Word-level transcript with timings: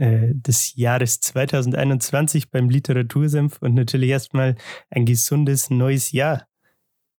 des 0.00 0.76
Jahres 0.76 1.20
2021 1.20 2.50
beim 2.50 2.70
Literatursenf 2.70 3.58
und 3.60 3.74
natürlich 3.74 4.10
erstmal 4.10 4.56
ein 4.90 5.04
gesundes 5.04 5.70
neues 5.70 6.12
Jahr. 6.12 6.46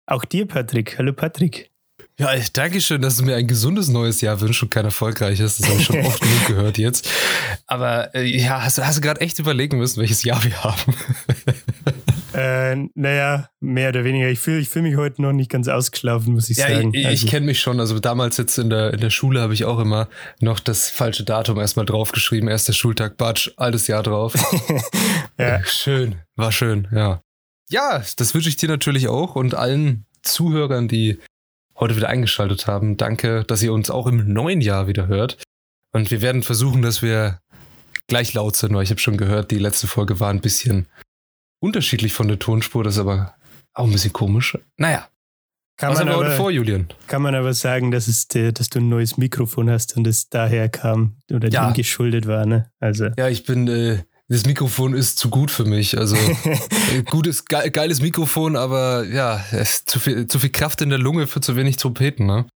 Auch 0.07 0.25
dir, 0.25 0.47
Patrick. 0.47 0.99
Hallo, 0.99 1.13
Patrick. 1.13 1.71
Ja, 2.19 2.35
ich 2.35 2.53
danke 2.53 2.81
schön, 2.81 3.01
dass 3.01 3.17
du 3.17 3.25
mir 3.25 3.37
ein 3.37 3.47
gesundes 3.47 3.89
neues 3.89 4.21
Jahr 4.21 4.41
wünschst 4.41 4.63
und 4.63 4.71
kein 4.71 4.85
erfolgreiches. 4.85 5.59
Das 5.59 5.69
habe 5.69 5.81
ich 5.81 5.87
schon 5.87 6.01
oft 6.05 6.21
genug 6.21 6.47
gehört 6.47 6.79
jetzt. 6.79 7.09
Aber 7.67 8.15
äh, 8.15 8.25
ja, 8.25 8.63
hast, 8.63 8.79
hast 8.79 8.99
du 8.99 9.01
gerade 9.01 9.21
echt 9.21 9.39
überlegen 9.39 9.79
müssen, 9.79 10.01
welches 10.01 10.23
Jahr 10.25 10.43
wir 10.45 10.63
haben? 10.63 10.95
Äh, 12.41 12.89
naja, 12.95 13.51
mehr 13.61 13.91
oder 13.91 14.05
weniger. 14.05 14.29
Ich 14.29 14.39
fühle 14.39 14.61
ich 14.61 14.71
fühl 14.71 14.81
mich 14.83 14.97
heute 14.97 15.21
noch 15.21 15.33
nicht 15.33 15.51
ganz 15.51 15.69
ausgeschlafen, 15.69 16.33
muss 16.33 16.49
ich 16.49 16.57
ja, 16.57 16.69
sagen. 16.69 16.95
Ich, 16.95 17.07
also. 17.07 17.25
ich 17.25 17.31
kenne 17.31 17.47
mich 17.47 17.61
schon. 17.61 17.81
Also 17.81 17.99
damals 17.99 18.39
jetzt 18.39 18.57
in 18.57 18.71
der, 18.71 18.95
in 18.95 19.01
der 19.01 19.11
Schule 19.11 19.41
habe 19.41 19.53
ich 19.53 19.67
auch 19.67 19.79
immer 19.79 20.09
noch 20.41 20.59
das 20.59 20.89
falsche 20.89 21.25
Datum 21.25 21.59
erstmal 21.59 21.85
draufgeschrieben. 21.85 22.49
Erster 22.49 22.73
Schultag, 22.73 23.19
Batsch, 23.19 23.51
altes 23.57 23.89
Jahr 23.89 24.03
drauf. 24.03 24.35
ja. 25.39 25.63
Schön, 25.65 26.17
war 26.37 26.51
schön, 26.51 26.89
ja. 26.93 27.21
Ja, 27.69 28.03
das 28.17 28.35
wünsche 28.35 28.49
ich 28.49 28.57
dir 28.57 28.69
natürlich 28.69 29.09
auch 29.09 29.37
und 29.37 29.55
allen 29.55 30.07
Zuhörern, 30.23 30.89
die 30.89 31.19
heute 31.79 31.97
wieder 31.97 32.09
eingeschaltet 32.09 32.67
haben. 32.67 32.97
Danke, 32.97 33.45
dass 33.45 33.63
ihr 33.63 33.73
uns 33.73 33.91
auch 33.91 34.07
im 34.07 34.33
neuen 34.33 34.63
Jahr 34.63 34.87
wieder 34.87 35.09
hört. 35.09 35.43
Und 35.93 36.11
wir 36.11 36.23
werden 36.23 36.43
versuchen, 36.43 36.81
dass 36.81 37.03
wir 37.03 37.41
gleich 38.07 38.33
laut 38.33 38.57
sind, 38.57 38.75
weil 38.75 38.83
ich 38.83 38.91
habe 38.91 39.01
schon 39.01 39.17
gehört, 39.17 39.51
die 39.51 39.59
letzte 39.59 39.87
Folge 39.87 40.21
war 40.21 40.31
ein 40.31 40.41
bisschen 40.41 40.87
unterschiedlich 41.61 42.13
von 42.13 42.29
der 42.29 42.39
Tonspur, 42.39 42.85
das 42.85 42.95
ist 42.95 43.01
aber 43.01 43.35
auch 43.75 43.85
ein 43.85 43.93
bisschen 43.93 44.13
komisch. 44.13 44.59
Naja. 44.77 45.09
Kann 45.77 45.93
Was 45.93 46.01
haben 46.01 46.09
wir 46.09 46.17
heute 46.17 46.33
vor, 46.33 46.51
Julian? 46.51 46.89
Kann 47.07 47.23
man 47.23 47.35
aber 47.35 47.55
sagen, 47.55 47.91
dass, 47.91 48.07
es 48.07 48.29
dass 48.29 48.69
du 48.69 48.81
ein 48.81 48.91
neues 48.91 49.17
Mikrofon 49.17 49.71
hast 49.71 49.97
und 49.97 50.07
es 50.07 50.29
daher 50.29 50.69
kam 50.69 51.17
oder 51.33 51.49
ja. 51.49 51.67
dem 51.67 51.73
geschuldet 51.73 52.27
war, 52.27 52.45
ne? 52.45 52.71
Also. 52.81 53.09
Ja, 53.17 53.31
ich 53.31 53.45
bin, 53.45 53.67
äh, 53.67 54.03
das 54.29 54.45
Mikrofon 54.45 54.93
ist 54.93 55.19
zu 55.19 55.31
gut 55.31 55.51
für 55.51 55.65
mich. 55.65 55.97
Also 55.97 56.17
äh, 56.95 57.03
gutes, 57.09 57.47
ge 57.47 57.71
geiles 57.71 58.03
Mikrofon, 58.03 58.57
aber 58.57 59.05
ja, 59.07 59.43
zu 59.87 59.99
viel, 59.99 60.27
zu 60.27 60.39
viel 60.39 60.51
Kraft 60.51 60.83
in 60.83 60.91
der 60.91 60.99
Lunge 60.99 61.27
für 61.27 61.41
zu 61.41 61.57
wenig 61.57 61.79
Trompeten, 61.79 62.27
ne? 62.27 62.47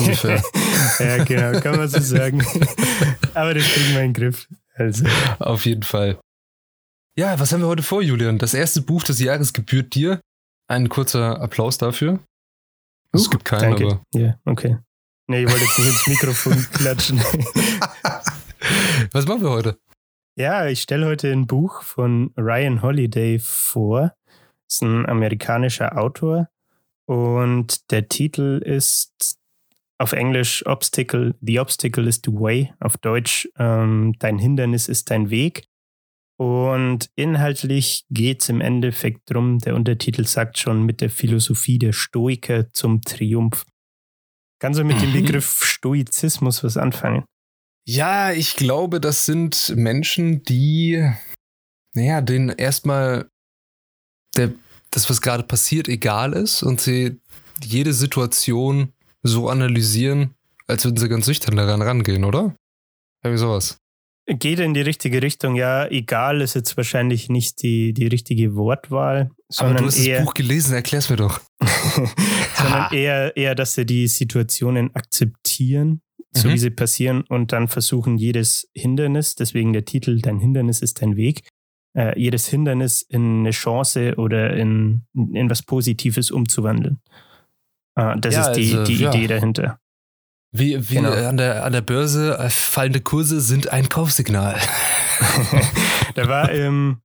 Ungefähr. 0.00 0.42
ja, 0.98 1.24
genau, 1.24 1.60
kann 1.60 1.76
man 1.76 1.88
so 1.88 2.00
sagen. 2.00 2.44
aber 3.34 3.54
das 3.54 3.62
kriegen 3.64 3.94
wir 3.94 4.00
in 4.00 4.12
den 4.12 4.14
Griff. 4.14 4.48
Also. 4.74 5.04
Auf 5.38 5.64
jeden 5.64 5.84
Fall. 5.84 6.18
Ja, 7.18 7.40
was 7.40 7.52
haben 7.52 7.62
wir 7.62 7.66
heute 7.66 7.82
vor, 7.82 8.00
Julian? 8.00 8.38
Das 8.38 8.54
erste 8.54 8.80
Buch 8.80 9.02
des 9.02 9.18
Jahres 9.18 9.52
gebührt 9.52 9.96
dir. 9.96 10.20
Ein 10.68 10.88
kurzer 10.88 11.40
Applaus 11.40 11.76
dafür. 11.76 12.20
Es 13.10 13.26
uh, 13.26 13.30
gibt 13.30 13.44
keinen, 13.44 13.72
danke. 13.72 13.86
aber. 13.86 14.02
Ja, 14.14 14.38
okay. 14.44 14.78
Nee, 15.26 15.42
ich 15.42 15.50
wollte 15.50 15.64
jetzt 15.64 15.78
nicht 15.80 15.88
ins 15.88 16.06
Mikrofon 16.06 16.66
klatschen. 16.72 17.18
was 19.10 19.26
machen 19.26 19.42
wir 19.42 19.50
heute? 19.50 19.80
Ja, 20.36 20.68
ich 20.68 20.80
stelle 20.80 21.06
heute 21.06 21.32
ein 21.32 21.48
Buch 21.48 21.82
von 21.82 22.32
Ryan 22.36 22.82
Holiday 22.82 23.40
vor. 23.40 24.14
Das 24.68 24.76
ist 24.76 24.82
ein 24.82 25.04
amerikanischer 25.04 25.98
Autor. 25.98 26.48
Und 27.06 27.90
der 27.90 28.08
Titel 28.08 28.62
ist 28.64 29.40
auf 29.98 30.12
Englisch 30.12 30.64
Obstacle, 30.66 31.34
The 31.40 31.58
Obstacle 31.58 32.06
is 32.06 32.20
the 32.24 32.30
Way. 32.30 32.72
Auf 32.78 32.96
Deutsch 32.96 33.48
ähm, 33.58 34.14
Dein 34.20 34.38
Hindernis 34.38 34.86
ist 34.86 35.10
dein 35.10 35.30
Weg. 35.30 35.67
Und 36.40 37.10
inhaltlich 37.16 38.06
geht 38.10 38.42
es 38.42 38.48
im 38.48 38.60
Endeffekt 38.60 39.28
darum, 39.28 39.58
der 39.58 39.74
Untertitel 39.74 40.24
sagt 40.24 40.56
schon, 40.58 40.84
mit 40.84 41.00
der 41.00 41.10
Philosophie 41.10 41.78
der 41.80 41.92
Stoiker 41.92 42.72
zum 42.72 43.02
Triumph. 43.02 43.66
Kannst 44.60 44.78
du 44.78 44.84
mit 44.84 45.00
dem 45.00 45.10
mhm. 45.10 45.24
Begriff 45.24 45.64
Stoizismus 45.64 46.62
was 46.62 46.76
anfangen? 46.76 47.24
Ja, 47.86 48.32
ich 48.32 48.54
glaube, 48.54 49.00
das 49.00 49.24
sind 49.24 49.74
Menschen, 49.74 50.42
die, 50.44 51.10
naja, 51.94 52.20
denen 52.20 52.50
erstmal 52.50 53.28
der, 54.36 54.52
das, 54.90 55.10
was 55.10 55.20
gerade 55.20 55.42
passiert, 55.42 55.88
egal 55.88 56.34
ist 56.34 56.62
und 56.62 56.80
sie 56.80 57.20
jede 57.64 57.92
Situation 57.92 58.92
so 59.22 59.48
analysieren, 59.48 60.34
als 60.68 60.84
würden 60.84 60.98
sie 60.98 61.08
ganz 61.08 61.26
nüchtern 61.26 61.56
daran 61.56 61.82
rangehen, 61.82 62.24
oder? 62.24 62.54
Irgendwie 63.24 63.40
sowas. 63.40 63.78
Geht 64.30 64.58
in 64.58 64.74
die 64.74 64.82
richtige 64.82 65.22
Richtung, 65.22 65.56
ja. 65.56 65.86
Egal 65.86 66.42
ist 66.42 66.54
jetzt 66.54 66.76
wahrscheinlich 66.76 67.30
nicht 67.30 67.62
die, 67.62 67.94
die 67.94 68.06
richtige 68.06 68.54
Wortwahl. 68.54 69.30
Sondern 69.48 69.76
Aber 69.76 69.84
du 69.84 69.86
hast 69.86 70.04
eher, 70.04 70.18
das 70.18 70.26
Buch 70.26 70.34
gelesen, 70.34 70.74
erklär's 70.74 71.08
mir 71.08 71.16
doch. 71.16 71.40
sondern 72.54 72.92
eher, 72.92 73.34
eher, 73.36 73.54
dass 73.54 73.74
sie 73.74 73.86
die 73.86 74.06
Situationen 74.06 74.94
akzeptieren, 74.94 76.02
so 76.32 76.48
mhm. 76.48 76.52
wie 76.52 76.58
sie 76.58 76.70
passieren, 76.70 77.22
und 77.22 77.52
dann 77.52 77.68
versuchen, 77.68 78.18
jedes 78.18 78.68
Hindernis, 78.74 79.34
deswegen 79.34 79.72
der 79.72 79.86
Titel, 79.86 80.20
dein 80.20 80.38
Hindernis 80.38 80.82
ist 80.82 81.00
dein 81.00 81.16
Weg, 81.16 81.48
äh, 81.96 82.18
jedes 82.20 82.46
Hindernis 82.48 83.00
in 83.00 83.40
eine 83.40 83.50
Chance 83.50 84.16
oder 84.16 84.54
in, 84.54 85.06
in 85.14 85.48
was 85.48 85.62
Positives 85.62 86.30
umzuwandeln. 86.30 87.00
Äh, 87.94 88.18
das 88.20 88.34
ja, 88.34 88.50
ist 88.50 88.56
die, 88.56 88.74
also, 88.74 88.84
die 88.84 89.02
ja. 89.02 89.10
Idee 89.10 89.26
dahinter. 89.26 89.80
Wie, 90.50 90.90
wie 90.90 90.94
genau. 90.94 91.12
an, 91.12 91.36
der, 91.36 91.64
an 91.64 91.72
der 91.72 91.82
Börse, 91.82 92.38
äh, 92.38 92.48
fallende 92.48 93.00
Kurse 93.00 93.40
sind 93.40 93.70
ein 93.70 93.88
Kaufsignal. 93.88 94.58
da 96.14 96.28
war 96.28 96.50
im, 96.50 97.02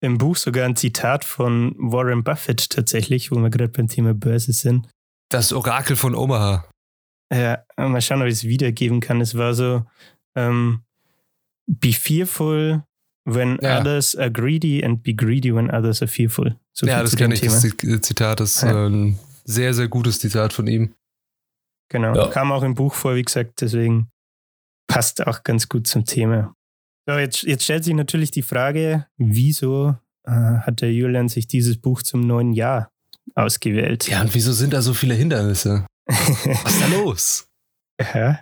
im 0.00 0.18
Buch 0.18 0.36
sogar 0.36 0.64
ein 0.64 0.76
Zitat 0.76 1.24
von 1.24 1.74
Warren 1.78 2.24
Buffett 2.24 2.70
tatsächlich, 2.70 3.30
wo 3.30 3.36
wir 3.36 3.50
gerade 3.50 3.72
beim 3.72 3.88
Thema 3.88 4.14
Börse 4.14 4.52
sind. 4.52 4.88
Das 5.28 5.52
Orakel 5.52 5.96
von 5.96 6.14
Omaha. 6.14 6.64
Ja, 7.30 7.62
mal 7.76 8.00
schauen, 8.00 8.22
ob 8.22 8.28
ich 8.28 8.34
es 8.34 8.44
wiedergeben 8.44 9.00
kann. 9.00 9.20
Es 9.20 9.36
war 9.36 9.52
so, 9.52 9.84
ähm, 10.34 10.80
be 11.66 11.92
fearful 11.92 12.82
when 13.26 13.58
ja. 13.60 13.80
others 13.80 14.16
are 14.16 14.30
greedy 14.30 14.82
and 14.82 15.02
be 15.02 15.14
greedy 15.14 15.54
when 15.54 15.70
others 15.70 16.00
are 16.00 16.08
fearful. 16.08 16.56
So 16.72 16.86
ja, 16.86 17.02
das 17.02 17.16
kenne 17.16 17.34
ich, 17.34 17.40
Thema. 17.40 17.52
das 17.52 18.00
Zitat. 18.00 18.40
Das 18.40 18.56
ist 18.56 18.62
ja. 18.62 18.86
ein 18.86 19.18
sehr, 19.44 19.74
sehr 19.74 19.88
gutes 19.88 20.20
Zitat 20.20 20.54
von 20.54 20.66
ihm. 20.66 20.94
Genau, 21.90 22.14
ja. 22.14 22.28
kam 22.28 22.52
auch 22.52 22.62
im 22.62 22.74
Buch 22.74 22.94
vor, 22.94 23.14
wie 23.14 23.22
gesagt, 23.22 23.60
deswegen 23.60 24.10
passt 24.88 25.26
auch 25.26 25.42
ganz 25.42 25.68
gut 25.68 25.86
zum 25.86 26.04
Thema. 26.04 26.54
So, 27.06 27.16
jetzt, 27.16 27.42
jetzt 27.42 27.64
stellt 27.64 27.84
sich 27.84 27.94
natürlich 27.94 28.30
die 28.30 28.42
Frage, 28.42 29.06
wieso 29.16 29.96
äh, 30.26 30.30
hat 30.30 30.82
der 30.82 30.92
Julian 30.92 31.28
sich 31.28 31.46
dieses 31.46 31.80
Buch 31.80 32.02
zum 32.02 32.20
neuen 32.20 32.52
Jahr 32.52 32.90
ausgewählt? 33.34 34.08
Ja, 34.08 34.20
und 34.20 34.34
wieso 34.34 34.52
sind 34.52 34.72
da 34.72 34.82
so 34.82 34.92
viele 34.92 35.14
Hindernisse? 35.14 35.86
Was 36.06 36.72
ist 36.74 36.82
da 36.82 36.86
los? 36.88 37.48
Ja, 38.14 38.40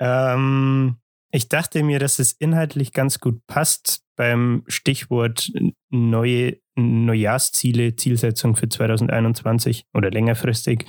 ähm, 0.00 0.96
ich 1.32 1.48
dachte 1.48 1.82
mir, 1.82 1.98
dass 1.98 2.20
es 2.20 2.32
inhaltlich 2.32 2.92
ganz 2.92 3.18
gut 3.18 3.44
passt 3.46 4.02
beim 4.16 4.62
Stichwort 4.68 5.52
neue 5.90 6.58
Neujahrsziele, 6.76 7.96
Zielsetzung 7.96 8.56
für 8.56 8.68
2021 8.68 9.84
oder 9.92 10.10
längerfristig 10.10 10.86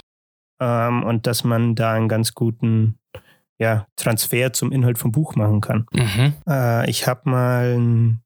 ähm, 0.59 1.03
und 1.03 1.27
dass 1.27 1.43
man 1.43 1.75
da 1.75 1.93
einen 1.93 2.07
ganz 2.07 2.33
guten 2.33 2.99
ja, 3.57 3.87
Transfer 3.95 4.53
zum 4.53 4.71
Inhalt 4.71 4.97
vom 4.97 5.11
Buch 5.11 5.35
machen 5.35 5.61
kann. 5.61 5.85
Mhm. 5.93 6.33
Äh, 6.47 6.89
ich 6.89 7.07
habe 7.07 7.29
mal 7.29 7.77
ein 7.77 8.21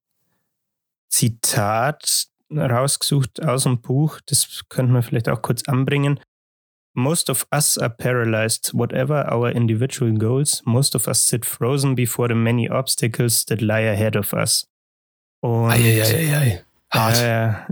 Zitat 1.09 2.27
rausgesucht 2.51 3.43
aus 3.43 3.63
dem 3.63 3.81
Buch, 3.81 4.19
das 4.25 4.63
könnten 4.69 4.93
wir 4.93 5.03
vielleicht 5.03 5.29
auch 5.29 5.41
kurz 5.41 5.67
anbringen. 5.67 6.19
Most 6.95 7.29
of 7.29 7.47
us 7.53 7.77
are 7.77 7.89
paralyzed, 7.89 8.73
whatever 8.73 9.31
our 9.31 9.51
individual 9.51 10.11
goals. 10.13 10.63
Most 10.65 10.95
of 10.95 11.07
us 11.07 11.27
sit 11.27 11.45
frozen 11.45 11.95
before 11.95 12.27
the 12.27 12.35
many 12.35 12.69
obstacles 12.69 13.45
that 13.45 13.61
lie 13.61 13.87
ahead 13.87 14.15
of 14.15 14.33
us. 14.33 14.67
Und 15.41 15.71
ei, 15.71 16.01
ei, 16.01 16.35
ei, 16.35 16.61
Hart. 16.91 17.17
Ja, 17.17 17.27
ja. 17.27 17.67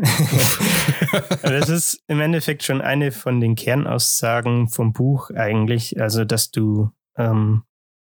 das 1.41 1.69
ist 1.69 2.03
im 2.07 2.21
Endeffekt 2.21 2.63
schon 2.63 2.81
eine 2.81 3.11
von 3.11 3.39
den 3.39 3.55
Kernaussagen 3.55 4.69
vom 4.69 4.93
Buch 4.93 5.31
eigentlich. 5.31 5.99
Also, 5.99 6.23
dass 6.23 6.51
du 6.51 6.91
ähm, 7.17 7.63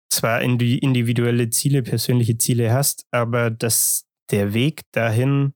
zwar 0.10 0.42
individuelle 0.42 1.50
Ziele, 1.50 1.84
persönliche 1.84 2.38
Ziele 2.38 2.74
hast, 2.74 3.06
aber 3.12 3.50
dass 3.50 4.06
der 4.31 4.54
Weg 4.54 4.81
dahin, 4.92 5.54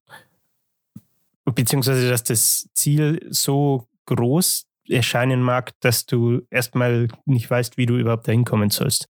beziehungsweise 1.46 2.10
dass 2.10 2.24
das 2.24 2.70
Ziel 2.74 3.28
so 3.30 3.88
groß 4.06 4.66
erscheinen 4.88 5.42
mag, 5.42 5.74
dass 5.82 6.06
du 6.06 6.42
erstmal 6.50 7.08
nicht 7.26 7.50
weißt, 7.50 7.78
wie 7.78 7.86
du 7.86 7.98
überhaupt 7.98 8.28
dahin 8.28 8.46
kommen 8.46 8.70
sollst. 8.70 9.10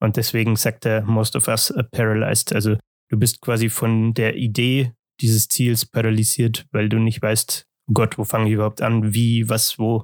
Und 0.00 0.16
deswegen 0.16 0.56
sagt 0.56 0.86
er, 0.86 1.02
most 1.02 1.36
of 1.36 1.48
us 1.48 1.70
are 1.70 1.84
paralyzed. 1.84 2.54
Also 2.54 2.76
du 3.08 3.18
bist 3.18 3.40
quasi 3.40 3.68
von 3.68 4.14
der 4.14 4.36
Idee 4.36 4.92
dieses 5.20 5.48
Ziels 5.48 5.86
paralysiert, 5.86 6.66
weil 6.72 6.88
du 6.88 6.98
nicht 6.98 7.22
weißt, 7.22 7.66
oh 7.88 7.92
Gott, 7.92 8.18
wo 8.18 8.24
fange 8.24 8.48
ich 8.48 8.54
überhaupt 8.54 8.82
an, 8.82 9.14
wie, 9.14 9.48
was, 9.48 9.78
wo. 9.78 10.02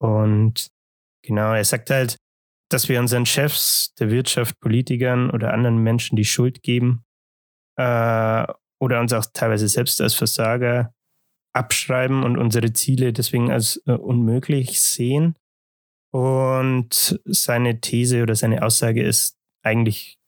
Und 0.00 0.68
genau, 1.22 1.52
er 1.52 1.64
sagt 1.64 1.90
halt, 1.90 2.16
dass 2.70 2.88
wir 2.88 3.00
unseren 3.00 3.26
Chefs 3.26 3.94
der 3.98 4.10
Wirtschaft, 4.10 4.58
Politikern 4.60 5.30
oder 5.30 5.52
anderen 5.52 5.78
Menschen 5.78 6.16
die 6.16 6.24
Schuld 6.24 6.62
geben 6.62 7.04
äh, 7.76 8.46
oder 8.80 9.00
uns 9.00 9.12
auch 9.12 9.24
teilweise 9.32 9.68
selbst 9.68 10.00
als 10.00 10.14
Versager 10.14 10.92
abschreiben 11.54 12.24
und 12.24 12.36
unsere 12.36 12.72
Ziele 12.72 13.12
deswegen 13.12 13.50
als 13.50 13.80
äh, 13.86 13.92
unmöglich 13.92 14.80
sehen. 14.80 15.36
Und 16.10 17.20
seine 17.24 17.80
These 17.80 18.22
oder 18.22 18.34
seine 18.34 18.62
Aussage 18.62 19.02
ist 19.02 19.36
eigentlich, 19.62 20.18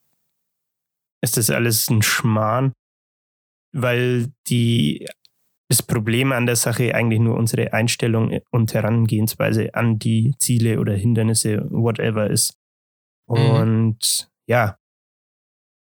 ist 1.21 1.37
das 1.37 1.51
alles 1.51 1.89
ein 1.91 2.03
Schmarrn, 2.03 2.73
weil 3.77 4.33
die, 4.49 5.07
das 5.69 5.83
Problem 5.83 6.33
an 6.33 6.47
der 6.47 6.57
Sache 6.57 6.95
eigentlich 6.95 7.21
nur 7.21 7.37
unsere 7.37 7.73
Einstellung 7.73 8.39
und 8.51 8.75
Herangehensweise 8.75 9.75
an 9.75 9.99
die 9.99 10.35
Ziele 10.39 10.81
oder 10.81 10.95
Hindernisse, 10.95 11.67
whatever 11.71 12.31
ist. 12.31 12.55
Mhm. 13.29 13.37
Und 13.37 14.29
mhm. 14.29 14.53
ja, 14.53 14.79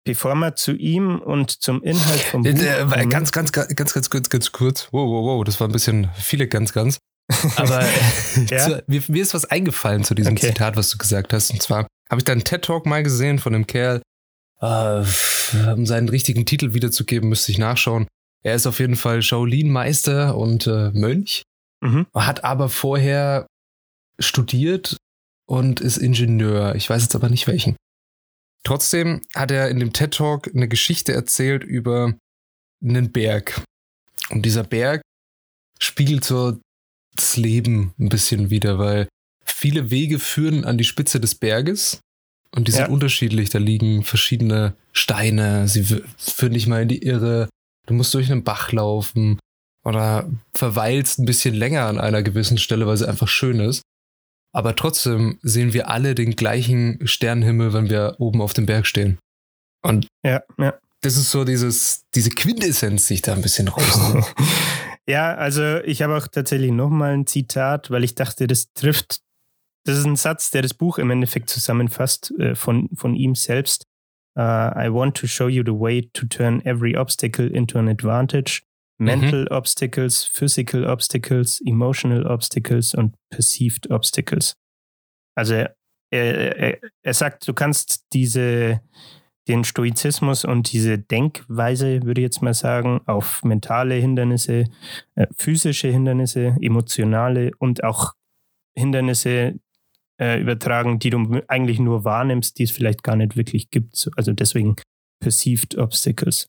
bevor 0.04 0.34
wir 0.34 0.54
zu 0.54 0.72
ihm 0.72 1.18
und 1.18 1.50
zum 1.50 1.82
Inhalt 1.82 2.20
vom 2.20 2.42
Buch 2.42 2.50
kommen, 2.50 3.10
ganz, 3.10 3.32
ganz, 3.32 3.52
ganz, 3.52 3.74
ganz, 3.74 3.92
ganz 3.92 4.10
kurz, 4.10 4.30
ganz 4.30 4.52
kurz. 4.52 4.88
Wow, 4.92 5.08
wow, 5.08 5.24
wow, 5.24 5.44
das 5.44 5.60
war 5.60 5.68
ein 5.68 5.72
bisschen 5.72 6.08
viele 6.16 6.48
ganz, 6.48 6.72
ganz. 6.72 6.98
Aber 7.56 7.84
ja? 8.48 8.58
zu, 8.58 8.84
mir, 8.86 9.02
mir, 9.08 9.22
ist 9.22 9.34
was 9.34 9.44
eingefallen 9.46 10.04
zu 10.04 10.14
diesem 10.14 10.34
okay. 10.34 10.48
Zitat, 10.48 10.76
was 10.76 10.90
du 10.90 10.98
gesagt 10.98 11.32
hast. 11.32 11.50
Und 11.50 11.60
zwar 11.60 11.86
habe 12.08 12.20
ich 12.20 12.24
da 12.24 12.32
einen 12.32 12.44
TED-Talk 12.44 12.86
mal 12.86 13.02
gesehen 13.02 13.40
von 13.40 13.54
einem 13.54 13.66
Kerl, 13.66 14.00
äh, 14.60 15.04
um 15.72 15.86
seinen 15.86 16.08
richtigen 16.08 16.46
Titel 16.46 16.74
wiederzugeben, 16.74 17.28
müsste 17.28 17.52
ich 17.52 17.58
nachschauen. 17.58 18.06
Er 18.42 18.54
ist 18.54 18.66
auf 18.66 18.78
jeden 18.78 18.96
Fall 18.96 19.22
Shaolin-Meister 19.22 20.36
und 20.36 20.66
äh, 20.66 20.90
Mönch, 20.90 21.42
mhm. 21.80 22.06
hat 22.14 22.44
aber 22.44 22.68
vorher 22.68 23.46
studiert 24.18 24.96
und 25.46 25.80
ist 25.80 25.98
Ingenieur. 25.98 26.74
Ich 26.74 26.88
weiß 26.88 27.02
jetzt 27.02 27.14
aber 27.14 27.28
nicht 27.28 27.46
welchen. 27.46 27.76
Trotzdem 28.64 29.22
hat 29.34 29.50
er 29.50 29.68
in 29.68 29.78
dem 29.78 29.92
TED 29.92 30.14
Talk 30.14 30.50
eine 30.52 30.68
Geschichte 30.68 31.12
erzählt 31.12 31.62
über 31.62 32.14
einen 32.82 33.12
Berg. 33.12 33.62
Und 34.30 34.42
dieser 34.42 34.64
Berg 34.64 35.02
spiegelt 35.80 36.24
so 36.24 36.58
das 37.14 37.36
Leben 37.36 37.94
ein 37.98 38.08
bisschen 38.08 38.50
wieder, 38.50 38.78
weil 38.78 39.08
viele 39.44 39.90
Wege 39.90 40.18
führen 40.18 40.64
an 40.64 40.78
die 40.78 40.84
Spitze 40.84 41.20
des 41.20 41.34
Berges 41.36 42.00
und 42.54 42.68
die 42.68 42.72
ja. 42.72 42.78
sind 42.78 42.88
unterschiedlich. 42.88 43.50
Da 43.50 43.58
liegen 43.58 44.02
verschiedene 44.02 44.74
Steine, 44.92 45.68
sie 45.68 45.84
führen 46.16 46.52
dich 46.52 46.66
mal 46.66 46.82
in 46.82 46.88
die 46.88 47.02
Irre. 47.02 47.48
Du 47.86 47.94
musst 47.94 48.12
durch 48.14 48.30
einen 48.30 48.44
Bach 48.44 48.72
laufen 48.72 49.38
oder 49.84 50.28
verweilst 50.54 51.18
ein 51.18 51.26
bisschen 51.26 51.54
länger 51.54 51.86
an 51.86 51.98
einer 51.98 52.22
gewissen 52.22 52.58
Stelle, 52.58 52.86
weil 52.86 52.96
sie 52.96 53.08
einfach 53.08 53.28
schön 53.28 53.60
ist. 53.60 53.82
Aber 54.52 54.74
trotzdem 54.74 55.38
sehen 55.42 55.74
wir 55.74 55.90
alle 55.90 56.14
den 56.14 56.34
gleichen 56.34 57.06
Sternenhimmel, 57.06 57.72
wenn 57.74 57.90
wir 57.90 58.16
oben 58.18 58.40
auf 58.40 58.54
dem 58.54 58.66
Berg 58.66 58.86
stehen. 58.86 59.18
Und 59.82 60.08
ja, 60.24 60.42
ja. 60.58 60.74
das 61.02 61.16
ist 61.16 61.30
so 61.30 61.44
dieses, 61.44 62.04
diese 62.14 62.30
Quintessenz, 62.30 63.06
die 63.06 63.14
ich 63.14 63.22
da 63.22 63.34
ein 63.34 63.42
bisschen 63.42 63.68
rausnehme. 63.68 64.24
ja, 65.06 65.34
also 65.34 65.78
ich 65.84 66.02
habe 66.02 66.16
auch 66.16 66.26
tatsächlich 66.26 66.72
nochmal 66.72 67.12
ein 67.12 67.26
Zitat, 67.26 67.90
weil 67.90 68.02
ich 68.02 68.14
dachte, 68.14 68.46
das 68.46 68.72
trifft, 68.72 69.20
das 69.86 69.98
ist 69.98 70.06
ein 70.06 70.16
Satz, 70.16 70.50
der 70.50 70.62
das 70.62 70.74
Buch 70.74 70.98
im 70.98 71.10
Endeffekt 71.10 71.48
zusammenfasst 71.48 72.32
äh, 72.38 72.54
von, 72.54 72.88
von 72.94 73.14
ihm 73.14 73.34
selbst. 73.34 73.84
Uh, 74.38 74.70
I 74.76 74.88
want 74.90 75.16
to 75.16 75.26
show 75.26 75.48
you 75.48 75.62
the 75.64 75.72
way 75.72 76.10
to 76.12 76.26
turn 76.26 76.60
every 76.66 76.94
obstacle 76.94 77.46
into 77.46 77.78
an 77.78 77.88
advantage 77.88 78.60
Mental 78.98 79.42
mhm. 79.42 79.48
Obstacles, 79.50 80.24
Physical 80.24 80.86
Obstacles, 80.86 81.60
Emotional 81.64 82.26
Obstacles 82.26 82.94
und 82.94 83.14
Perceived 83.30 83.90
Obstacles. 83.90 84.56
Also 85.34 85.54
er, 85.54 85.70
er, 86.10 86.78
er 87.02 87.14
sagt, 87.14 87.46
du 87.46 87.52
kannst 87.52 88.06
diese, 88.14 88.80
den 89.48 89.64
Stoizismus 89.64 90.44
und 90.44 90.72
diese 90.72 90.98
Denkweise, 90.98 92.02
würde 92.04 92.22
ich 92.22 92.26
jetzt 92.26 92.42
mal 92.42 92.54
sagen, 92.54 93.02
auf 93.06 93.44
mentale 93.44 93.96
Hindernisse, 93.96 94.64
äh, 95.14 95.26
physische 95.36 95.88
Hindernisse, 95.88 96.56
emotionale 96.60 97.52
und 97.58 97.84
auch 97.84 98.14
Hindernisse 98.74 99.58
äh, 100.20 100.40
übertragen, 100.40 100.98
die 100.98 101.10
du 101.10 101.42
eigentlich 101.48 101.78
nur 101.78 102.04
wahrnimmst, 102.04 102.58
die 102.58 102.64
es 102.64 102.70
vielleicht 102.70 103.02
gar 103.02 103.16
nicht 103.16 103.36
wirklich 103.36 103.70
gibt. 103.70 104.08
Also 104.16 104.32
deswegen 104.32 104.76
Perceived 105.20 105.76
Obstacles. 105.76 106.48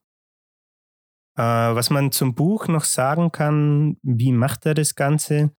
Äh, 1.38 1.42
was 1.42 1.90
man 1.90 2.12
zum 2.12 2.34
Buch 2.34 2.68
noch 2.68 2.84
sagen 2.84 3.32
kann, 3.32 3.98
wie 4.02 4.32
macht 4.32 4.66
er 4.66 4.74
das 4.74 4.96
Ganze? 4.96 5.52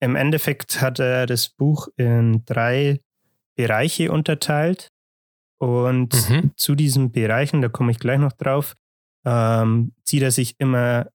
Im 0.00 0.16
Endeffekt 0.16 0.80
hat 0.80 0.98
er 0.98 1.26
das 1.26 1.48
Buch 1.48 1.88
in 1.96 2.44
drei 2.44 3.00
Bereiche 3.56 4.12
unterteilt. 4.12 4.88
Und 5.58 6.28
mhm. 6.28 6.50
zu 6.56 6.74
diesen 6.74 7.12
Bereichen, 7.12 7.62
da 7.62 7.68
komme 7.68 7.92
ich 7.92 7.98
gleich 7.98 8.18
noch 8.18 8.32
drauf, 8.32 8.74
ähm, 9.24 9.94
zieht 10.04 10.22
er 10.22 10.30
sich 10.30 10.56
immer 10.58 11.08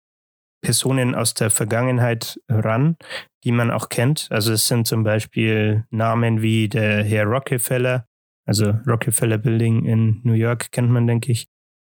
Personen 0.62 1.16
aus 1.16 1.34
der 1.34 1.50
Vergangenheit 1.50 2.40
ran, 2.50 2.98
die 3.44 3.52
man 3.52 3.72
auch 3.72 3.90
kennt. 3.90 4.28
Also 4.30 4.54
es 4.54 4.68
sind 4.68 4.88
zum 4.88 5.04
Beispiel 5.04 5.86
Namen 5.90 6.42
wie 6.42 6.68
der 6.68 7.04
Herr 7.04 7.26
Rockefeller, 7.26 8.06
also 8.46 8.72
Rockefeller 8.88 9.38
Building 9.38 9.86
in 9.86 10.22
New 10.24 10.34
York 10.34 10.72
kennt 10.72 10.90
man, 10.90 11.08
denke 11.08 11.32
ich 11.32 11.48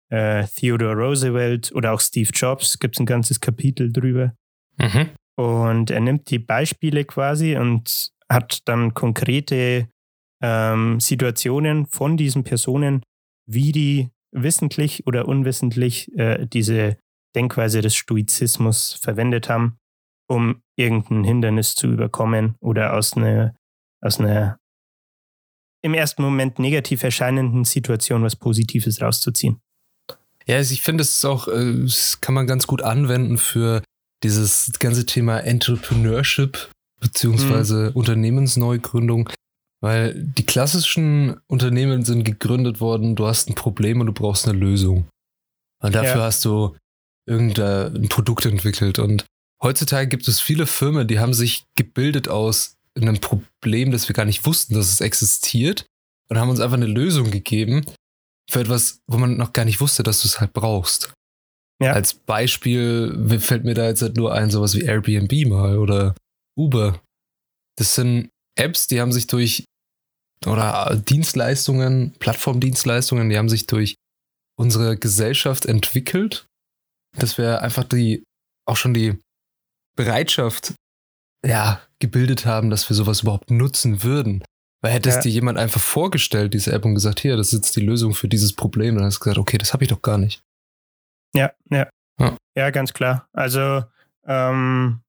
äh, 0.09 0.45
Theodore 0.45 0.95
Roosevelt 0.95 1.71
oder 1.73 1.93
auch 1.93 2.01
Steve 2.01 2.29
Jobs, 2.33 2.79
gibt 2.79 2.95
es 2.95 2.99
ein 2.99 3.05
ganzes 3.05 3.39
Kapitel 3.39 3.91
drüber. 3.91 4.33
Mhm. 4.77 5.09
Und 5.35 5.91
er 5.91 6.01
nimmt 6.01 6.29
die 6.29 6.39
Beispiele 6.39 7.05
quasi 7.05 7.55
und 7.55 8.11
hat 8.29 8.67
dann 8.67 8.93
konkrete 8.93 9.87
ähm, 10.41 10.99
Situationen 10.99 11.85
von 11.85 12.17
diesen 12.17 12.43
Personen, 12.43 13.03
wie 13.47 13.71
die 13.71 14.09
wissentlich 14.31 15.07
oder 15.07 15.27
unwissentlich 15.27 16.11
äh, 16.17 16.45
diese 16.45 16.97
Denkweise 17.35 17.81
des 17.81 17.95
Stoizismus 17.95 18.93
verwendet 19.01 19.49
haben, 19.49 19.77
um 20.27 20.61
irgendein 20.75 21.23
Hindernis 21.23 21.75
zu 21.75 21.87
überkommen 21.87 22.55
oder 22.59 22.93
aus 22.93 23.15
einer, 23.15 23.55
aus 24.01 24.19
einer 24.19 24.57
im 25.81 25.93
ersten 25.93 26.21
Moment 26.21 26.59
negativ 26.59 27.03
erscheinenden 27.03 27.63
Situation 27.63 28.23
was 28.23 28.35
Positives 28.35 29.01
rauszuziehen. 29.01 29.61
Ja, 30.45 30.57
also 30.57 30.73
ich 30.73 30.81
finde, 30.81 31.03
es 31.03 31.17
ist 31.17 31.25
auch, 31.25 31.47
äh, 31.47 31.83
das 31.83 32.21
kann 32.21 32.33
man 32.33 32.47
ganz 32.47 32.67
gut 32.67 32.81
anwenden 32.81 33.37
für 33.37 33.83
dieses 34.23 34.71
ganze 34.79 35.05
Thema 35.05 35.39
Entrepreneurship 35.39 36.69
beziehungsweise 36.99 37.89
mhm. 37.91 37.95
Unternehmensneugründung, 37.95 39.29
weil 39.81 40.13
die 40.15 40.45
klassischen 40.45 41.39
Unternehmen 41.47 42.03
sind 42.03 42.23
gegründet 42.23 42.81
worden, 42.81 43.15
du 43.15 43.25
hast 43.25 43.49
ein 43.49 43.55
Problem 43.55 44.01
und 44.01 44.07
du 44.07 44.13
brauchst 44.13 44.47
eine 44.47 44.57
Lösung. 44.57 45.07
Und 45.81 45.95
dafür 45.95 46.17
ja. 46.17 46.25
hast 46.25 46.43
du 46.43 46.75
irgendein 47.29 48.09
Produkt 48.09 48.45
entwickelt. 48.45 48.99
Und 48.99 49.25
heutzutage 49.61 50.07
gibt 50.07 50.27
es 50.27 50.41
viele 50.41 50.67
Firmen, 50.67 51.07
die 51.07 51.19
haben 51.19 51.33
sich 51.33 51.63
gebildet 51.77 52.27
aus 52.27 52.75
einem 52.95 53.19
Problem, 53.19 53.91
das 53.91 54.09
wir 54.09 54.13
gar 54.13 54.25
nicht 54.25 54.45
wussten, 54.45 54.73
dass 54.73 54.91
es 54.91 54.99
existiert 54.99 55.85
und 56.29 56.37
haben 56.37 56.49
uns 56.49 56.59
einfach 56.59 56.77
eine 56.77 56.85
Lösung 56.85 57.31
gegeben, 57.31 57.85
für 58.49 58.59
etwas, 58.59 59.01
wo 59.07 59.17
man 59.17 59.37
noch 59.37 59.53
gar 59.53 59.63
nicht 59.63 59.79
wusste, 59.79 60.03
dass 60.03 60.21
du 60.21 60.27
es 60.27 60.39
halt 60.39 60.53
brauchst. 60.53 61.13
Ja. 61.81 61.93
Als 61.93 62.13
Beispiel 62.13 63.39
fällt 63.39 63.63
mir 63.63 63.75
da 63.75 63.85
jetzt 63.85 64.01
halt 64.01 64.17
nur 64.17 64.33
ein, 64.33 64.49
sowas 64.49 64.75
wie 64.75 64.81
Airbnb 64.81 65.47
mal 65.47 65.77
oder 65.77 66.15
Uber. 66.57 67.01
Das 67.77 67.95
sind 67.95 68.29
Apps, 68.57 68.87
die 68.87 68.99
haben 68.99 69.13
sich 69.13 69.27
durch, 69.27 69.63
oder 70.45 70.95
Dienstleistungen, 70.95 72.13
Plattformdienstleistungen, 72.19 73.29
die 73.29 73.37
haben 73.37 73.49
sich 73.49 73.67
durch 73.67 73.95
unsere 74.57 74.97
Gesellschaft 74.97 75.65
entwickelt, 75.65 76.47
dass 77.23 77.37
wir 77.37 77.61
einfach 77.61 77.83
die, 77.83 78.23
auch 78.65 78.77
schon 78.77 78.93
die 78.93 79.19
Bereitschaft, 79.95 80.73
ja, 81.45 81.81
gebildet 81.99 82.45
haben, 82.45 82.69
dass 82.69 82.89
wir 82.89 82.95
sowas 82.95 83.21
überhaupt 83.21 83.51
nutzen 83.51 84.03
würden. 84.03 84.43
Weil 84.81 84.93
hätte 84.93 85.09
ja. 85.09 85.15
es 85.15 85.21
dir 85.21 85.29
jemand 85.29 85.57
einfach 85.57 85.81
vorgestellt, 85.81 86.53
diese 86.53 86.71
App, 86.71 86.85
und 86.85 86.95
gesagt, 86.95 87.19
hier, 87.19 87.35
das 87.35 87.47
ist 87.47 87.53
jetzt 87.53 87.75
die 87.75 87.81
Lösung 87.81 88.13
für 88.13 88.29
dieses 88.29 88.53
Problem, 88.55 88.95
dann 88.95 89.05
hast 89.05 89.17
du 89.17 89.19
gesagt, 89.19 89.37
okay, 89.37 89.57
das 89.57 89.73
habe 89.73 89.83
ich 89.83 89.89
doch 89.89 90.01
gar 90.01 90.17
nicht. 90.17 90.41
Ja, 91.35 91.51
ja. 91.69 91.87
Ja, 92.19 92.37
ja 92.55 92.69
ganz 92.69 92.93
klar. 92.93 93.27
Also, 93.33 93.83
ähm, 94.25 95.01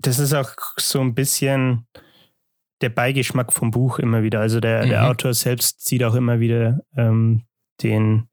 das 0.00 0.18
ist 0.18 0.34
auch 0.34 0.50
so 0.78 1.00
ein 1.00 1.14
bisschen 1.14 1.86
der 2.80 2.90
Beigeschmack 2.90 3.52
vom 3.52 3.70
Buch 3.70 3.98
immer 3.98 4.22
wieder. 4.22 4.40
Also 4.40 4.60
der, 4.60 4.84
mhm. 4.84 4.90
der 4.90 5.08
Autor 5.08 5.34
selbst 5.34 5.80
zieht 5.84 6.04
auch 6.04 6.14
immer 6.14 6.40
wieder 6.40 6.80
ähm, 6.96 7.44
den 7.82 8.28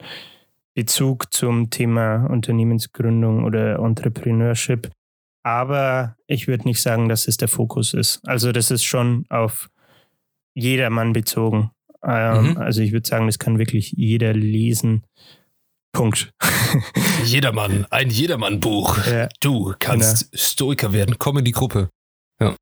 Bezug 0.73 1.33
zum 1.33 1.69
Thema 1.69 2.25
Unternehmensgründung 2.27 3.43
oder 3.43 3.79
Entrepreneurship. 3.79 4.89
Aber 5.43 6.15
ich 6.27 6.47
würde 6.47 6.65
nicht 6.65 6.81
sagen, 6.81 7.09
dass 7.09 7.27
es 7.27 7.37
der 7.37 7.47
Fokus 7.47 7.93
ist. 7.93 8.21
Also 8.27 8.51
das 8.51 8.71
ist 8.71 8.83
schon 8.83 9.25
auf 9.29 9.69
jedermann 10.53 11.13
bezogen. 11.13 11.71
Ähm, 12.03 12.51
mhm. 12.51 12.57
Also 12.57 12.81
ich 12.81 12.91
würde 12.91 13.07
sagen, 13.07 13.25
das 13.25 13.39
kann 13.39 13.59
wirklich 13.59 13.93
jeder 13.93 14.33
lesen. 14.33 15.03
Punkt. 15.93 16.31
Jedermann, 17.25 17.85
ein 17.89 18.09
Jedermann-Buch. 18.09 19.05
Ja, 19.05 19.27
du 19.41 19.73
kannst 19.77 20.31
genau. 20.31 20.41
Stoiker 20.41 20.93
werden. 20.93 21.15
Komm 21.19 21.39
in 21.39 21.45
die 21.45 21.51
Gruppe. 21.51 21.89
Ja. 22.39 22.55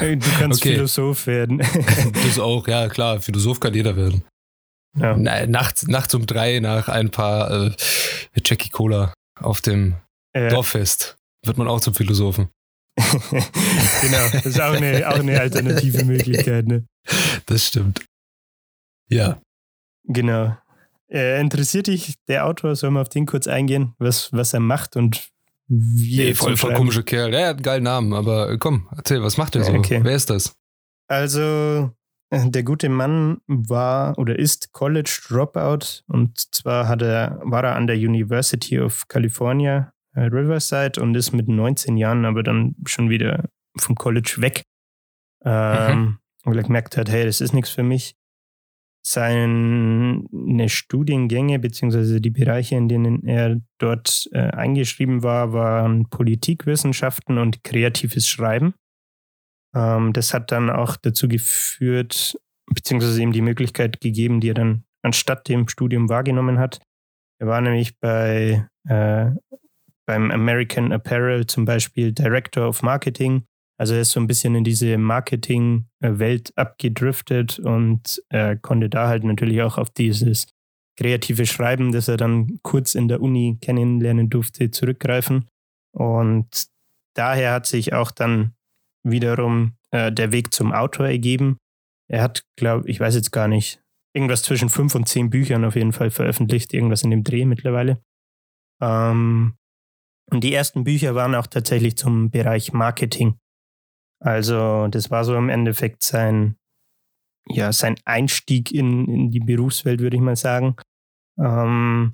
Du 0.00 0.18
kannst 0.38 0.60
okay. 0.62 0.74
Philosoph 0.74 1.26
werden. 1.26 1.62
Das 2.12 2.38
auch, 2.38 2.68
ja 2.68 2.88
klar. 2.88 3.20
Philosoph 3.20 3.60
kann 3.60 3.72
jeder 3.72 3.96
werden. 3.96 4.24
Ja. 4.96 5.16
Na, 5.16 5.46
nachts, 5.46 5.86
nachts 5.86 6.14
um 6.14 6.26
drei 6.26 6.60
nach 6.60 6.88
ein 6.88 7.10
paar 7.10 7.50
äh, 7.50 7.70
Jackie 8.44 8.70
Cola 8.70 9.12
auf 9.38 9.60
dem 9.60 9.96
ja. 10.34 10.48
Dorffest 10.48 11.16
wird 11.44 11.58
man 11.58 11.68
auch 11.68 11.80
zum 11.80 11.94
Philosophen. 11.94 12.48
genau, 12.96 14.28
das 14.32 14.46
ist 14.46 14.60
auch 14.60 14.72
eine, 14.72 15.08
auch 15.08 15.18
eine 15.18 15.38
alternative 15.38 16.04
Möglichkeit. 16.04 16.66
Ne? 16.66 16.86
Das 17.44 17.66
stimmt. 17.66 18.04
Ja. 19.08 19.40
Genau. 20.04 20.56
Äh, 21.10 21.40
interessiert 21.40 21.86
dich 21.86 22.14
der 22.26 22.46
Autor? 22.46 22.74
Sollen 22.74 22.94
wir 22.94 23.02
auf 23.02 23.08
den 23.08 23.26
kurz 23.26 23.46
eingehen, 23.46 23.94
was, 23.98 24.32
was 24.32 24.54
er 24.54 24.60
macht 24.60 24.96
und 24.96 25.28
wie 25.68 26.18
nee, 26.18 26.34
voll, 26.34 26.56
voll 26.56 26.74
komischer 26.74 27.02
Kerl. 27.02 27.34
Er 27.34 27.48
hat 27.48 27.56
einen 27.56 27.62
geilen 27.62 27.82
Namen, 27.82 28.12
aber 28.12 28.56
komm, 28.58 28.88
erzähl, 28.96 29.22
was 29.22 29.36
macht 29.36 29.56
er 29.56 29.64
so? 29.64 29.72
Okay. 29.72 30.00
Wer 30.02 30.14
ist 30.14 30.30
das? 30.30 30.54
Also, 31.08 31.40
äh, 31.40 31.88
der 32.32 32.62
gute 32.64 32.88
Mann 32.88 33.38
war 33.46 34.18
oder 34.18 34.38
ist 34.38 34.72
College 34.72 35.20
Dropout 35.28 36.02
und 36.08 36.38
zwar 36.54 36.88
hat 36.88 37.02
er, 37.02 37.40
war 37.44 37.62
er 37.62 37.76
an 37.76 37.86
der 37.86 37.96
University 37.96 38.80
of 38.80 39.06
California 39.08 39.92
äh, 40.14 40.22
Riverside 40.22 41.00
und 41.00 41.14
ist 41.14 41.32
mit 41.32 41.48
19 41.48 41.96
Jahren 41.96 42.24
aber 42.24 42.42
dann 42.42 42.74
schon 42.86 43.10
wieder 43.10 43.48
vom 43.76 43.94
College 43.94 44.36
weg. 44.38 44.62
Ähm, 45.44 45.98
mhm. 45.98 46.18
Weil 46.44 46.58
er 46.58 46.64
gemerkt 46.64 46.96
hat, 46.96 47.08
hey, 47.10 47.24
das 47.24 47.40
ist 47.40 47.52
nichts 47.52 47.70
für 47.70 47.82
mich. 47.82 48.16
Seine 49.04 50.68
Studiengänge 50.68 51.60
beziehungsweise 51.60 52.20
die 52.20 52.30
Bereiche, 52.30 52.74
in 52.74 52.88
denen 52.88 53.24
er 53.24 53.60
dort 53.78 54.28
äh, 54.32 54.38
eingeschrieben 54.38 55.22
war, 55.22 55.52
waren 55.52 56.08
Politikwissenschaften 56.10 57.38
und 57.38 57.62
kreatives 57.62 58.26
Schreiben. 58.26 58.74
Ähm, 59.74 60.12
das 60.12 60.34
hat 60.34 60.52
dann 60.52 60.70
auch 60.70 60.96
dazu 60.96 61.28
geführt, 61.28 62.36
beziehungsweise 62.72 63.22
ihm 63.22 63.32
die 63.32 63.42
Möglichkeit 63.42 64.00
gegeben, 64.00 64.40
die 64.40 64.50
er 64.50 64.54
dann 64.54 64.84
anstatt 65.02 65.48
dem 65.48 65.68
Studium 65.68 66.08
wahrgenommen 66.08 66.58
hat. 66.58 66.80
Er 67.38 67.46
war 67.46 67.60
nämlich 67.60 67.98
bei 68.00 68.66
äh, 68.88 69.30
beim 70.06 70.30
American 70.30 70.92
Apparel 70.92 71.46
zum 71.46 71.64
Beispiel 71.64 72.12
Director 72.12 72.68
of 72.68 72.82
Marketing. 72.82 73.44
Also 73.78 73.94
er 73.94 74.00
ist 74.02 74.12
so 74.12 74.20
ein 74.20 74.26
bisschen 74.26 74.54
in 74.54 74.64
diese 74.64 74.96
Marketing-Welt 74.96 76.52
abgedriftet 76.56 77.58
und 77.58 78.22
er 78.30 78.56
konnte 78.56 78.88
da 78.88 79.08
halt 79.08 79.24
natürlich 79.24 79.60
auch 79.60 79.76
auf 79.76 79.90
dieses 79.90 80.46
kreative 80.98 81.44
Schreiben, 81.44 81.92
das 81.92 82.08
er 82.08 82.16
dann 82.16 82.58
kurz 82.62 82.94
in 82.94 83.08
der 83.08 83.20
Uni 83.20 83.58
kennenlernen 83.60 84.30
durfte, 84.30 84.70
zurückgreifen. 84.70 85.46
Und 85.92 86.68
daher 87.14 87.52
hat 87.52 87.66
sich 87.66 87.92
auch 87.92 88.10
dann 88.10 88.54
wiederum 89.10 89.76
äh, 89.90 90.12
der 90.12 90.32
Weg 90.32 90.52
zum 90.52 90.72
Autor 90.72 91.06
ergeben. 91.06 91.58
Er 92.08 92.22
hat, 92.22 92.42
glaube 92.56 92.88
ich, 92.88 93.00
weiß 93.00 93.14
jetzt 93.14 93.32
gar 93.32 93.48
nicht, 93.48 93.80
irgendwas 94.14 94.42
zwischen 94.42 94.68
fünf 94.68 94.94
und 94.94 95.08
zehn 95.08 95.30
Büchern 95.30 95.64
auf 95.64 95.76
jeden 95.76 95.92
Fall 95.92 96.10
veröffentlicht, 96.10 96.72
irgendwas 96.72 97.02
in 97.02 97.10
dem 97.10 97.24
Dreh 97.24 97.44
mittlerweile. 97.44 98.00
Ähm, 98.82 99.54
und 100.30 100.42
die 100.42 100.54
ersten 100.54 100.84
Bücher 100.84 101.14
waren 101.14 101.34
auch 101.34 101.46
tatsächlich 101.46 101.96
zum 101.96 102.30
Bereich 102.30 102.72
Marketing. 102.72 103.38
Also 104.20 104.88
das 104.88 105.10
war 105.10 105.24
so 105.24 105.36
im 105.36 105.48
Endeffekt 105.48 106.02
sein, 106.02 106.56
ja, 107.48 107.72
sein 107.72 107.96
Einstieg 108.04 108.72
in, 108.72 109.06
in 109.06 109.30
die 109.30 109.40
Berufswelt, 109.40 110.00
würde 110.00 110.16
ich 110.16 110.22
mal 110.22 110.36
sagen. 110.36 110.76
Ähm, 111.38 112.12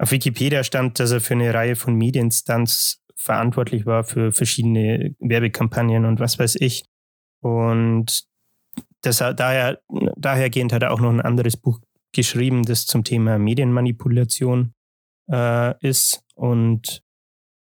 auf 0.00 0.10
Wikipedia 0.10 0.62
stand, 0.64 0.98
dass 0.98 1.10
er 1.10 1.20
für 1.20 1.34
eine 1.34 1.52
Reihe 1.54 1.76
von 1.76 1.94
Medienstunts 1.94 3.01
verantwortlich 3.22 3.86
war 3.86 4.04
für 4.04 4.32
verschiedene 4.32 5.14
Werbekampagnen 5.20 6.04
und 6.04 6.20
was 6.20 6.38
weiß 6.38 6.56
ich. 6.56 6.84
Und 7.40 8.24
das, 9.02 9.18
daher, 9.18 9.80
dahergehend 10.16 10.72
hat 10.72 10.82
er 10.82 10.92
auch 10.92 11.00
noch 11.00 11.10
ein 11.10 11.20
anderes 11.20 11.56
Buch 11.56 11.80
geschrieben, 12.12 12.64
das 12.64 12.86
zum 12.86 13.04
Thema 13.04 13.38
Medienmanipulation 13.38 14.74
äh, 15.30 15.74
ist. 15.86 16.24
Und 16.34 17.02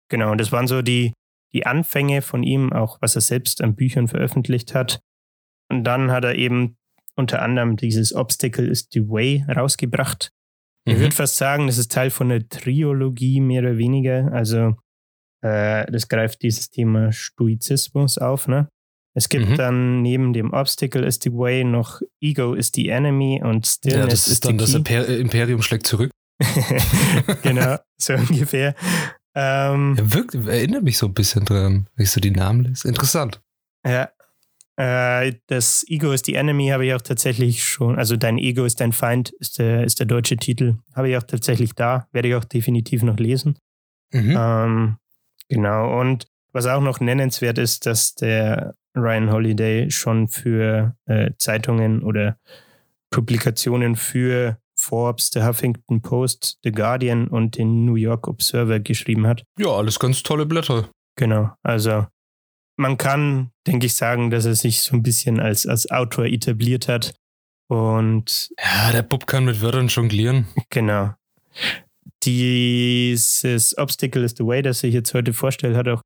genau, 0.09 0.35
das 0.35 0.51
waren 0.51 0.67
so 0.67 0.81
die, 0.81 1.13
die 1.53 1.65
Anfänge 1.65 2.21
von 2.21 2.43
ihm, 2.43 2.73
auch 2.73 2.97
was 3.01 3.15
er 3.15 3.21
selbst 3.21 3.61
an 3.61 3.75
Büchern 3.75 4.07
veröffentlicht 4.07 4.73
hat. 4.73 5.01
Und 5.69 5.83
dann 5.83 6.11
hat 6.11 6.23
er 6.23 6.35
eben 6.35 6.77
unter 7.15 7.41
anderem 7.41 7.75
dieses 7.75 8.13
Obstacle 8.13 8.67
is 8.67 8.87
the 8.91 9.07
Way 9.07 9.45
rausgebracht. 9.47 10.31
Mhm. 10.85 10.93
Ich 10.93 10.99
würde 10.99 11.15
fast 11.15 11.35
sagen, 11.35 11.67
das 11.67 11.77
ist 11.77 11.91
Teil 11.91 12.09
von 12.09 12.31
einer 12.31 12.47
Triologie, 12.47 13.39
mehr 13.41 13.61
oder 13.61 13.77
weniger. 13.77 14.31
Also 14.33 14.75
äh, 15.41 15.91
das 15.91 16.07
greift 16.07 16.41
dieses 16.41 16.69
Thema 16.69 17.11
Stoizismus 17.11 18.17
auf. 18.17 18.47
Ne? 18.47 18.67
Es 19.13 19.27
gibt 19.27 19.49
mhm. 19.49 19.55
dann 19.57 20.01
neben 20.01 20.33
dem 20.33 20.53
Obstacle 20.53 21.05
is 21.05 21.19
the 21.21 21.31
Way 21.31 21.63
noch 21.65 22.01
Ego 22.21 22.53
is 22.53 22.71
the 22.73 22.89
Enemy 22.89 23.41
und 23.43 23.67
Stillness 23.67 23.99
ja, 23.99 24.07
das 24.07 24.27
ist 24.27 24.45
dann 24.45 24.57
das 24.57 24.73
Imperium 24.73 25.61
schlägt 25.61 25.87
zurück. 25.87 26.11
genau, 27.43 27.77
so 27.97 28.13
ungefähr. 28.13 28.73
Ähm, 29.35 29.95
ja, 29.97 30.13
wirkt, 30.13 30.35
erinnert 30.35 30.83
mich 30.83 30.97
so 30.97 31.07
ein 31.07 31.13
bisschen 31.13 31.45
dran, 31.45 31.87
wenn 31.95 32.03
ich 32.03 32.11
so 32.11 32.21
die 32.21 32.31
Namen 32.31 32.63
lese. 32.63 32.87
Interessant. 32.87 33.41
Ja. 33.85 34.09
Äh, 34.77 35.33
das 35.47 35.85
Ego 35.87 36.11
is 36.11 36.21
the 36.25 36.35
Enemy 36.35 36.69
habe 36.69 36.85
ich 36.85 36.93
auch 36.93 37.01
tatsächlich 37.01 37.63
schon, 37.63 37.97
also 37.97 38.15
dein 38.15 38.37
Ego 38.37 38.65
ist 38.65 38.79
dein 38.79 38.93
Feind, 38.93 39.29
ist 39.39 39.59
der, 39.59 39.83
ist 39.83 39.99
der 39.99 40.05
deutsche 40.05 40.37
Titel. 40.37 40.77
Habe 40.95 41.09
ich 41.09 41.17
auch 41.17 41.23
tatsächlich 41.23 41.73
da, 41.73 42.07
werde 42.11 42.29
ich 42.29 42.35
auch 42.35 42.45
definitiv 42.45 43.03
noch 43.03 43.17
lesen. 43.17 43.57
Mhm. 44.13 44.35
Ähm, 44.37 44.97
genau. 45.51 45.99
Und 45.99 46.25
was 46.53 46.65
auch 46.65 46.81
noch 46.81 46.99
nennenswert 46.99 47.57
ist, 47.57 47.85
dass 47.85 48.15
der 48.15 48.75
Ryan 48.95 49.31
Holiday 49.31 49.91
schon 49.91 50.27
für 50.27 50.95
äh, 51.05 51.31
Zeitungen 51.37 52.03
oder 52.03 52.37
Publikationen 53.09 53.95
für 53.95 54.57
Forbes, 54.75 55.29
der 55.29 55.47
Huffington 55.47 56.01
Post, 56.01 56.57
The 56.63 56.71
Guardian 56.71 57.27
und 57.27 57.57
den 57.57 57.85
New 57.85 57.95
York 57.95 58.27
Observer 58.27 58.79
geschrieben 58.79 59.27
hat. 59.27 59.43
Ja, 59.59 59.69
alles 59.69 59.99
ganz 59.99 60.23
tolle 60.23 60.45
Blätter. 60.45 60.89
Genau, 61.15 61.51
also 61.61 62.07
man 62.77 62.97
kann, 62.97 63.51
denke 63.67 63.85
ich, 63.85 63.95
sagen, 63.95 64.31
dass 64.31 64.45
er 64.45 64.55
sich 64.55 64.81
so 64.81 64.95
ein 64.95 65.03
bisschen 65.03 65.39
als, 65.39 65.67
als 65.67 65.91
Autor 65.91 66.25
etabliert 66.25 66.87
hat. 66.87 67.13
Und 67.67 68.49
ja, 68.57 68.91
der 68.91 69.03
Bub 69.03 69.27
kann 69.27 69.45
mit 69.45 69.61
Wörtern 69.61 69.87
jonglieren. 69.87 70.47
Genau. 70.69 71.13
Dieses 72.23 73.77
Obstacle 73.77 74.23
is 74.23 74.35
the 74.37 74.45
Way, 74.45 74.61
das 74.61 74.83
ich 74.83 74.93
jetzt 74.93 75.13
heute 75.13 75.33
vorstelle, 75.33 75.75
hat 75.75 75.87
auch, 75.87 76.01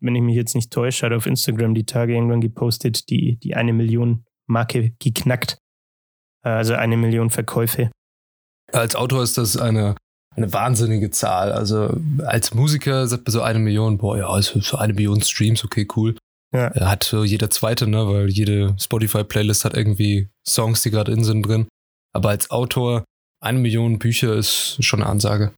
wenn 0.00 0.16
ich 0.16 0.22
mich 0.22 0.34
jetzt 0.34 0.54
nicht 0.54 0.72
täusche, 0.72 1.06
hat 1.06 1.12
auf 1.12 1.26
Instagram 1.26 1.74
die 1.74 1.86
Tage 1.86 2.14
irgendwann 2.14 2.40
gepostet, 2.40 3.08
die, 3.08 3.36
die 3.36 3.54
eine 3.54 3.72
Million 3.72 4.24
Marke 4.46 4.92
geknackt. 4.98 5.58
Also 6.42 6.74
eine 6.74 6.96
Million 6.96 7.30
Verkäufe. 7.30 7.90
Als 8.72 8.96
Autor 8.96 9.22
ist 9.22 9.36
das 9.38 9.56
eine, 9.56 9.94
eine 10.34 10.52
wahnsinnige 10.52 11.10
Zahl. 11.10 11.52
Also 11.52 12.00
als 12.24 12.54
Musiker 12.54 13.06
sagt 13.06 13.26
man 13.26 13.32
so 13.32 13.42
eine 13.42 13.58
Million, 13.58 13.98
boah, 13.98 14.16
ja, 14.16 14.28
also 14.28 14.60
so 14.60 14.76
eine 14.76 14.94
Million 14.94 15.22
Streams, 15.22 15.64
okay, 15.64 15.86
cool. 15.96 16.16
Ja. 16.52 16.74
Hat 16.74 17.04
so 17.04 17.22
jeder 17.22 17.50
zweite, 17.50 17.86
ne, 17.86 18.08
weil 18.08 18.28
jede 18.28 18.74
Spotify-Playlist 18.78 19.64
hat 19.64 19.76
irgendwie 19.76 20.30
Songs, 20.46 20.82
die 20.82 20.90
gerade 20.90 21.12
in 21.12 21.22
sind 21.22 21.42
drin. 21.42 21.68
Aber 22.12 22.30
als 22.30 22.50
Autor 22.50 23.04
eine 23.40 23.58
Million 23.58 23.98
Bücher 23.98 24.34
ist 24.34 24.82
schon 24.82 25.00
eine 25.00 25.10
Ansage. 25.10 25.52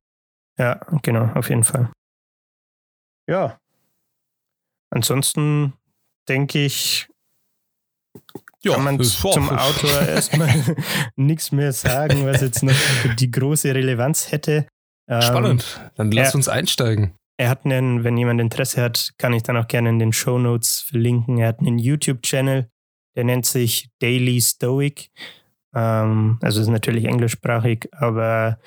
Ja, 0.63 0.81
genau, 1.03 1.25
auf 1.35 1.49
jeden 1.49 1.65
Fall. 1.65 1.91
Ja. 3.29 3.59
Ansonsten 4.91 5.73
denke 6.29 6.65
ich, 6.65 7.09
ja, 8.63 8.75
kann 8.75 8.85
man 8.85 9.03
zum 9.03 9.51
Autor 9.51 10.03
erstmal 10.09 10.77
nichts 11.17 11.51
mehr 11.51 11.73
sagen, 11.73 12.27
was 12.27 12.43
jetzt 12.43 12.63
noch 12.63 12.77
die 13.17 13.29
große 13.29 13.75
Relevanz 13.75 14.31
hätte. 14.31 14.69
Ähm, 15.09 15.23
Spannend. 15.23 15.91
Dann 15.97 16.13
lass 16.13 16.33
er, 16.33 16.37
uns 16.37 16.49
einsteigen. 16.49 17.13
Er 17.39 17.49
hat 17.49 17.65
einen, 17.65 18.05
wenn 18.05 18.17
jemand 18.17 18.41
Interesse 18.41 18.81
hat, 18.83 19.15
kann 19.19 19.33
ich 19.33 19.43
dann 19.43 19.57
auch 19.57 19.67
gerne 19.67 19.89
in 19.89 19.99
den 19.99 20.13
Show 20.13 20.39
Notes 20.39 20.81
verlinken. 20.81 21.39
Er 21.39 21.49
hat 21.49 21.59
einen 21.59 21.81
YouTube-Channel, 21.81 22.71
der 23.17 23.25
nennt 23.25 23.47
sich 23.47 23.91
Daily 23.99 24.41
Stoic. 24.41 25.11
Ähm, 25.75 26.39
also 26.41 26.61
ist 26.61 26.69
natürlich 26.69 27.07
englischsprachig, 27.07 27.89
aber 27.91 28.61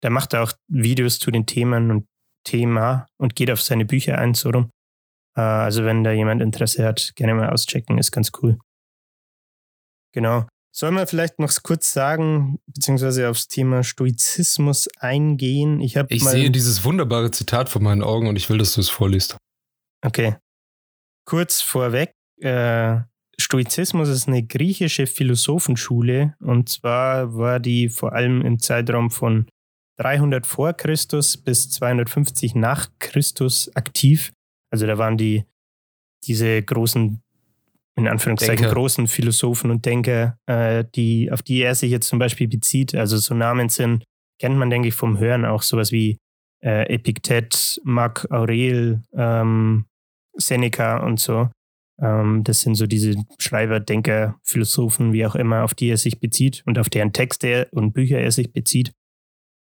da 0.00 0.10
macht 0.10 0.34
er 0.34 0.42
auch 0.42 0.52
Videos 0.68 1.18
zu 1.18 1.30
den 1.30 1.46
Themen 1.46 1.90
und 1.90 2.06
Thema 2.44 3.06
und 3.18 3.34
geht 3.34 3.50
auf 3.50 3.60
seine 3.60 3.84
Bücher 3.84 4.18
ein, 4.18 4.34
so 4.34 4.50
rum. 4.50 4.70
Äh, 5.36 5.40
also 5.40 5.84
wenn 5.84 6.04
da 6.04 6.12
jemand 6.12 6.42
Interesse 6.42 6.84
hat, 6.84 7.12
gerne 7.16 7.34
mal 7.34 7.50
auschecken, 7.50 7.98
ist 7.98 8.12
ganz 8.12 8.32
cool. 8.42 8.58
Genau. 10.12 10.46
Sollen 10.74 10.94
wir 10.94 11.06
vielleicht 11.06 11.38
noch 11.40 11.52
kurz 11.62 11.92
sagen, 11.92 12.58
beziehungsweise 12.66 13.28
aufs 13.28 13.48
Thema 13.48 13.82
Stoizismus 13.82 14.88
eingehen? 14.98 15.80
Ich, 15.80 15.96
ich 15.96 16.24
sehe 16.24 16.50
dieses 16.50 16.84
wunderbare 16.84 17.30
Zitat 17.30 17.68
vor 17.68 17.82
meinen 17.82 18.02
Augen 18.02 18.28
und 18.28 18.36
ich 18.36 18.48
will, 18.48 18.58
dass 18.58 18.74
du 18.74 18.80
es 18.80 18.88
vorliest. 18.88 19.36
Okay. 20.04 20.36
Kurz 21.24 21.60
vorweg, 21.60 22.12
äh, 22.40 23.00
Stoizismus 23.40 24.08
ist 24.08 24.28
eine 24.28 24.44
griechische 24.44 25.06
Philosophenschule 25.06 26.34
und 26.40 26.68
zwar 26.68 27.34
war 27.36 27.60
die 27.60 27.88
vor 27.88 28.12
allem 28.12 28.42
im 28.42 28.58
Zeitraum 28.58 29.10
von 29.10 29.46
300 29.98 30.46
vor 30.46 30.72
Christus 30.72 31.36
bis 31.36 31.70
250 31.70 32.54
nach 32.54 32.88
Christus 32.98 33.74
aktiv. 33.74 34.32
Also 34.70 34.86
da 34.86 34.98
waren 34.98 35.16
die 35.16 35.44
diese 36.24 36.62
großen, 36.62 37.20
in 37.96 38.08
Anführungszeichen 38.08 38.62
Denker. 38.62 38.74
großen 38.74 39.08
Philosophen 39.08 39.70
und 39.70 39.84
Denker, 39.84 40.38
äh, 40.46 40.84
die, 40.94 41.30
auf 41.30 41.42
die 41.42 41.60
er 41.60 41.74
sich 41.74 41.90
jetzt 41.90 42.08
zum 42.08 42.18
Beispiel 42.18 42.48
bezieht. 42.48 42.94
Also 42.94 43.16
so 43.18 43.34
Namen 43.34 43.68
sind, 43.68 44.04
kennt 44.40 44.56
man, 44.56 44.70
denke 44.70 44.88
ich, 44.88 44.94
vom 44.94 45.18
Hören 45.18 45.44
auch 45.44 45.62
sowas 45.62 45.92
wie 45.92 46.18
äh, 46.62 46.92
Epiktet, 46.92 47.80
Marc 47.84 48.30
Aurel, 48.30 49.02
ähm, 49.14 49.86
Seneca 50.34 50.98
und 50.98 51.20
so. 51.20 51.50
Ähm, 52.00 52.44
das 52.44 52.60
sind 52.60 52.76
so 52.76 52.86
diese 52.86 53.14
Schreiber, 53.38 53.80
Denker, 53.80 54.38
Philosophen, 54.44 55.12
wie 55.12 55.26
auch 55.26 55.34
immer, 55.34 55.64
auf 55.64 55.74
die 55.74 55.88
er 55.88 55.96
sich 55.96 56.20
bezieht 56.20 56.62
und 56.66 56.78
auf 56.78 56.88
deren 56.88 57.12
Texte 57.12 57.68
und 57.72 57.92
Bücher 57.92 58.18
er 58.18 58.30
sich 58.30 58.52
bezieht. 58.52 58.92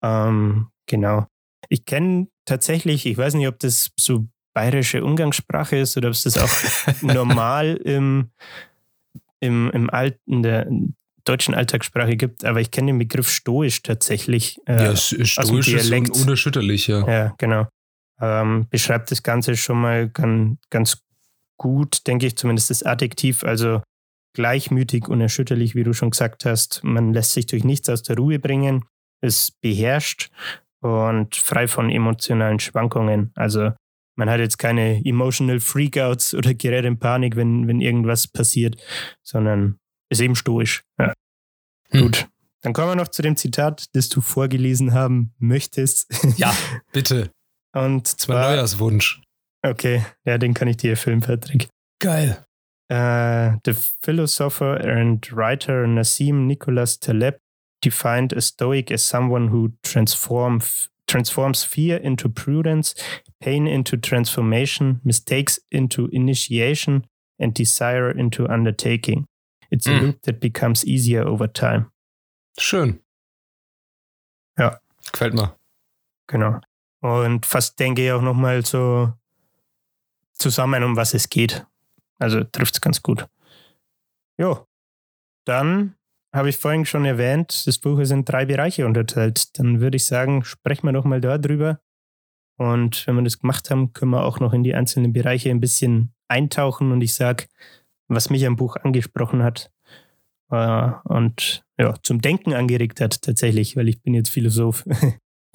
Ähm, 0.04 0.68
genau. 0.86 1.28
Ich 1.70 1.86
kenne 1.86 2.28
tatsächlich, 2.46 3.06
ich 3.06 3.18
weiß 3.18 3.34
nicht, 3.36 3.48
ob 3.48 3.60
das 3.60 3.92
so 3.98 4.28
bayerische 4.54 5.04
Umgangssprache 5.04 5.78
ist 5.78 5.98
oder 5.98 6.10
ob 6.10 6.14
es 6.14 6.24
das 6.24 6.38
auch 6.38 7.02
normal 7.02 7.76
im, 7.78 8.30
im, 9.40 9.72
im 9.72 9.90
alten, 9.90 10.44
der 10.44 10.68
deutschen 11.24 11.56
Alltagssprache 11.56 12.18
gibt, 12.18 12.44
aber 12.46 12.60
ich 12.62 12.70
kenne 12.70 12.88
den 12.88 13.00
Begriff 13.00 13.30
stoisch 13.30 13.82
tatsächlich. 13.82 14.60
Äh, 14.66 14.84
ja, 14.84 14.96
stoisch 14.96 15.70
ist 15.70 16.22
unerschütterlich, 16.22 16.88
ja. 16.88 17.08
Ja, 17.08 17.34
genau. 17.38 17.68
Ähm, 18.20 18.68
beschreibt 18.70 19.10
das 19.10 19.24
Ganze 19.24 19.56
schon 19.56 19.82
mal 19.82 20.10
ganz, 20.10 20.58
ganz 20.70 20.98
gut, 21.58 22.06
denke 22.08 22.28
ich, 22.28 22.36
zumindest 22.36 22.70
das 22.70 22.84
Adjektiv. 22.84 23.44
Also 23.44 23.82
gleichmütig, 24.34 25.08
unerschütterlich, 25.08 25.76
wie 25.76 25.84
du 25.84 25.94
schon 25.94 26.12
gesagt 26.12 26.46
hast. 26.46 26.84
Man 26.84 27.14
lässt 27.14 27.34
sich 27.34 27.46
durch 27.46 27.64
nichts 27.64 27.90
aus 27.90 28.04
der 28.04 28.18
Ruhe 28.18 28.40
bringen, 28.40 28.84
ist 29.24 29.60
beherrscht 29.62 30.30
und 30.82 31.36
frei 31.36 31.68
von 31.68 31.90
emotionalen 31.90 32.60
Schwankungen. 32.60 33.32
Also 33.36 33.72
man 34.16 34.30
hat 34.30 34.40
jetzt 34.40 34.58
keine 34.58 35.04
emotional 35.06 35.60
Freakouts 35.60 36.36
oder 36.36 36.54
gerät 36.54 36.86
in 36.86 37.00
Panik, 37.00 37.36
wenn, 37.36 37.68
wenn 37.68 37.82
irgendwas 37.82 38.28
passiert, 38.28 38.76
sondern 39.24 39.80
ist 40.10 40.22
eben 40.22 40.36
stoisch. 40.36 40.84
Ja. 41.00 41.14
Hm. 41.90 42.02
Gut. 42.02 42.28
Dann 42.62 42.74
kommen 42.74 42.92
wir 42.92 42.96
noch 42.96 43.10
zu 43.10 43.22
dem 43.22 43.36
Zitat, 43.36 43.88
das 43.94 44.10
du 44.10 44.22
vorgelesen 44.22 44.94
haben 44.94 45.34
möchtest. 45.40 46.08
Ja, 46.38 46.56
bitte. 46.92 47.32
Und 47.74 48.08
zwar. 48.08 48.42
Mein 48.42 48.52
Neujahrswunsch. 48.52 49.22
Okay, 49.66 50.06
ja, 50.26 50.38
den 50.38 50.54
kann 50.54 50.68
ich 50.68 50.78
dir 50.78 50.92
erfüllen, 50.92 51.22
Patrick. 51.22 51.70
Geil. 52.00 52.46
Uh, 52.92 53.58
the 53.66 53.74
philosopher 54.02 54.80
and 54.80 55.32
writer 55.32 55.88
Nassim 55.88 56.48
Nicholas 56.48 57.00
Taleb 57.00 57.40
defined 57.84 58.34
a 58.34 58.42
stoic 58.42 58.92
as 58.92 59.04
someone 59.04 59.50
who 59.50 59.74
transforms 59.84 60.90
transforms 61.06 61.64
fear 61.64 61.98
into 61.98 62.30
prudence, 62.30 62.96
pain 63.42 63.68
into 63.68 63.98
transformation, 63.98 65.02
mistakes 65.04 65.60
into 65.70 66.08
initiation, 66.12 67.06
and 67.38 67.54
desire 67.54 68.10
into 68.10 68.48
undertaking. 68.48 69.28
It's 69.70 69.86
a 69.86 69.92
mm. 69.92 70.02
loop 70.02 70.22
that 70.24 70.40
becomes 70.40 70.86
easier 70.86 71.28
over 71.28 71.48
time. 71.48 71.92
Schön. 72.58 73.00
Ja. 74.58 74.80
Gefällt 75.12 75.34
mir. 75.34 75.56
Genau. 76.28 76.62
Und 77.02 77.46
fast 77.46 77.78
denke 77.80 78.06
ich 78.06 78.12
auch 78.12 78.22
nochmal 78.22 78.66
so 78.66 79.14
zusammen, 80.32 80.84
um 80.84 80.96
was 80.96 81.14
es 81.14 81.28
geht. 81.28 81.66
Also 82.18 82.44
trifft 82.46 82.76
es 82.76 82.82
ganz 82.82 83.02
gut. 83.02 83.28
Jo. 84.38 84.66
Dann 85.46 85.96
habe 86.34 86.50
ich 86.50 86.58
vorhin 86.58 86.86
schon 86.86 87.06
erwähnt, 87.06 87.68
das 87.68 87.78
Buch 87.78 88.00
ist 88.00 88.12
in 88.12 88.26
drei 88.26 88.46
Bereiche 88.46 88.86
unterteilt. 88.86 89.58
Dann 89.60 89.82
würde 89.82 89.98
ich 89.98 90.06
sagen, 90.06 90.44
sprechen 90.44 90.88
wir 90.88 90.94
doch 90.94 91.06
mal 91.06 91.22
darüber. 91.22 91.80
Und 92.58 93.06
wenn 93.08 93.16
wir 93.16 93.24
das 93.24 93.40
gemacht 93.40 93.70
haben, 93.70 93.94
können 93.94 94.12
wir 94.12 94.26
auch 94.26 94.40
noch 94.40 94.54
in 94.54 94.64
die 94.64 94.76
einzelnen 94.76 95.14
Bereiche 95.14 95.50
ein 95.50 95.60
bisschen 95.60 96.14
eintauchen 96.28 96.92
und 96.92 97.02
ich 97.02 97.14
sage, 97.14 97.46
was 98.08 98.30
mich 98.30 98.46
am 98.46 98.56
Buch 98.56 98.76
angesprochen 98.78 99.44
hat 99.44 99.72
äh, 100.52 100.92
und 101.06 101.64
ja, 101.80 101.96
zum 102.04 102.22
Denken 102.22 102.54
angeregt 102.54 103.02
hat 103.02 103.22
tatsächlich, 103.22 103.76
weil 103.76 103.90
ich 103.90 104.02
bin 104.02 104.14
jetzt 104.14 104.30
Philosoph. 104.30 104.86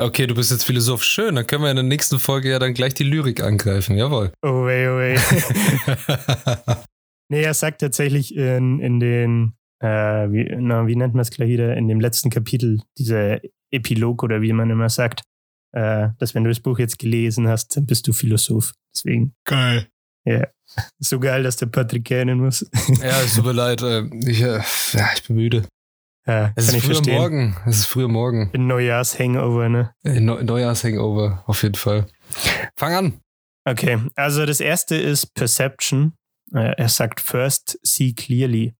Okay, 0.00 0.28
du 0.28 0.34
bist 0.36 0.52
jetzt 0.52 0.62
Philosoph. 0.62 1.02
Schön, 1.02 1.34
dann 1.34 1.44
können 1.44 1.64
wir 1.64 1.70
in 1.70 1.76
der 1.76 1.82
nächsten 1.82 2.20
Folge 2.20 2.50
ja 2.50 2.60
dann 2.60 2.72
gleich 2.72 2.94
die 2.94 3.02
Lyrik 3.02 3.42
angreifen. 3.42 3.96
Jawohl. 3.96 4.32
Oh 4.42 4.64
wei, 4.64 4.88
oh 4.88 4.96
wei. 4.96 6.76
nee, 7.28 7.42
er 7.42 7.52
sagt 7.52 7.80
tatsächlich 7.80 8.36
in, 8.36 8.78
in 8.78 9.00
den 9.00 9.57
äh, 9.80 10.30
wie, 10.30 10.56
na, 10.58 10.86
wie 10.86 10.96
nennt 10.96 11.14
man 11.14 11.22
es 11.22 11.30
gleich 11.30 11.48
wieder, 11.48 11.76
in 11.76 11.88
dem 11.88 12.00
letzten 12.00 12.30
Kapitel, 12.30 12.80
dieser 12.98 13.40
Epilog 13.70 14.22
oder 14.22 14.42
wie 14.42 14.52
man 14.52 14.70
immer 14.70 14.88
sagt, 14.88 15.22
äh, 15.72 16.08
dass 16.18 16.34
wenn 16.34 16.44
du 16.44 16.50
das 16.50 16.60
Buch 16.60 16.78
jetzt 16.78 16.98
gelesen 16.98 17.48
hast, 17.48 17.76
dann 17.76 17.86
bist 17.86 18.06
du 18.08 18.12
Philosoph. 18.12 18.72
Deswegen. 18.94 19.34
Geil. 19.44 19.88
Ja. 20.24 20.46
So 20.98 21.18
geil, 21.18 21.44
dass 21.44 21.56
der 21.56 21.66
Patrick 21.66 22.04
kennen 22.04 22.40
muss. 22.40 22.68
Ja, 23.02 23.22
es 23.22 23.34
tut 23.36 23.46
mir 23.46 23.52
leid. 23.52 23.80
Äh, 23.82 24.04
ich, 24.28 24.42
äh, 24.42 24.60
ja, 24.92 25.08
ich 25.14 25.26
bin 25.26 25.36
müde. 25.36 25.66
Ja, 26.26 26.52
es 26.56 26.70
ist 26.70 26.84
früher 26.84 27.14
morgen. 27.14 27.56
Es 27.64 27.78
ist 27.78 27.86
früher 27.86 28.08
morgen. 28.08 28.50
Ein 28.52 28.66
Neujahrs-Hangover, 28.66 29.70
ne? 29.70 29.94
Ein 30.04 30.26
Neujahrs-Hangover, 30.26 31.42
auf 31.46 31.62
jeden 31.62 31.76
Fall. 31.76 32.06
Fang 32.76 32.92
an. 32.92 33.20
Okay, 33.64 33.98
also 34.14 34.44
das 34.44 34.60
erste 34.60 34.96
ist 34.96 35.32
Perception. 35.34 36.12
Er 36.52 36.88
sagt 36.88 37.20
first 37.20 37.78
see 37.82 38.12
clearly. 38.12 38.74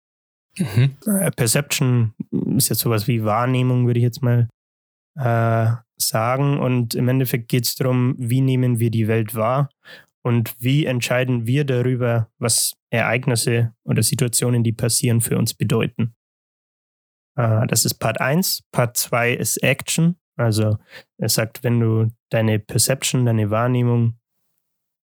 Mhm. 0.59 0.97
Äh, 1.07 1.31
Perception 1.33 2.15
ist 2.57 2.69
jetzt 2.69 2.81
sowas 2.81 3.07
wie 3.07 3.25
Wahrnehmung, 3.25 3.87
würde 3.87 4.01
ich 4.01 4.05
jetzt 4.05 4.23
mal 4.23 4.49
äh, 5.17 5.73
sagen. 5.97 6.59
Und 6.59 6.95
im 6.95 7.09
Endeffekt 7.09 7.49
geht 7.49 7.65
es 7.65 7.77
darum, 7.77 8.15
wie 8.19 8.41
nehmen 8.41 8.79
wir 8.79 8.91
die 8.91 9.09
Welt 9.09 9.35
wahr 9.35 9.71
und 10.23 10.55
wie 10.59 10.87
entscheiden 10.87 11.47
wir 11.47 11.65
darüber, 11.65 12.29
was 12.39 12.75
Ereignisse 12.91 13.75
oder 13.85 14.03
Situationen, 14.03 14.65
die 14.65 14.73
passieren, 14.73 15.21
für 15.21 15.39
uns 15.39 15.55
bedeuten. 15.55 16.15
Äh, 17.37 17.67
das 17.67 17.85
ist 17.85 17.95
Part 17.95 18.21
1. 18.21 18.65
Part 18.73 18.97
2 18.97 19.35
ist 19.35 19.63
Action. 19.63 20.17
Also 20.37 20.79
er 21.19 21.29
sagt, 21.29 21.65
wenn 21.65 21.81
du 21.81 22.13
deine 22.31 22.59
Perception, 22.59 23.27
deine 23.27 23.51
Wahrnehmung 23.51 24.19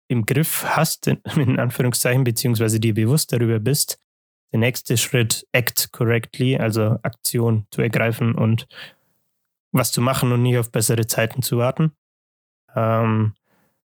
im 0.08 0.26
Griff 0.26 0.64
hast, 0.64 1.06
in 1.08 1.58
Anführungszeichen, 1.58 2.24
beziehungsweise 2.24 2.78
dir 2.78 2.94
bewusst 2.94 3.32
darüber 3.32 3.58
bist, 3.58 3.98
der 4.54 4.60
nächste 4.60 4.96
Schritt, 4.96 5.44
act 5.50 5.90
correctly, 5.90 6.56
also 6.56 7.00
Aktion 7.02 7.66
zu 7.72 7.82
ergreifen 7.82 8.36
und 8.36 8.68
was 9.72 9.90
zu 9.90 10.00
machen 10.00 10.30
und 10.30 10.42
nicht 10.42 10.58
auf 10.58 10.70
bessere 10.70 11.08
Zeiten 11.08 11.42
zu 11.42 11.58
warten. 11.58 11.90
Ähm, 12.76 13.34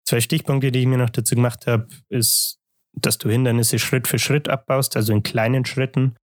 zwei 0.04 0.20
Stichpunkte, 0.20 0.72
die 0.72 0.80
ich 0.80 0.86
mir 0.86 0.98
noch 0.98 1.10
dazu 1.10 1.36
gemacht 1.36 1.68
habe, 1.68 1.86
ist, 2.08 2.58
dass 2.94 3.16
du 3.16 3.30
Hindernisse 3.30 3.78
Schritt 3.78 4.08
für 4.08 4.18
Schritt 4.18 4.48
abbaust, 4.48 4.96
also 4.96 5.12
in 5.12 5.22
kleinen 5.22 5.64
Schritten 5.64 6.16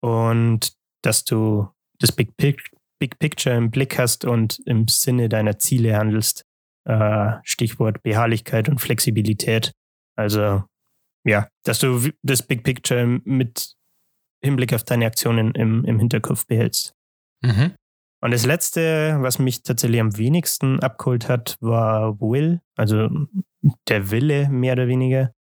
und 0.00 0.72
dass 1.02 1.24
du 1.24 1.68
das 1.98 2.12
Big, 2.12 2.34
Big 2.38 3.18
Picture 3.18 3.54
im 3.54 3.70
Blick 3.70 3.98
hast 3.98 4.24
und 4.24 4.58
im 4.64 4.88
Sinne 4.88 5.28
deiner 5.28 5.58
Ziele 5.58 5.98
handelst. 5.98 6.46
Äh, 6.88 7.32
Stichwort 7.42 8.02
Beharrlichkeit 8.02 8.70
und 8.70 8.80
Flexibilität. 8.80 9.72
Also 10.16 10.64
ja, 11.24 11.46
dass 11.64 11.78
du 11.80 12.08
das 12.22 12.42
Big 12.42 12.64
Picture 12.64 13.20
mit 13.24 13.76
Hinblick 14.42 14.74
auf 14.74 14.84
deine 14.84 15.06
Aktionen 15.06 15.52
im, 15.52 15.84
im 15.84 15.98
Hinterkopf 15.98 16.46
behältst. 16.46 16.94
Mhm. 17.42 17.72
Und 18.20 18.30
das 18.30 18.46
letzte, 18.46 19.16
was 19.20 19.38
mich 19.38 19.62
tatsächlich 19.62 20.00
am 20.00 20.16
wenigsten 20.16 20.80
abgeholt 20.80 21.28
hat, 21.28 21.56
war 21.60 22.20
Will, 22.20 22.60
also 22.76 23.08
der 23.88 24.10
Wille 24.10 24.48
mehr 24.48 24.74
oder 24.74 24.86
weniger. 24.86 25.34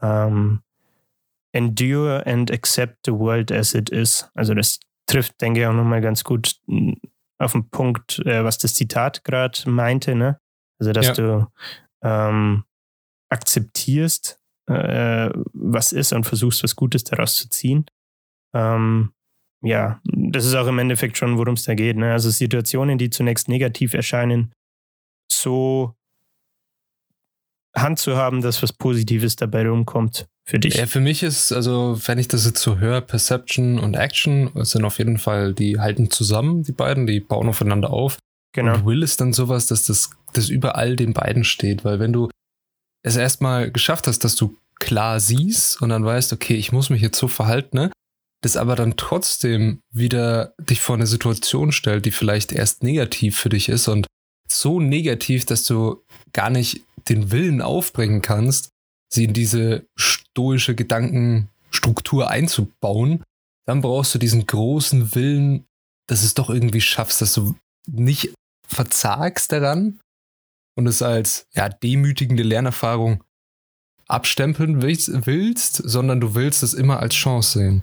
Ähm, 0.00 0.62
endure 1.52 2.26
and 2.26 2.50
accept 2.50 3.04
the 3.04 3.12
world 3.12 3.52
as 3.52 3.74
it 3.74 3.90
is. 3.90 4.30
Also 4.34 4.54
das 4.54 4.80
trifft, 5.06 5.40
denke 5.40 5.60
ich, 5.60 5.66
auch 5.66 5.74
nochmal 5.74 6.00
ganz 6.00 6.24
gut 6.24 6.56
hm, 6.66 6.96
auf 7.38 7.52
den 7.52 7.68
Punkt, 7.68 8.20
äh, 8.20 8.42
was 8.44 8.58
das 8.58 8.74
Zitat 8.74 9.24
gerade 9.24 9.68
meinte. 9.68 10.14
Ne? 10.14 10.40
Also 10.78 10.92
dass 10.92 11.08
ja. 11.08 11.12
du 11.12 11.46
ähm, 12.02 12.64
akzeptierst, 13.28 14.40
äh, 14.68 15.30
was 15.52 15.92
ist 15.92 16.12
und 16.12 16.24
versuchst, 16.24 16.62
was 16.62 16.76
Gutes 16.76 17.04
daraus 17.04 17.36
zu 17.36 17.48
ziehen. 17.50 17.84
Ähm, 18.54 19.12
ja, 19.62 20.00
das 20.04 20.44
ist 20.44 20.54
auch 20.54 20.66
im 20.66 20.78
Endeffekt 20.78 21.16
schon, 21.16 21.38
worum 21.38 21.54
es 21.54 21.64
da 21.64 21.74
geht. 21.74 21.96
Ne? 21.96 22.12
Also 22.12 22.30
Situationen, 22.30 22.98
die 22.98 23.10
zunächst 23.10 23.48
negativ 23.48 23.94
erscheinen, 23.94 24.52
so 25.30 25.94
Hand 27.74 27.98
zu 27.98 28.16
haben, 28.16 28.42
dass 28.42 28.62
was 28.62 28.72
Positives 28.72 29.36
dabei 29.36 29.66
rumkommt 29.66 30.26
für 30.44 30.58
dich. 30.58 30.74
Ja, 30.74 30.86
für 30.86 31.00
mich 31.00 31.22
ist, 31.22 31.52
also 31.52 31.98
wenn 32.06 32.18
ich 32.18 32.28
das 32.28 32.44
jetzt 32.44 32.60
so 32.60 32.78
höre, 32.78 33.00
Perception 33.00 33.78
und 33.78 33.94
Action 33.94 34.50
sind 34.64 34.84
auf 34.84 34.98
jeden 34.98 35.18
Fall, 35.18 35.54
die 35.54 35.78
halten 35.78 36.10
zusammen, 36.10 36.64
die 36.64 36.72
beiden, 36.72 37.06
die 37.06 37.20
bauen 37.20 37.48
aufeinander 37.48 37.90
auf. 37.90 38.18
Genau. 38.52 38.74
Und 38.74 38.86
Will 38.86 39.02
ist 39.02 39.20
dann 39.20 39.32
sowas, 39.32 39.68
dass 39.68 39.86
das, 39.86 40.10
das 40.34 40.48
über 40.48 40.76
all 40.76 40.96
den 40.96 41.14
beiden 41.14 41.44
steht, 41.44 41.84
weil 41.84 42.00
wenn 42.00 42.12
du 42.12 42.28
es 43.02 43.16
erstmal 43.16 43.70
geschafft 43.70 44.06
hast, 44.06 44.24
dass 44.24 44.36
du 44.36 44.56
klar 44.78 45.20
siehst 45.20 45.80
und 45.80 45.88
dann 45.88 46.04
weißt, 46.04 46.32
okay, 46.32 46.54
ich 46.54 46.72
muss 46.72 46.90
mich 46.90 47.00
jetzt 47.00 47.18
so 47.18 47.28
verhalten, 47.28 47.76
ne? 47.76 47.90
Das 48.42 48.56
aber 48.56 48.76
dann 48.76 48.96
trotzdem 48.96 49.80
wieder 49.90 50.54
dich 50.58 50.80
vor 50.80 50.96
eine 50.96 51.06
Situation 51.06 51.72
stellt, 51.72 52.04
die 52.04 52.10
vielleicht 52.10 52.52
erst 52.52 52.82
negativ 52.82 53.38
für 53.38 53.48
dich 53.48 53.68
ist 53.68 53.88
und 53.88 54.06
so 54.50 54.80
negativ, 54.80 55.46
dass 55.46 55.64
du 55.64 56.02
gar 56.32 56.50
nicht 56.50 56.82
den 57.08 57.30
Willen 57.30 57.62
aufbringen 57.62 58.20
kannst, 58.20 58.68
sie 59.12 59.24
in 59.24 59.32
diese 59.32 59.86
stoische 59.96 60.74
Gedankenstruktur 60.74 62.28
einzubauen, 62.28 63.22
dann 63.66 63.80
brauchst 63.80 64.14
du 64.14 64.18
diesen 64.18 64.46
großen 64.46 65.14
Willen, 65.14 65.64
dass 66.08 66.24
es 66.24 66.34
doch 66.34 66.50
irgendwie 66.50 66.80
schaffst, 66.80 67.22
dass 67.22 67.34
du 67.34 67.54
nicht 67.86 68.34
verzagst 68.66 69.52
daran 69.52 70.00
und 70.76 70.86
es 70.86 71.00
als 71.02 71.46
ja, 71.54 71.68
demütigende 71.68 72.42
Lernerfahrung 72.42 73.22
abstempeln 74.08 74.82
willst, 74.82 75.76
sondern 75.76 76.20
du 76.20 76.34
willst 76.34 76.62
es 76.62 76.74
immer 76.74 77.00
als 77.00 77.14
Chance 77.14 77.58
sehen. 77.58 77.82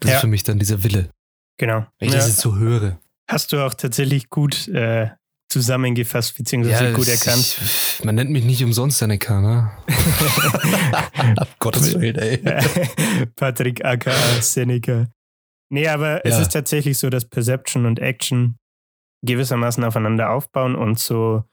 Das 0.00 0.10
ja. 0.10 0.16
ist 0.16 0.20
für 0.22 0.26
mich 0.26 0.42
dann 0.42 0.58
dieser 0.58 0.82
Wille. 0.82 1.10
Genau. 1.58 1.86
Wenn 1.98 2.08
ich 2.08 2.14
ja. 2.14 2.20
das 2.20 2.28
jetzt 2.28 2.40
so 2.40 2.56
höre. 2.56 2.98
Hast 3.28 3.52
du 3.52 3.64
auch 3.64 3.74
tatsächlich 3.74 4.30
gut 4.30 4.68
äh, 4.68 5.10
zusammengefasst 5.48 6.36
beziehungsweise 6.36 6.84
ja, 6.84 6.92
gut 6.92 7.08
erkannt. 7.08 7.58
Ich, 7.62 8.04
man 8.04 8.14
nennt 8.14 8.30
mich 8.30 8.44
nicht 8.44 8.62
umsonst 8.62 8.98
Seneca, 8.98 9.40
ne? 9.40 9.70
Gottes 11.58 11.98
Willen, 11.98 12.16
ey. 12.16 12.38
Patrick 13.36 13.84
aka 13.84 14.12
Seneca. 14.40 15.06
Nee, 15.68 15.88
aber 15.88 16.24
es 16.24 16.38
ist 16.38 16.52
tatsächlich 16.52 16.98
so, 16.98 17.10
dass 17.10 17.24
Perception 17.24 17.86
und 17.86 17.98
Action 17.98 18.56
gewissermaßen 19.22 19.82
aufeinander 19.82 20.30
aufbauen 20.30 20.76
und 20.76 20.98
so 20.98 21.44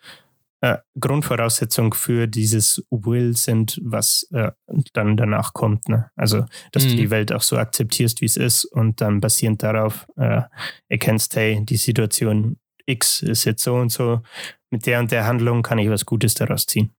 äh, 0.63 0.77
Grundvoraussetzung 0.97 1.93
für 1.93 2.25
dieses 2.25 2.81
Will 2.89 3.35
sind, 3.35 3.81
was 3.83 4.25
äh, 4.31 4.51
dann 4.93 5.17
danach 5.17 5.51
kommt. 5.51 5.89
Ne? 5.89 6.09
Also, 6.15 6.45
dass 6.71 6.85
mhm. 6.85 6.89
du 6.89 6.95
die 6.95 7.09
Welt 7.09 7.33
auch 7.33 7.41
so 7.41 7.57
akzeptierst, 7.57 8.21
wie 8.21 8.25
es 8.27 8.37
ist 8.37 8.63
und 8.63 9.01
dann 9.01 9.19
basierend 9.19 9.61
darauf 9.61 10.07
äh, 10.15 10.43
erkennst, 10.87 11.35
hey, 11.35 11.65
die 11.65 11.75
Situation 11.75 12.59
X 12.85 13.21
ist 13.21 13.43
jetzt 13.43 13.61
so 13.61 13.75
und 13.75 13.91
so, 13.91 14.21
mit 14.71 14.85
der 14.85 15.01
und 15.01 15.11
der 15.11 15.25
Handlung 15.25 15.63
kann 15.63 15.79
ich 15.79 15.89
was 15.89 16.05
Gutes 16.05 16.33
daraus 16.33 16.65
ziehen. 16.65 16.93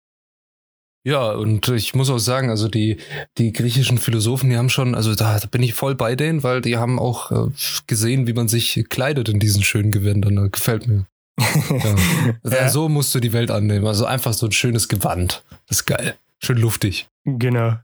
Ja, 1.07 1.33
und 1.33 1.67
ich 1.69 1.95
muss 1.95 2.11
auch 2.11 2.19
sagen, 2.19 2.51
also 2.51 2.69
die, 2.69 2.99
die 3.39 3.53
griechischen 3.53 3.97
Philosophen, 3.97 4.51
die 4.51 4.59
haben 4.59 4.69
schon, 4.69 4.95
also 4.95 5.15
da, 5.15 5.39
da 5.39 5.47
bin 5.47 5.63
ich 5.63 5.73
voll 5.73 5.95
bei 5.95 6.17
denen, 6.17 6.43
weil 6.43 6.61
die 6.61 6.77
haben 6.77 6.99
auch 6.99 7.31
äh, 7.33 7.51
gesehen, 7.87 8.27
wie 8.27 8.35
man 8.35 8.49
sich 8.49 8.85
kleidet 8.91 9.31
in 9.31 9.41
diesen 9.41 9.63
schönen 9.63 9.91
Gewändern. 9.91 10.37
Das 10.37 10.51
gefällt 10.51 10.87
mir. 10.87 11.07
ja. 12.45 12.69
So 12.69 12.89
musst 12.89 13.15
du 13.15 13.21
die 13.21 13.33
Welt 13.33 13.51
annehmen. 13.51 13.87
Also 13.87 14.07
einfach 14.07 14.33
so 14.33 14.47
ein 14.47 14.53
schönes 14.53 14.89
Gewand. 14.89 15.43
Das 15.69 15.79
ist 15.79 15.87
geil. 15.87 16.17
Schön 16.43 16.59
luftig. 16.59 17.09
Genau. 17.25 17.79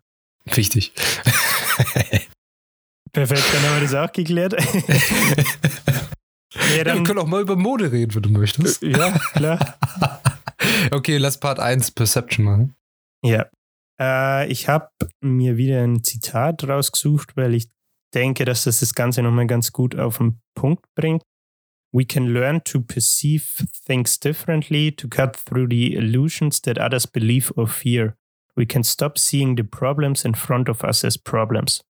Wichtig. 0.45 0.93
Perfekt, 3.13 3.45
dann 3.53 3.63
haben 3.63 3.75
wir 3.75 3.83
das 3.83 3.95
auch 3.95 4.13
geklärt. 4.13 4.55
Ja, 6.77 6.85
dann, 6.85 6.97
ja, 6.97 7.01
wir 7.01 7.05
können 7.05 7.19
auch 7.21 7.27
mal 7.27 7.41
über 7.41 7.55
Mode 7.57 7.93
reden, 7.93 8.15
wenn 8.15 8.23
du 8.23 8.31
möchtest. 8.31 8.83
Ja, 8.83 9.17
klar. 9.35 9.79
okay, 10.91 11.17
lass 11.17 11.39
Part 11.39 11.61
1 11.61 11.93
Perception 11.93 12.45
machen. 12.45 12.75
Ja. 13.25 13.47
Äh, 14.01 14.51
ich 14.51 14.69
habe 14.69 14.91
mir 15.21 15.57
wieder 15.57 15.83
ein 15.83 16.03
Zitat 16.03 16.65
rausgesucht, 16.65 17.37
weil 17.37 17.55
ich 17.55 17.69
denke, 18.15 18.45
dass 18.45 18.65
das 18.65 18.81
das 18.81 18.95
Ganze 18.95 19.23
nochmal 19.23 19.47
ganz 19.47 19.73
gut 19.73 19.97
auf 19.97 20.19
den 20.19 20.41
Punkt 20.55 20.85
bringt. 20.97 21.23
We 21.93 22.05
can 22.05 22.33
learn 22.33 22.61
to 22.67 22.81
perceive 22.81 23.67
things 23.85 24.19
differently, 24.19 24.93
to 24.93 25.09
cut 25.09 25.37
through 25.37 25.69
the 25.69 25.95
illusions 25.95 26.61
that 26.63 26.79
others 26.79 27.07
believe 27.07 27.53
or 27.57 27.67
fear. 27.67 28.17
We 28.57 28.67
can 28.67 28.85
stop 28.85 29.19
seeing 29.19 29.57
the 29.57 29.65
problems 29.65 30.25
in 30.25 30.35
front 30.35 30.69
of 30.69 30.85
us 30.85 31.05
as 31.05 31.19
problems. 31.19 31.83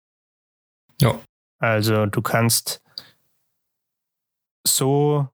Ja. 1.00 1.20
Also 1.60 2.06
du 2.06 2.22
kannst 2.22 2.80
so 4.66 5.28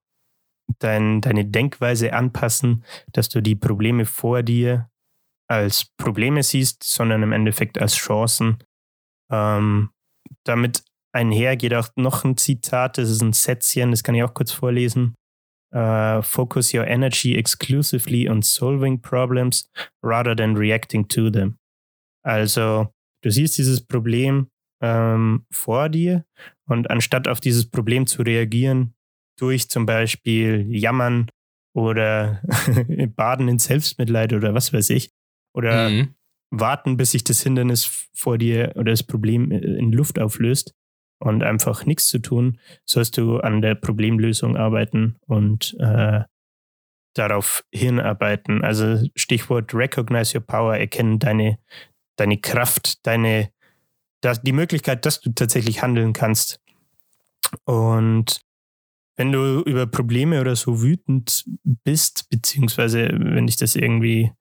dein, 0.79 1.21
deine 1.21 1.45
Denkweise 1.45 2.13
anpassen, 2.13 2.83
dass 3.11 3.29
du 3.29 3.41
die 3.41 3.55
Probleme 3.55 4.05
vor 4.05 4.43
dir 4.43 4.89
als 5.47 5.85
Probleme 5.97 6.41
siehst, 6.41 6.83
sondern 6.83 7.21
im 7.21 7.31
Endeffekt 7.31 7.79
als 7.79 7.95
Chancen. 7.95 8.63
Ähm, 9.29 9.91
damit 10.43 10.83
einher 11.15 11.55
geht 11.55 11.73
auch 11.73 11.87
noch 11.95 12.23
ein 12.25 12.37
Zitat, 12.37 12.97
das 12.97 13.09
ist 13.09 13.21
ein 13.21 13.33
Sätzchen, 13.33 13.91
das 13.91 14.03
kann 14.03 14.15
ich 14.15 14.23
auch 14.23 14.33
kurz 14.33 14.51
vorlesen. 14.51 15.15
Uh, 15.73 16.21
focus 16.21 16.73
your 16.73 16.87
energy 16.87 17.35
exclusively 17.35 18.29
on 18.29 18.41
solving 18.41 19.01
problems 19.01 19.69
rather 20.01 20.35
than 20.35 20.55
reacting 20.55 21.07
to 21.07 21.29
them. 21.29 21.57
Also, 22.23 22.93
du 23.23 23.29
siehst 23.29 23.57
dieses 23.57 23.85
Problem 23.85 24.47
ähm, 24.81 25.45
vor 25.51 25.89
dir 25.89 26.23
und 26.69 26.89
anstatt 26.89 27.27
auf 27.27 27.41
dieses 27.41 27.69
Problem 27.69 28.07
zu 28.07 28.21
reagieren, 28.21 28.93
durch 29.37 29.69
zum 29.69 29.85
Beispiel 29.85 30.65
Jammern 30.69 31.29
oder 31.75 32.41
Baden 33.15 33.49
in 33.49 33.59
Selbstmitleid 33.59 34.31
oder 34.31 34.53
was 34.53 34.71
weiß 34.71 34.91
ich. 34.91 35.11
Oder 35.53 35.89
mhm. 35.89 36.15
warten, 36.51 36.95
bis 36.95 37.11
sich 37.11 37.25
das 37.25 37.41
Hindernis 37.41 38.07
vor 38.13 38.37
dir 38.37 38.71
oder 38.75 38.91
das 38.91 39.03
Problem 39.03 39.51
in 39.51 39.91
Luft 39.91 40.19
auflöst 40.19 40.73
und 41.25 41.43
einfach 41.43 41.85
nichts 41.85 42.07
zu 42.07 42.19
tun, 42.19 42.59
sollst 42.85 43.17
du 43.17 43.39
an 43.39 43.61
der 43.61 43.75
Problemlösung 43.75 44.55
arbeiten 44.55 45.17
und 45.25 45.75
äh, 45.79 46.21
darauf 47.15 47.63
hinarbeiten. 47.73 48.63
Also 48.63 49.03
Stichwort 49.15 49.73
Recognize 49.73 50.37
Your 50.37 50.45
Power, 50.45 50.77
erkennen 50.77 51.17
deine, 51.17 51.57
deine 52.17 52.37
Kraft, 52.37 53.05
deine, 53.07 53.49
das, 54.21 54.41
die 54.41 54.51
Möglichkeit, 54.51 55.05
dass 55.05 55.21
du 55.21 55.31
tatsächlich 55.31 55.81
handeln 55.81 56.13
kannst. 56.13 56.59
Und 57.63 58.41
wenn 59.17 59.31
du 59.31 59.61
über 59.61 59.87
Probleme 59.87 60.41
oder 60.41 60.55
so 60.55 60.81
wütend 60.81 61.45
bist, 61.83 62.29
beziehungsweise 62.29 63.09
wenn 63.13 63.47
dich 63.47 63.57
das 63.57 63.75
irgendwie 63.75 64.31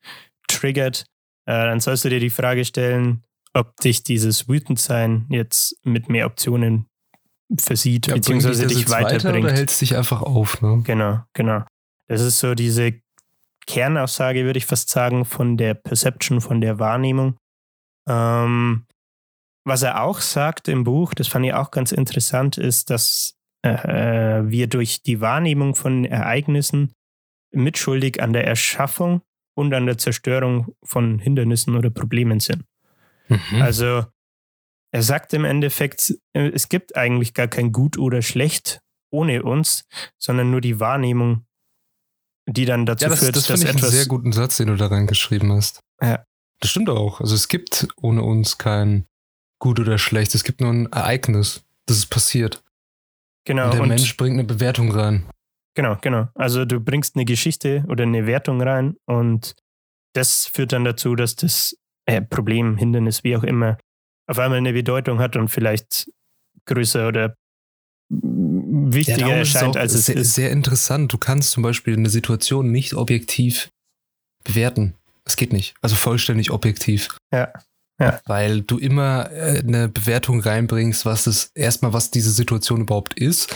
triggert, 0.49 1.07
äh, 1.47 1.53
dann 1.53 1.81
sollst 1.81 2.05
du 2.05 2.09
dir 2.09 2.21
die 2.21 2.31
Frage 2.31 2.65
stellen, 2.65 3.23
ob 3.55 3.77
dich 3.79 4.03
dieses 4.03 4.49
Wütendsein 4.49 5.27
jetzt 5.31 5.77
mit 5.85 6.09
mehr 6.09 6.27
Optionen 6.27 6.87
versieht, 7.59 8.09
ja, 8.09 8.15
beziehungsweise 8.15 8.67
dich 8.67 8.89
weiterbringt. 8.91 9.25
Weiter 9.25 9.39
oder 9.39 9.53
hältst 9.53 9.81
dich 9.81 9.97
einfach 9.97 10.23
auf? 10.23 10.61
Ne? 10.61 10.83
Genau, 10.85 11.21
genau. 11.33 11.65
Das 12.09 12.21
ist 12.21 12.39
so 12.39 12.55
diese 12.55 13.01
Kernaussage, 13.67 14.45
würde 14.45 14.59
ich 14.59 14.67
fast 14.67 14.91
sagen, 14.91 15.25
von 15.25 15.57
der 15.57 15.75
Perception, 15.75 16.41
von 16.41 16.61
der 16.61 16.79
Wahrnehmung. 16.79 17.37
Ähm, 18.09 18.87
was 19.65 19.83
er 19.83 20.03
auch 20.03 20.21
sagt 20.21 20.69
im 20.69 20.85
Buch, 20.85 21.15
das 21.15 21.29
fand 21.29 21.47
ich 21.47 21.55
auch 21.55 21.71
ganz 21.71 21.93
interessant, 21.93 22.59
ist, 22.59 22.91
dass 22.91 23.35
äh, 23.63 24.43
wir 24.45 24.67
durch 24.67 25.03
die 25.03 25.21
Wahrnehmung 25.21 25.75
von 25.75 26.05
Ereignissen 26.05 26.93
mitschuldig 27.53 28.23
an 28.23 28.33
der 28.33 28.47
Erschaffung 28.47 29.23
und 29.57 29.73
an 29.73 29.87
der 29.87 29.97
Zerstörung 29.97 30.75
von 30.83 31.19
Hindernissen 31.19 31.77
oder 31.77 31.89
Problemen 31.89 32.41
sind. 32.41 32.65
Mhm. 33.29 33.63
Also 33.63 34.05
er 34.93 35.03
sagt 35.03 35.33
im 35.33 35.45
Endeffekt, 35.45 36.15
äh, 36.35 36.51
es 36.51 36.69
gibt 36.69 36.97
eigentlich 36.97 37.35
gar 37.35 37.49
kein 37.49 37.73
Gut 37.73 37.99
oder 37.99 38.23
Schlecht 38.23 38.81
ohne 39.11 39.43
uns, 39.43 39.85
sondern 40.19 40.51
nur 40.51 40.61
die 40.61 40.81
Wahrnehmung, 40.81 41.47
die 42.47 42.65
dann 42.65 42.87
dazu 42.87 43.05
ja, 43.05 43.11
das, 43.11 43.21
führt, 43.21 43.37
das 43.37 43.47
dass 43.47 43.61
etwas. 43.63 43.73
Das 43.73 43.83
ist 43.83 43.85
einen 43.85 43.93
sehr 43.93 44.07
guten 44.07 44.33
Satz, 44.33 44.57
den 44.59 44.69
du 44.69 44.77
da 44.77 44.87
reingeschrieben 44.87 45.53
hast. 45.53 45.81
Ja. 46.01 46.25
Das 46.61 46.71
stimmt 46.71 46.89
auch. 46.89 47.21
Also 47.21 47.35
es 47.35 47.49
gibt 47.49 47.89
ohne 47.97 48.23
uns 48.23 48.59
kein 48.59 49.07
Gut 49.59 49.81
oder 49.81 49.99
Schlecht. 49.99 50.35
Es 50.35 50.45
gibt 50.45 50.61
nur 50.61 50.71
ein 50.71 50.93
Ereignis, 50.93 51.65
das 51.87 51.99
ist 51.99 52.07
passiert. 52.07 52.63
Genau. 53.45 53.67
Und 53.67 53.75
der 53.75 53.83
und 53.83 53.89
Mensch 53.89 54.17
bringt 54.17 54.35
eine 54.35 54.45
Bewertung 54.45 54.91
rein. 54.91 55.29
Genau, 55.75 55.97
genau. 56.01 56.29
Also 56.35 56.65
du 56.65 56.81
bringst 56.81 57.17
eine 57.17 57.25
Geschichte 57.25 57.85
oder 57.89 58.05
eine 58.05 58.27
Wertung 58.27 58.63
rein 58.63 58.97
und 59.07 59.57
das 60.15 60.47
führt 60.47 60.73
dann 60.73 60.85
dazu, 60.85 61.17
dass 61.17 61.35
das 61.35 61.77
äh, 62.07 62.23
Problem, 62.23 62.77
Hindernis, 62.77 63.25
wie 63.25 63.37
auch 63.37 63.45
immer, 63.45 63.79
auf 64.27 64.39
einmal 64.39 64.59
eine 64.59 64.73
Bedeutung 64.73 65.19
hat 65.19 65.37
und 65.37 65.49
vielleicht 65.49 66.11
größer 66.67 67.09
oder 67.09 67.35
wichtiger 68.11 69.29
ja, 69.29 69.37
erscheint, 69.37 69.77
als 69.77 69.95
es 69.95 70.07
sehr, 70.07 70.17
ist. 70.17 70.35
Sehr 70.35 70.51
interessant. 70.51 71.13
Du 71.13 71.19
kannst 71.19 71.53
zum 71.53 71.63
Beispiel 71.63 71.97
eine 71.97 72.11
Situation 72.11 72.71
nicht 72.71 72.95
objektiv 72.95 73.71
bewerten. 74.45 74.95
Es 75.25 75.37
geht 75.37 75.53
nicht. 75.53 75.75
Also 75.81 75.97
vollständig 75.97 76.51
objektiv. 76.51 77.17
Ja. 77.33 77.53
Ja. 78.01 78.21
Weil 78.27 78.63
du 78.63 78.79
immer 78.79 79.31
äh, 79.31 79.61
eine 79.61 79.89
Bewertung 79.89 80.41
reinbringst, 80.41 81.07
was 81.07 81.27
es 81.27 81.51
erstmal, 81.55 81.93
was 81.93 82.11
diese 82.11 82.33
Situation 82.33 82.81
überhaupt 82.81 83.15
ist, 83.15 83.55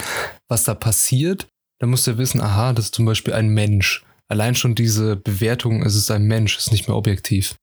was 0.49 0.65
da 0.65 0.75
passiert. 0.75 1.49
Dann 1.81 1.91
musst 1.91 2.07
du 2.07 2.13
ja 2.13 2.19
wissen, 2.19 2.41
aha, 2.41 2.73
das 2.73 2.87
ist 2.87 2.95
zum 2.95 3.05
Beispiel 3.05 3.35
ein 3.35 3.49
Mensch. 3.49 4.05
Allein 4.29 4.55
schon 4.55 4.75
diese 4.75 5.17
Bewertung, 5.17 5.83
es 5.83 5.95
ist 5.95 6.11
ein 6.11 6.25
Mensch, 6.25 6.57
ist 6.57 6.71
nicht 6.71 6.87
mehr 6.87 6.97
objektiv. 6.97 7.57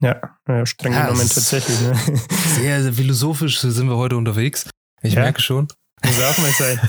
Ja, 0.00 0.38
ja 0.48 0.66
streng 0.66 0.92
ja, 0.92 1.06
genommen 1.06 1.28
tatsächlich. 1.28 1.80
Ne? 1.80 1.94
Sehr, 2.60 2.82
sehr 2.82 2.92
philosophisch 2.92 3.60
sind 3.60 3.88
wir 3.88 3.96
heute 3.96 4.16
unterwegs. 4.16 4.68
Ich 5.02 5.14
ja, 5.14 5.22
merke 5.22 5.40
schon. 5.40 5.68
Muss 6.04 6.20
auch 6.20 6.38
mal 6.38 6.50
sein. 6.50 6.80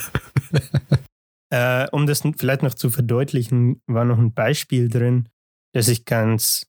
äh, 1.50 1.90
um 1.92 2.08
das 2.08 2.24
vielleicht 2.38 2.64
noch 2.64 2.74
zu 2.74 2.90
verdeutlichen, 2.90 3.82
war 3.88 4.06
noch 4.06 4.18
ein 4.18 4.34
Beispiel 4.34 4.90
drin, 4.90 5.30
das 5.74 5.88
ich 5.88 6.06
ganz 6.06 6.66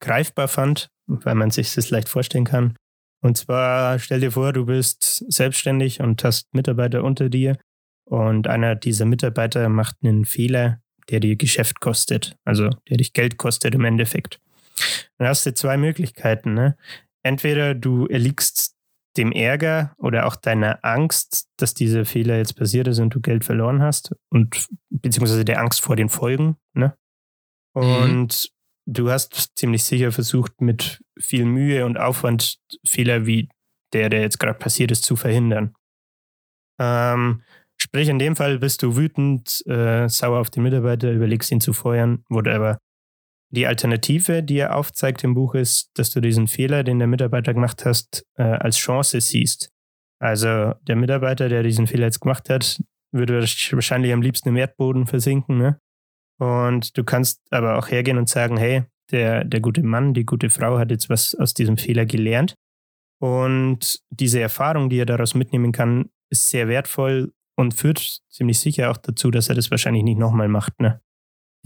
greifbar 0.00 0.48
fand 0.48 0.88
weil 1.06 1.34
man 1.34 1.50
sich 1.50 1.74
das 1.74 1.90
leicht 1.90 2.08
vorstellen 2.08 2.44
kann. 2.44 2.76
Und 3.22 3.38
zwar 3.38 3.98
stell 3.98 4.20
dir 4.20 4.32
vor, 4.32 4.52
du 4.52 4.66
bist 4.66 5.24
selbstständig 5.32 6.00
und 6.00 6.22
hast 6.24 6.52
Mitarbeiter 6.54 7.04
unter 7.04 7.28
dir 7.28 7.56
und 8.04 8.46
einer 8.46 8.74
dieser 8.74 9.06
Mitarbeiter 9.06 9.68
macht 9.68 9.96
einen 10.02 10.24
Fehler, 10.24 10.80
der 11.08 11.20
dir 11.20 11.36
Geschäft 11.36 11.80
kostet, 11.80 12.36
also 12.44 12.70
der 12.88 12.98
dich 12.98 13.12
Geld 13.12 13.38
kostet 13.38 13.74
im 13.74 13.84
Endeffekt. 13.84 14.40
Dann 15.18 15.28
hast 15.28 15.46
du 15.46 15.54
zwei 15.54 15.76
Möglichkeiten. 15.76 16.54
Ne? 16.54 16.76
Entweder 17.22 17.74
du 17.74 18.06
erliegst 18.06 18.74
dem 19.16 19.32
Ärger 19.32 19.94
oder 19.98 20.26
auch 20.26 20.36
deiner 20.36 20.84
Angst, 20.84 21.48
dass 21.56 21.74
dieser 21.74 22.04
Fehler 22.04 22.36
jetzt 22.36 22.56
passiert 22.56 22.88
ist 22.88 22.98
und 22.98 23.14
du 23.14 23.20
Geld 23.20 23.44
verloren 23.44 23.82
hast 23.82 24.14
und 24.30 24.66
beziehungsweise 24.90 25.44
der 25.44 25.60
Angst 25.60 25.80
vor 25.80 25.96
den 25.96 26.08
Folgen. 26.08 26.56
Ne? 26.72 26.96
Mhm. 27.74 27.82
Und 27.82 28.50
mhm. 28.86 28.92
du 28.92 29.10
hast 29.10 29.52
ziemlich 29.56 29.84
sicher 29.84 30.10
versucht, 30.10 30.60
mit 30.60 31.00
viel 31.18 31.44
Mühe 31.44 31.86
und 31.86 31.96
Aufwand 31.96 32.58
Fehler 32.84 33.26
wie 33.26 33.48
der, 33.92 34.08
der 34.10 34.20
jetzt 34.22 34.38
gerade 34.38 34.58
passiert 34.58 34.90
ist, 34.90 35.04
zu 35.04 35.14
verhindern. 35.14 35.74
Ähm, 36.80 37.42
sprich, 37.76 38.08
in 38.08 38.18
dem 38.18 38.34
Fall 38.34 38.58
bist 38.58 38.82
du 38.82 38.96
wütend, 38.96 39.64
äh, 39.66 40.08
sauer 40.08 40.40
auf 40.40 40.50
den 40.50 40.64
Mitarbeiter, 40.64 41.12
überlegst 41.12 41.52
ihn 41.52 41.60
zu 41.60 41.72
feuern, 41.72 42.24
whatever. 42.28 42.78
Die 43.54 43.68
Alternative, 43.68 44.42
die 44.42 44.58
er 44.58 44.74
aufzeigt 44.74 45.22
im 45.22 45.34
Buch, 45.34 45.54
ist, 45.54 45.90
dass 45.94 46.10
du 46.10 46.20
diesen 46.20 46.48
Fehler, 46.48 46.82
den 46.82 46.98
der 46.98 47.06
Mitarbeiter 47.06 47.54
gemacht 47.54 47.84
hast, 47.84 48.26
äh, 48.36 48.42
als 48.42 48.76
Chance 48.76 49.20
siehst. 49.20 49.70
Also 50.20 50.72
der 50.82 50.96
Mitarbeiter, 50.96 51.48
der 51.48 51.62
diesen 51.62 51.86
Fehler 51.86 52.06
jetzt 52.06 52.20
gemacht 52.20 52.50
hat, 52.50 52.80
würde 53.12 53.40
wahrscheinlich 53.70 54.12
am 54.12 54.22
liebsten 54.22 54.48
im 54.48 54.56
Erdboden 54.56 55.06
versinken. 55.06 55.58
Ne? 55.58 55.78
Und 56.40 56.98
du 56.98 57.04
kannst 57.04 57.42
aber 57.52 57.78
auch 57.78 57.88
hergehen 57.88 58.18
und 58.18 58.28
sagen, 58.28 58.56
hey, 58.56 58.84
der, 59.12 59.44
der 59.44 59.60
gute 59.60 59.84
Mann, 59.84 60.14
die 60.14 60.24
gute 60.24 60.50
Frau 60.50 60.78
hat 60.78 60.90
jetzt 60.90 61.08
was 61.08 61.36
aus 61.36 61.54
diesem 61.54 61.76
Fehler 61.76 62.06
gelernt. 62.06 62.56
Und 63.20 64.00
diese 64.10 64.40
Erfahrung, 64.40 64.90
die 64.90 64.98
er 64.98 65.06
daraus 65.06 65.34
mitnehmen 65.34 65.70
kann, 65.70 66.10
ist 66.28 66.50
sehr 66.50 66.66
wertvoll 66.66 67.32
und 67.56 67.74
führt 67.74 68.20
ziemlich 68.30 68.58
sicher 68.58 68.90
auch 68.90 68.96
dazu, 68.96 69.30
dass 69.30 69.48
er 69.48 69.54
das 69.54 69.70
wahrscheinlich 69.70 70.02
nicht 70.02 70.18
nochmal 70.18 70.48
macht. 70.48 70.80
Ne? 70.80 71.00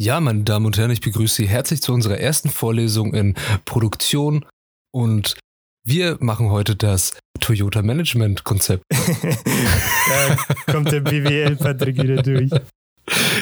Ja, 0.01 0.21
meine 0.21 0.45
Damen 0.45 0.65
und 0.65 0.79
Herren, 0.79 0.93
ich 0.93 1.01
begrüße 1.01 1.35
Sie 1.43 1.49
herzlich 1.49 1.83
zu 1.83 1.93
unserer 1.93 2.19
ersten 2.19 2.51
Vorlesung 2.51 3.15
in 3.15 3.35
Produktion 3.65 4.47
und 4.93 5.37
wir 5.85 6.19
machen 6.21 6.51
heute 6.51 6.77
das 6.77 7.19
Toyota 7.41 7.83
Management 7.83 8.45
Konzept. 8.45 8.85
da 8.93 10.73
kommt 10.73 10.93
der 10.93 11.01
BWL-Patrick 11.01 12.01
wieder 12.01 12.23
durch. 12.23 12.49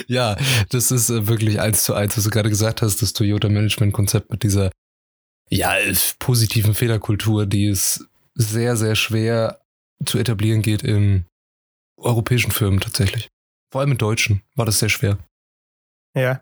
Ja, 0.07 0.39
das 0.71 0.91
ist 0.91 1.11
äh, 1.11 1.27
wirklich 1.27 1.61
eins 1.61 1.85
zu 1.85 1.93
eins, 1.93 2.17
was 2.17 2.25
du 2.25 2.31
gerade 2.31 2.49
gesagt 2.49 2.81
hast, 2.81 3.03
das 3.03 3.13
Toyota 3.13 3.51
Management 3.51 3.93
Konzept 3.93 4.31
mit 4.31 4.43
dieser 4.43 4.71
ja, 5.51 5.75
positiven 6.19 6.73
Fehlerkultur, 6.73 7.45
die 7.45 7.67
es 7.67 8.09
sehr, 8.35 8.77
sehr 8.77 8.97
schwer 8.97 9.61
zu 10.07 10.19
etablieren 10.19 10.63
geht 10.63 10.83
in 10.83 11.27
europäischen 11.99 12.51
Firmen 12.51 12.81
tatsächlich. 12.81 13.29
Vor 13.71 13.83
allem 13.83 13.93
in 13.93 13.99
deutschen 13.99 14.41
war 14.55 14.65
das 14.65 14.79
sehr 14.79 14.89
schwer. 14.89 15.19
Ja, 16.17 16.41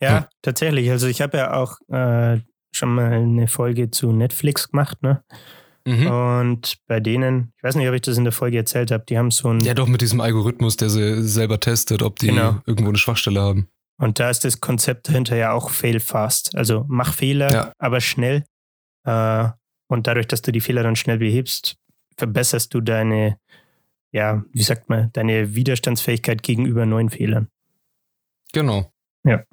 ja, 0.00 0.20
hm. 0.20 0.24
tatsächlich. 0.42 0.90
Also 0.90 1.06
ich 1.06 1.20
habe 1.20 1.38
ja 1.38 1.54
auch 1.54 1.78
äh, 1.88 2.40
schon 2.72 2.94
mal 2.94 3.12
eine 3.12 3.48
Folge 3.48 3.90
zu 3.90 4.12
Netflix 4.12 4.70
gemacht, 4.70 5.02
ne? 5.02 5.22
Mhm. 5.86 6.06
Und 6.06 6.76
bei 6.86 7.00
denen, 7.00 7.52
ich 7.56 7.62
weiß 7.62 7.76
nicht, 7.76 7.88
ob 7.88 7.94
ich 7.94 8.02
das 8.02 8.18
in 8.18 8.24
der 8.24 8.32
Folge 8.32 8.58
erzählt 8.58 8.90
habe, 8.90 9.04
die 9.08 9.16
haben 9.16 9.30
so 9.30 9.48
ein. 9.48 9.60
Ja, 9.60 9.72
doch 9.72 9.88
mit 9.88 10.02
diesem 10.02 10.20
Algorithmus, 10.20 10.76
der 10.76 10.90
sie 10.90 11.22
selber 11.22 11.60
testet, 11.60 12.02
ob 12.02 12.18
die 12.18 12.28
genau. 12.28 12.60
irgendwo 12.66 12.90
eine 12.90 12.98
Schwachstelle 12.98 13.40
haben. 13.40 13.68
Und 13.98 14.20
da 14.20 14.28
ist 14.30 14.44
das 14.44 14.60
Konzept 14.60 15.08
dahinter 15.08 15.36
ja 15.36 15.52
auch 15.52 15.70
fail 15.70 15.98
fast. 15.98 16.54
Also 16.56 16.84
mach 16.88 17.14
Fehler, 17.14 17.50
ja. 17.50 17.72
aber 17.78 18.00
schnell. 18.00 18.44
Äh, 19.04 19.48
und 19.88 20.06
dadurch, 20.06 20.28
dass 20.28 20.42
du 20.42 20.52
die 20.52 20.60
Fehler 20.60 20.82
dann 20.82 20.94
schnell 20.94 21.18
behebst, 21.18 21.76
verbesserst 22.16 22.74
du 22.74 22.80
deine, 22.80 23.38
ja, 24.12 24.44
wie 24.52 24.62
sagt 24.62 24.90
man, 24.90 25.10
deine 25.14 25.54
Widerstandsfähigkeit 25.54 26.42
gegenüber 26.42 26.84
neuen 26.84 27.08
Fehlern. 27.08 27.48
Genau. 28.52 28.92
Ja. 29.28 29.44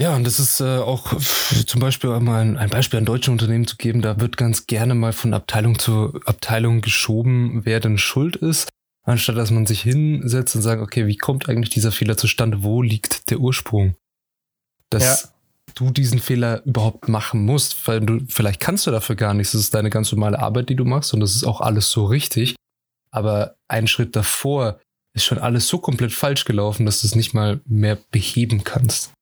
Ja, 0.00 0.16
und 0.16 0.24
das 0.24 0.40
ist 0.40 0.60
äh, 0.60 0.78
auch 0.78 1.16
zum 1.20 1.80
Beispiel 1.80 2.10
mal 2.18 2.40
ein, 2.40 2.56
ein, 2.56 2.70
Beispiel 2.70 2.98
an 2.98 3.04
deutschen 3.04 3.30
Unternehmen 3.30 3.66
zu 3.66 3.76
geben, 3.76 4.02
da 4.02 4.18
wird 4.18 4.36
ganz 4.36 4.66
gerne 4.66 4.94
mal 4.94 5.12
von 5.12 5.32
Abteilung 5.34 5.78
zu 5.78 6.20
Abteilung 6.24 6.80
geschoben, 6.80 7.60
wer 7.64 7.78
denn 7.78 7.96
schuld 7.96 8.34
ist, 8.34 8.70
anstatt 9.04 9.36
dass 9.36 9.52
man 9.52 9.66
sich 9.66 9.82
hinsetzt 9.82 10.56
und 10.56 10.62
sagt, 10.62 10.82
okay, 10.82 11.06
wie 11.06 11.16
kommt 11.16 11.48
eigentlich 11.48 11.70
dieser 11.70 11.92
Fehler 11.92 12.16
zustande? 12.16 12.64
Wo 12.64 12.82
liegt 12.82 13.30
der 13.30 13.38
Ursprung? 13.38 13.94
Dass 14.90 15.22
ja. 15.22 15.28
du 15.76 15.92
diesen 15.92 16.18
Fehler 16.18 16.62
überhaupt 16.64 17.08
machen 17.08 17.44
musst, 17.44 17.86
weil 17.86 18.00
du, 18.00 18.18
vielleicht 18.28 18.58
kannst 18.58 18.88
du 18.88 18.90
dafür 18.90 19.14
gar 19.14 19.32
nichts. 19.32 19.52
Das 19.52 19.60
ist 19.60 19.74
deine 19.74 19.90
ganz 19.90 20.10
normale 20.10 20.40
Arbeit, 20.40 20.70
die 20.70 20.76
du 20.76 20.84
machst 20.84 21.14
und 21.14 21.20
das 21.20 21.36
ist 21.36 21.44
auch 21.44 21.60
alles 21.60 21.88
so 21.90 22.04
richtig. 22.06 22.56
Aber 23.12 23.54
einen 23.68 23.86
Schritt 23.86 24.16
davor 24.16 24.80
ist 25.14 25.24
schon 25.24 25.38
alles 25.38 25.68
so 25.68 25.78
komplett 25.78 26.12
falsch 26.12 26.44
gelaufen, 26.44 26.86
dass 26.86 27.00
du 27.00 27.06
es 27.06 27.14
nicht 27.14 27.34
mal 27.34 27.60
mehr 27.66 27.98
beheben 28.10 28.64
kannst. 28.64 29.12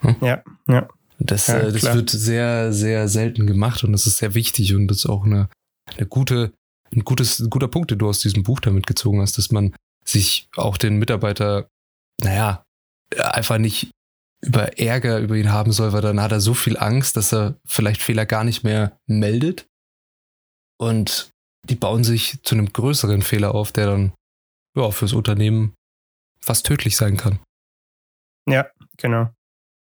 Hm? 0.00 0.16
Ja, 0.20 0.42
ja. 0.66 0.88
Das, 1.18 1.48
ja, 1.48 1.58
äh, 1.58 1.72
das 1.72 1.82
wird 1.82 2.10
sehr, 2.10 2.72
sehr 2.72 3.08
selten 3.08 3.46
gemacht 3.46 3.82
und 3.82 3.92
das 3.92 4.06
ist 4.06 4.18
sehr 4.18 4.34
wichtig 4.34 4.74
und 4.74 4.86
das 4.88 4.98
ist 4.98 5.06
auch 5.06 5.24
eine, 5.24 5.48
eine 5.96 6.06
gute, 6.06 6.52
ein, 6.94 7.04
gutes, 7.04 7.40
ein 7.40 7.50
guter 7.50 7.68
Punkt, 7.68 7.90
den 7.90 7.98
du 7.98 8.08
aus 8.08 8.20
diesem 8.20 8.44
Buch 8.44 8.60
damit 8.60 8.86
gezogen 8.86 9.20
hast, 9.20 9.36
dass 9.36 9.50
man 9.50 9.74
sich 10.04 10.48
auch 10.56 10.76
den 10.76 10.98
Mitarbeiter, 10.98 11.68
naja, 12.22 12.62
einfach 13.16 13.58
nicht 13.58 13.90
über 14.40 14.78
Ärger 14.78 15.18
über 15.18 15.34
ihn 15.34 15.50
haben 15.50 15.72
soll, 15.72 15.92
weil 15.92 16.02
dann 16.02 16.20
hat 16.20 16.30
er 16.30 16.40
so 16.40 16.54
viel 16.54 16.78
Angst, 16.78 17.16
dass 17.16 17.32
er 17.32 17.56
vielleicht 17.66 18.00
Fehler 18.00 18.24
gar 18.24 18.44
nicht 18.44 18.62
mehr 18.62 18.96
meldet. 19.06 19.66
Und 20.80 21.30
die 21.68 21.74
bauen 21.74 22.04
sich 22.04 22.40
zu 22.44 22.54
einem 22.54 22.72
größeren 22.72 23.22
Fehler 23.22 23.54
auf, 23.54 23.72
der 23.72 23.86
dann 23.86 24.12
ja, 24.76 24.90
fürs 24.90 25.12
Unternehmen 25.12 25.74
fast 26.40 26.66
tödlich 26.66 26.96
sein 26.96 27.16
kann. 27.16 27.40
Ja, 28.48 28.68
genau. 28.96 29.30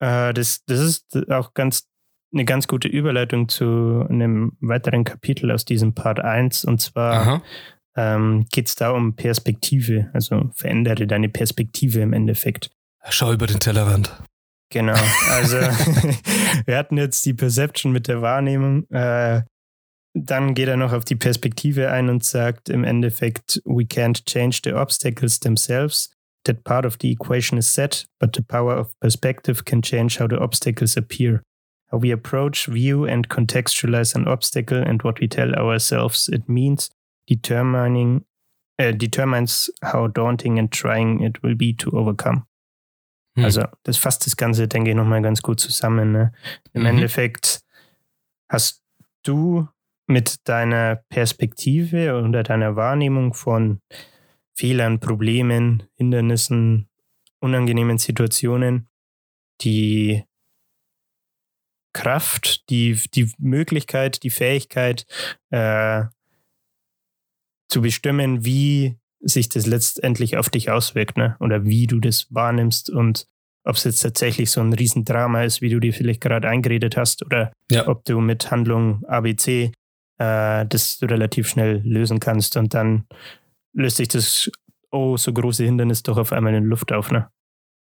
Äh, 0.00 0.32
das, 0.32 0.64
das 0.66 0.80
ist 0.80 1.30
auch 1.30 1.54
ganz 1.54 1.88
eine 2.32 2.44
ganz 2.44 2.68
gute 2.68 2.88
Überleitung 2.88 3.48
zu 3.48 4.06
einem 4.08 4.52
weiteren 4.60 5.04
Kapitel 5.04 5.50
aus 5.50 5.64
diesem 5.64 5.94
Part 5.94 6.20
1. 6.20 6.64
Und 6.64 6.80
zwar 6.80 7.42
ähm, 7.96 8.46
geht 8.52 8.68
es 8.68 8.74
da 8.74 8.90
um 8.90 9.16
Perspektive. 9.16 10.10
Also 10.12 10.50
verändere 10.54 11.06
deine 11.06 11.28
Perspektive 11.28 12.00
im 12.00 12.12
Endeffekt. 12.12 12.70
Schau 13.08 13.32
über 13.32 13.46
den 13.46 13.60
Tellerrand. 13.60 14.22
Genau. 14.70 14.98
Also 15.30 15.56
wir 16.66 16.76
hatten 16.76 16.98
jetzt 16.98 17.24
die 17.24 17.34
Perception 17.34 17.92
mit 17.92 18.08
der 18.08 18.20
Wahrnehmung. 18.20 18.88
Äh, 18.90 19.42
dann 20.24 20.54
geht 20.54 20.68
er 20.68 20.76
noch 20.76 20.92
auf 20.92 21.04
die 21.04 21.16
Perspektive 21.16 21.90
ein 21.90 22.08
und 22.08 22.24
sagt 22.24 22.68
im 22.68 22.84
Endeffekt, 22.84 23.60
we 23.64 23.84
can't 23.84 24.24
change 24.26 24.60
the 24.64 24.72
obstacles 24.72 25.40
themselves, 25.40 26.10
that 26.44 26.64
part 26.64 26.84
of 26.84 26.96
the 27.00 27.10
equation 27.10 27.58
is 27.58 27.72
set, 27.72 28.06
but 28.18 28.34
the 28.34 28.42
power 28.42 28.78
of 28.78 28.98
perspective 29.00 29.64
can 29.64 29.82
change 29.82 30.18
how 30.20 30.28
the 30.28 30.38
obstacles 30.38 30.96
appear. 30.96 31.42
How 31.90 32.02
we 32.02 32.12
approach, 32.12 32.66
view, 32.66 33.06
and 33.06 33.28
contextualize 33.28 34.14
an 34.14 34.28
obstacle 34.28 34.78
and 34.78 35.02
what 35.02 35.20
we 35.20 35.28
tell 35.28 35.54
ourselves 35.54 36.28
it 36.28 36.48
means 36.48 36.90
determining 37.26 38.24
uh, 38.78 38.92
determines 38.92 39.70
how 39.82 40.06
daunting 40.06 40.58
and 40.58 40.70
trying 40.70 41.22
it 41.22 41.42
will 41.42 41.54
be 41.54 41.72
to 41.74 41.90
overcome. 41.90 42.46
Hm. 43.36 43.44
Also, 43.44 43.68
das 43.84 43.96
fasst 43.96 44.26
das 44.26 44.36
Ganze, 44.36 44.68
denke 44.68 44.90
ich, 44.90 44.96
nochmal 44.96 45.22
ganz 45.22 45.42
gut 45.42 45.60
zusammen. 45.60 46.12
Ne? 46.12 46.32
Im 46.72 46.82
mhm. 46.82 46.88
Endeffekt 46.88 47.60
hast 48.48 48.82
du 49.22 49.68
mit 50.08 50.48
deiner 50.48 51.02
Perspektive 51.10 52.20
oder 52.20 52.42
deiner 52.42 52.76
Wahrnehmung 52.76 53.34
von 53.34 53.80
Fehlern, 54.54 54.98
Problemen, 54.98 55.84
Hindernissen, 55.94 56.88
unangenehmen 57.40 57.98
Situationen 57.98 58.88
die 59.60 60.24
Kraft, 61.92 62.68
die, 62.70 62.98
die 63.14 63.30
Möglichkeit, 63.38 64.22
die 64.22 64.30
Fähigkeit 64.30 65.04
äh, 65.50 66.04
zu 67.68 67.82
bestimmen, 67.82 68.44
wie 68.44 68.98
sich 69.20 69.48
das 69.48 69.66
letztendlich 69.66 70.36
auf 70.36 70.48
dich 70.48 70.70
auswirkt, 70.70 71.16
ne? 71.16 71.36
Oder 71.40 71.64
wie 71.64 71.86
du 71.86 71.98
das 71.98 72.32
wahrnimmst 72.32 72.88
und 72.90 73.26
ob 73.64 73.74
es 73.74 73.84
jetzt 73.84 74.00
tatsächlich 74.00 74.50
so 74.50 74.60
ein 74.60 74.72
Riesendrama 74.72 75.42
ist, 75.42 75.60
wie 75.60 75.68
du 75.68 75.80
dir 75.80 75.92
vielleicht 75.92 76.20
gerade 76.20 76.48
eingeredet 76.48 76.96
hast, 76.96 77.24
oder 77.24 77.52
ja. 77.70 77.86
ob 77.86 78.04
du 78.04 78.20
mit 78.20 78.50
Handlung 78.50 79.04
ABC 79.06 79.72
äh, 80.18 80.66
das 80.66 80.98
relativ 81.02 81.48
schnell 81.48 81.80
lösen 81.84 82.20
kannst 82.20 82.56
und 82.56 82.74
dann 82.74 83.06
löst 83.72 83.96
sich 83.96 84.08
das 84.08 84.50
oh, 84.90 85.16
so 85.16 85.32
große 85.32 85.64
Hindernis 85.64 86.02
doch 86.02 86.16
auf 86.16 86.32
einmal 86.32 86.54
in 86.54 86.64
Luft 86.64 86.92
auf, 86.92 87.10
ne? 87.10 87.28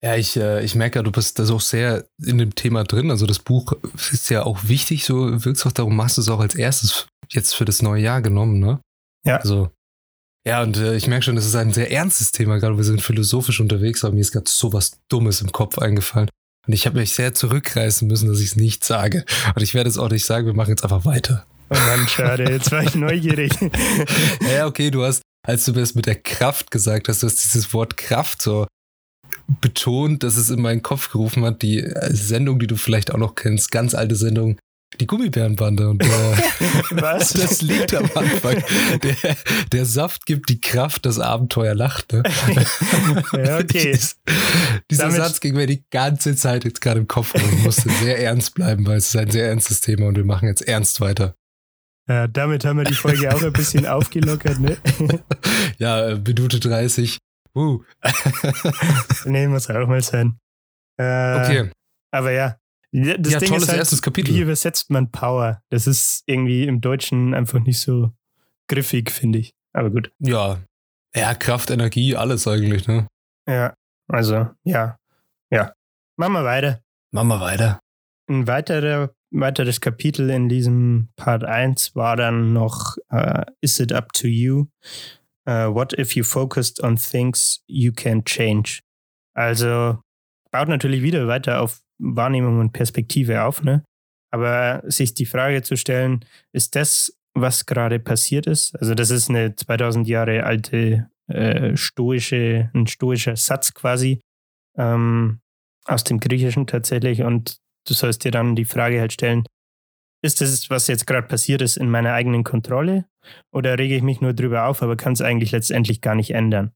Ja, 0.03 0.17
ich, 0.17 0.37
äh, 0.37 0.65
ich 0.65 0.75
merke, 0.75 1.03
du 1.03 1.13
bist 1.13 1.39
da 1.39 1.45
auch 1.53 1.61
sehr 1.61 2.07
in 2.25 2.39
dem 2.39 2.55
Thema 2.55 2.85
drin. 2.85 3.11
Also 3.11 3.27
das 3.27 3.39
Buch 3.39 3.75
ist 4.13 4.31
ja 4.31 4.45
auch 4.45 4.61
wichtig, 4.65 5.05
so 5.05 5.45
wirkst 5.45 5.67
auch 5.67 5.73
darum, 5.73 6.01
hast 6.03 6.17
du 6.17 6.23
es 6.23 6.29
auch 6.29 6.41
als 6.41 6.55
erstes 6.55 7.07
jetzt 7.29 7.55
für 7.55 7.67
das 7.67 7.83
neue 7.83 8.03
Jahr 8.03 8.23
genommen, 8.23 8.61
ne? 8.61 8.81
Ja. 9.27 9.37
Also, 9.37 9.71
ja, 10.47 10.63
und 10.63 10.79
äh, 10.79 10.97
ich 10.97 11.07
merke 11.07 11.25
schon, 11.25 11.37
das 11.37 11.45
ist 11.45 11.55
ein 11.55 11.73
sehr 11.75 11.93
ernstes 11.93 12.33
Thema, 12.33 12.59
gerade 12.59 12.79
wir 12.79 12.85
sind 12.85 13.03
philosophisch 13.03 13.61
unterwegs, 13.61 14.03
aber 14.03 14.15
mir 14.15 14.23
ist 14.23 14.33
gerade 14.33 14.49
so 14.49 14.73
was 14.73 14.99
Dummes 15.09 15.43
im 15.43 15.53
Kopf 15.53 15.79
eingefallen. 15.79 16.31
Und 16.67 16.73
ich 16.73 16.87
habe 16.87 16.99
mich 16.99 17.15
sehr 17.15 17.35
zurückreißen 17.35 18.09
müssen, 18.09 18.29
dass 18.29 18.41
ich 18.41 18.47
es 18.47 18.57
nicht 18.57 18.85
sage. 18.85 19.25
Und 19.55 19.63
ich 19.63 19.75
werde 19.75 19.91
es 19.91 19.99
auch 19.99 20.11
nicht 20.11 20.25
sagen, 20.25 20.47
wir 20.47 20.55
machen 20.55 20.71
jetzt 20.71 20.83
einfach 20.83 21.05
weiter. 21.05 21.47
Oh 21.71 21.77
Mann, 21.77 22.09
schade, 22.09 22.51
jetzt 22.51 22.73
war 22.73 22.83
ich 22.83 22.95
neugierig. 22.95 23.53
ja, 24.53 24.67
okay, 24.67 24.91
du 24.91 25.05
hast, 25.05 25.23
als 25.47 25.65
du 25.65 25.73
das 25.73 25.95
mit 25.95 26.07
der 26.07 26.17
Kraft 26.17 26.71
gesagt 26.71 27.09
hast, 27.09 27.23
du 27.23 27.27
hast 27.27 27.43
dieses 27.43 27.73
Wort 27.73 27.97
Kraft 27.97 28.43
so 28.43 28.67
betont, 29.61 30.23
dass 30.23 30.37
es 30.37 30.51
in 30.51 30.61
meinen 30.61 30.83
Kopf 30.83 31.11
gerufen 31.11 31.45
hat, 31.45 31.63
die 31.63 31.81
äh, 31.81 32.13
Sendung, 32.13 32.59
die 32.59 32.67
du 32.67 32.77
vielleicht 32.77 33.13
auch 33.13 33.19
noch 33.19 33.35
kennst, 33.35 33.71
ganz 33.71 33.95
alte 33.95 34.17
Sendung, 34.17 34.59
die 34.99 35.07
Gummibärenbande. 35.07 35.89
Und 35.89 36.03
der, 36.03 36.11
Was? 36.91 37.33
das 37.35 37.63
liegt 37.63 37.95
am 37.95 38.11
Anfang. 38.15 38.63
Der, 39.03 39.37
der 39.73 39.87
Saft 39.87 40.27
gibt 40.27 40.49
die 40.49 40.61
Kraft, 40.61 41.07
das 41.07 41.19
Abenteuer 41.19 41.75
lacht. 41.75 42.13
Ne? 42.13 42.23
ja, 43.33 43.59
okay. 43.59 43.93
Dies, 43.93 44.17
dieser 44.91 45.05
Damit 45.05 45.19
Satz 45.19 45.41
ging 45.41 45.55
mir 45.55 45.67
die 45.67 45.85
ganze 45.91 46.35
Zeit 46.35 46.65
jetzt 46.65 46.81
gerade 46.81 47.01
im 47.01 47.09
Kopf 47.09 47.35
rum. 47.35 47.43
Ich 47.53 47.65
musste 47.65 47.89
sehr 47.91 48.19
ernst 48.19 48.55
bleiben, 48.55 48.87
weil 48.87 48.99
es 48.99 49.09
ist 49.09 49.17
ein 49.17 49.31
sehr 49.31 49.49
ernstes 49.49 49.81
Thema 49.81 50.07
und 50.09 50.17
wir 50.17 50.25
machen 50.25 50.49
jetzt 50.49 50.63
ernst 50.63 51.01
weiter. 51.01 51.37
Ja, 52.11 52.27
damit 52.27 52.65
haben 52.65 52.79
wir 52.79 52.85
die 52.85 52.95
Folge 52.95 53.33
auch 53.33 53.41
ein 53.41 53.53
bisschen 53.53 53.87
aufgelockert, 53.87 54.59
ne? 54.59 54.77
ja, 55.79 56.17
Minute 56.17 56.59
30. 56.59 57.19
Uh. 57.55 57.85
nee, 59.27 59.47
muss 59.47 59.71
auch 59.71 59.87
mal 59.87 60.03
sein. 60.03 60.37
Äh, 60.99 61.05
okay. 61.41 61.71
Aber 62.11 62.33
ja, 62.33 62.57
das 62.91 63.33
ja, 63.33 63.39
Ding 63.39 63.51
tolles 63.51 63.63
ist 63.63 63.69
halt, 63.69 63.79
erstes 63.79 64.03
Kapitel. 64.03 64.35
Wie 64.35 64.41
übersetzt 64.41 64.91
man 64.91 65.13
Power? 65.13 65.63
Das 65.71 65.87
ist 65.87 66.25
irgendwie 66.27 66.65
im 66.65 66.81
Deutschen 66.81 67.33
einfach 67.33 67.61
nicht 67.61 67.79
so 67.79 68.11
griffig, 68.69 69.13
finde 69.13 69.39
ich. 69.39 69.53
Aber 69.73 69.91
gut. 69.91 70.11
Ja. 70.19 70.59
Ja, 71.15 71.35
Kraft, 71.35 71.71
Energie, 71.71 72.17
alles 72.17 72.49
eigentlich, 72.49 72.89
ne? 72.89 73.07
Ja, 73.49 73.75
also, 74.09 74.49
ja. 74.65 74.97
Ja. 75.53 75.75
Machen 76.17 76.33
wir 76.33 76.45
weiter. 76.45 76.81
Machen 77.13 77.29
wir 77.29 77.41
weiter. 77.41 77.79
Ein 78.29 78.49
weiterer, 78.49 79.15
weiteres 79.31 79.81
Kapitel 79.81 80.31
in 80.31 80.49
diesem 80.49 81.09
Part 81.17 81.45
1 81.45 81.95
war 81.95 82.17
dann 82.17 82.53
noch 82.53 82.97
uh, 83.13 83.43
Is 83.61 83.79
it 83.81 83.93
up 83.93 84.13
to 84.13 84.27
you? 84.27 84.67
Uh, 85.47 85.73
what 85.73 85.93
if 85.99 86.17
you 86.17 86.25
focused 86.25 86.83
on 86.83 86.97
things 86.97 87.63
you 87.67 87.93
can 87.93 88.25
change? 88.25 88.81
Also 89.35 89.99
baut 90.51 90.69
natürlich 90.69 91.03
wieder 91.03 91.27
weiter 91.29 91.61
auf 91.61 91.81
Wahrnehmung 91.99 92.59
und 92.59 92.73
Perspektive 92.73 93.45
auf, 93.45 93.63
ne? 93.63 93.85
Aber 94.33 94.83
sich 94.87 95.15
die 95.15 95.27
Frage 95.27 95.63
zu 95.63 95.77
stellen, 95.77 96.25
ist 96.53 96.77
das, 96.77 97.17
was 97.35 97.67
gerade 97.67 97.99
passiert 97.99 98.47
ist? 98.47 98.77
Also, 98.77 98.95
das 98.95 99.11
ist 99.11 99.29
eine 99.29 99.55
2000 99.55 100.07
Jahre 100.09 100.45
alte 100.45 101.11
äh, 101.29 101.77
stoische, 101.77 102.71
ein 102.75 102.87
stoischer 102.87 103.37
Satz 103.37 103.75
quasi 103.75 104.21
ähm, 104.77 105.41
aus 105.85 106.05
dem 106.05 106.21
Griechischen 106.21 106.67
tatsächlich. 106.67 107.23
Und 107.23 107.59
du 107.87 107.95
sollst 107.95 108.25
dir 108.25 108.31
dann 108.31 108.57
die 108.57 108.65
Frage 108.65 109.01
halt 109.01 109.13
stellen, 109.13 109.45
ist 110.23 110.41
das, 110.41 110.69
was 110.69 110.87
jetzt 110.87 111.07
gerade 111.07 111.27
passiert 111.27 111.63
ist, 111.63 111.77
in 111.77 111.91
meiner 111.91 112.13
eigenen 112.13 112.45
Kontrolle? 112.45 113.07
Oder 113.53 113.79
rege 113.79 113.97
ich 113.97 114.03
mich 114.03 114.21
nur 114.21 114.35
drüber 114.35 114.67
auf, 114.67 114.83
aber 114.83 114.97
kann 114.97 115.15
es 115.15 115.23
eigentlich 115.23 115.53
letztendlich 115.53 116.01
gar 116.01 116.15
nicht 116.15 116.33
ändern? 116.33 116.73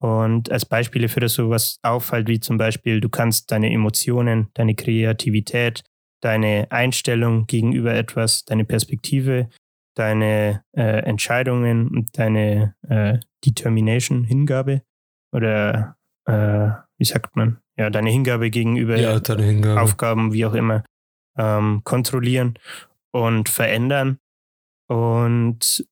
Und 0.00 0.50
als 0.50 0.66
Beispiele 0.66 1.08
für 1.08 1.20
das 1.20 1.34
sowas 1.34 1.78
auffällt, 1.82 2.28
wie 2.28 2.40
zum 2.40 2.58
Beispiel, 2.58 3.00
du 3.00 3.08
kannst 3.08 3.50
deine 3.50 3.70
Emotionen, 3.70 4.48
deine 4.54 4.74
Kreativität, 4.74 5.82
deine 6.20 6.66
Einstellung 6.70 7.46
gegenüber 7.46 7.94
etwas, 7.94 8.44
deine 8.44 8.64
Perspektive, 8.64 9.48
deine 9.94 10.64
äh, 10.72 11.00
Entscheidungen 11.04 11.88
und 11.88 12.18
deine 12.18 12.74
äh, 12.88 13.18
Determination, 13.44 14.24
Hingabe 14.24 14.82
oder 15.32 15.96
äh, 16.26 16.70
wie 16.98 17.04
sagt 17.04 17.36
man, 17.36 17.58
ja, 17.76 17.90
deine 17.90 18.10
Hingabe 18.10 18.50
gegenüber 18.50 18.96
ja, 18.96 19.20
Hingabe. 19.20 19.80
Aufgaben, 19.80 20.32
wie 20.32 20.46
auch 20.46 20.54
immer, 20.54 20.84
ähm, 21.36 21.82
kontrollieren 21.84 22.58
und 23.12 23.48
verändern. 23.48 24.18
Und 24.88 25.86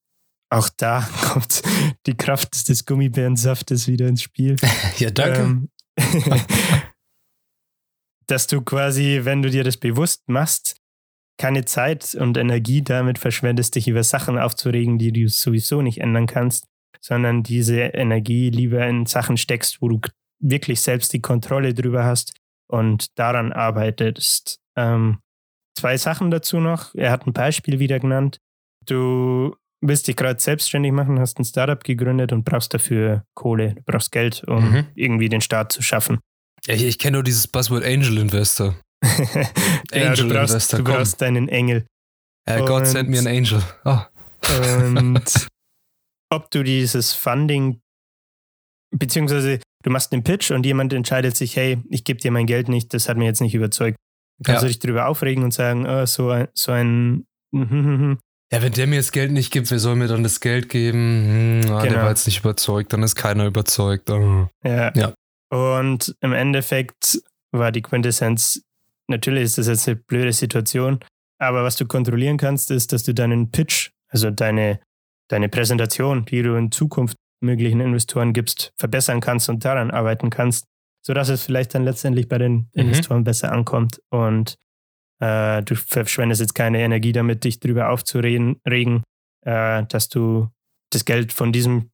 auch 0.51 0.69
da 0.69 1.09
kommt 1.23 1.63
die 2.07 2.17
Kraft 2.17 2.69
des 2.69 2.85
Gummibärensaftes 2.85 3.89
wieder 3.89 4.07
ins 4.07 4.23
Spiel. 4.23 4.57
ja, 4.99 5.11
danke. 5.11 5.41
Ähm, 5.41 5.69
dass 8.27 8.47
du 8.47 8.63
quasi, 8.63 9.21
wenn 9.25 9.43
du 9.43 9.51
dir 9.51 9.65
das 9.65 9.77
bewusst 9.77 10.29
machst, 10.29 10.77
keine 11.39 11.65
Zeit 11.65 12.15
und 12.15 12.37
Energie 12.37 12.83
damit 12.83 13.19
verschwendest, 13.19 13.75
dich 13.75 13.89
über 13.89 14.05
Sachen 14.05 14.39
aufzuregen, 14.39 14.99
die 14.99 15.13
du 15.13 15.29
sowieso 15.29 15.83
nicht 15.83 15.99
ändern 15.99 16.27
kannst, 16.27 16.67
sondern 17.01 17.43
diese 17.43 17.81
Energie 17.81 18.51
lieber 18.51 18.87
in 18.87 19.07
Sachen 19.07 19.37
steckst, 19.37 19.83
wo 19.83 19.89
du 19.89 20.01
wirklich 20.43 20.81
selbst 20.81 21.13
die 21.13 21.21
Kontrolle 21.21 21.73
drüber 21.73 22.05
hast 22.05 22.35
und 22.71 23.19
daran 23.19 23.53
arbeitest. 23.53 24.59
Ähm, 24.77 25.21
zwei 25.79 25.97
Sachen 25.97 26.31
dazu 26.31 26.59
noch. 26.59 26.95
Er 26.95 27.11
hat 27.11 27.27
ein 27.27 27.33
Beispiel 27.33 27.79
wieder 27.79 28.01
genannt. 28.01 28.39
Du 28.87 29.57
willst 29.81 30.09
dich 30.09 30.17
gerade 30.17 30.41
selbstständig 30.41 30.93
machen, 30.93 31.19
hast 31.19 31.39
ein 31.39 31.45
Startup 31.45 31.83
gegründet 31.83 32.33
und 32.33 32.45
brauchst 32.45 32.73
dafür 32.73 33.25
Kohle, 33.35 33.75
du 33.75 33.83
brauchst 33.85 34.13
Geld, 34.13 34.45
um 34.47 34.71
mhm. 34.71 34.87
irgendwie 34.95 35.29
den 35.29 35.41
Start 35.41 35.73
zu 35.73 35.83
schaffen. 35.83 36.21
Ja, 36.67 36.75
ich, 36.75 36.85
ich 36.85 36.99
kenne 36.99 37.17
nur 37.17 37.25
dieses 37.25 37.49
Buzzword 37.49 37.85
Angel 37.85 38.19
Investor. 38.19 38.77
Angel 39.03 39.47
ja, 39.93 40.15
du 40.15 40.29
brauchst, 40.29 40.55
Investor. 40.55 40.79
Du 40.79 40.85
brauchst 40.85 41.21
deinen 41.21 41.49
Engel. 41.49 41.85
Ja, 42.49 42.61
Gott 42.61 42.87
send 42.87 43.09
mir 43.09 43.19
einen 43.19 43.27
Angel. 43.27 43.63
Oh. 43.85 43.99
Und 44.87 45.49
ob 46.31 46.51
du 46.51 46.63
dieses 46.63 47.13
Funding, 47.13 47.81
beziehungsweise 48.91 49.61
du 49.83 49.91
machst 49.91 50.13
einen 50.13 50.25
Pitch 50.25 50.51
und 50.51 50.65
jemand 50.67 50.93
entscheidet 50.93 51.37
sich, 51.37 51.57
hey, 51.57 51.79
ich 51.91 52.05
gebe 52.05 52.21
dir 52.21 52.31
mein 52.31 52.47
Geld 52.47 52.69
nicht, 52.69 52.95
das 52.95 53.09
hat 53.09 53.17
mir 53.17 53.25
jetzt 53.25 53.41
nicht 53.41 53.55
überzeugt. 53.55 53.97
Kannst 54.45 54.63
ja. 54.63 54.67
du 54.67 54.73
dich 54.73 54.79
darüber 54.79 55.07
aufregen 55.07 55.45
und 55.45 55.53
sagen, 55.53 55.87
oh, 55.87 56.07
so 56.07 56.31
ein, 56.31 56.49
so 56.55 56.73
ein 56.73 57.27
Ja, 57.53 58.63
wenn 58.63 58.73
der 58.73 58.87
mir 58.87 58.97
das 58.97 59.13
Geld 59.13 59.31
nicht 59.31 59.53
gibt, 59.53 59.71
wer 59.71 59.79
soll 59.79 59.97
mir 59.97 60.09
dann 60.09 60.23
das 60.23 60.41
Geld 60.41 60.69
geben? 60.69 61.63
Hm, 61.65 61.71
ah, 61.71 61.83
genau. 61.83 61.95
Der 61.95 62.03
war 62.03 62.09
jetzt 62.11 62.27
nicht 62.27 62.41
überzeugt, 62.41 62.93
dann 62.93 63.03
ist 63.03 63.15
keiner 63.15 63.47
überzeugt. 63.47 64.11
Oh. 64.11 64.49
Ja. 64.65 64.93
ja. 64.95 65.15
Und 65.51 66.15
im 66.21 66.33
Endeffekt 66.33 67.23
war 67.53 67.71
die 67.73 67.83
Quintessenz, 67.83 68.63
natürlich 69.09 69.45
ist 69.45 69.59
das 69.59 69.69
jetzt 69.69 69.87
eine 69.87 69.97
blöde 69.97 70.33
Situation, 70.33 71.01
aber 71.39 71.65
was 71.65 71.77
du 71.77 71.87
kontrollieren 71.87 72.39
kannst, 72.39 72.71
ist, 72.71 72.93
dass 72.93 73.05
du 73.05 73.13
deinen 73.13 73.51
Pitch, 73.51 73.91
also 74.09 74.31
deine, 74.31 74.81
deine 75.29 75.49
Präsentation, 75.49 76.25
die 76.25 76.43
du 76.43 76.55
in 76.55 76.73
Zukunft 76.73 77.17
möglichen 77.43 77.81
Investoren 77.81 78.33
gibst, 78.33 78.73
verbessern 78.77 79.21
kannst 79.21 79.49
und 79.49 79.65
daran 79.65 79.91
arbeiten 79.91 80.31
kannst, 80.31 80.67
sodass 81.05 81.29
es 81.29 81.45
vielleicht 81.45 81.75
dann 81.75 81.85
letztendlich 81.85 82.29
bei 82.29 82.39
den 82.39 82.53
mhm. 82.53 82.69
Investoren 82.73 83.25
besser 83.25 83.53
ankommt. 83.53 84.01
Und 84.11 84.57
äh, 85.21 85.63
du 85.63 85.75
verschwendest 85.75 86.41
jetzt 86.41 86.55
keine 86.55 86.81
Energie 86.81 87.13
damit, 87.13 87.45
dich 87.45 87.61
darüber 87.61 87.91
aufzuregen, 87.91 88.61
äh, 89.45 89.85
dass 89.85 90.09
du 90.09 90.49
das 90.91 91.05
Geld 91.05 91.33
von 91.33 91.53
diesem, 91.53 91.91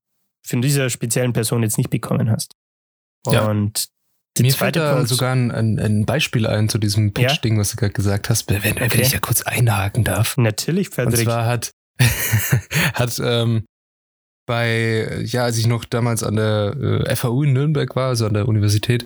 von 0.46 0.62
dieser 0.62 0.90
speziellen 0.90 1.32
Person 1.32 1.62
jetzt 1.62 1.78
nicht 1.78 1.90
bekommen 1.90 2.30
hast. 2.30 2.54
Und 3.26 3.78
ja. 3.78 3.84
Mir 4.40 4.52
fällt 4.52 4.76
da 4.76 4.94
Punkt, 4.94 5.08
sogar 5.08 5.32
ein, 5.32 5.50
ein, 5.50 6.06
Beispiel 6.06 6.46
ein 6.46 6.68
zu 6.68 6.78
diesem 6.78 7.12
Pitch-Ding, 7.12 7.54
ja? 7.54 7.60
was 7.60 7.70
du 7.70 7.76
gerade 7.76 7.92
gesagt 7.92 8.30
hast, 8.30 8.48
wenn, 8.48 8.62
wenn 8.62 8.76
okay. 8.84 9.02
ich 9.02 9.10
da 9.10 9.18
kurz 9.18 9.42
einhaken 9.42 10.04
darf. 10.04 10.36
Natürlich, 10.36 10.90
Frederik. 10.90 11.18
Und 11.18 11.24
zwar 11.24 11.46
hat, 11.46 11.72
hat 12.94 13.20
ähm, 13.20 13.64
bei, 14.48 15.22
ja, 15.26 15.44
als 15.44 15.58
ich 15.58 15.66
noch 15.66 15.84
damals 15.84 16.22
an 16.22 16.36
der 16.36 16.74
äh, 17.06 17.14
FAU 17.14 17.42
in 17.42 17.52
Nürnberg 17.52 17.94
war, 17.94 18.08
also 18.08 18.26
an 18.26 18.32
der 18.32 18.48
Universität, 18.48 19.04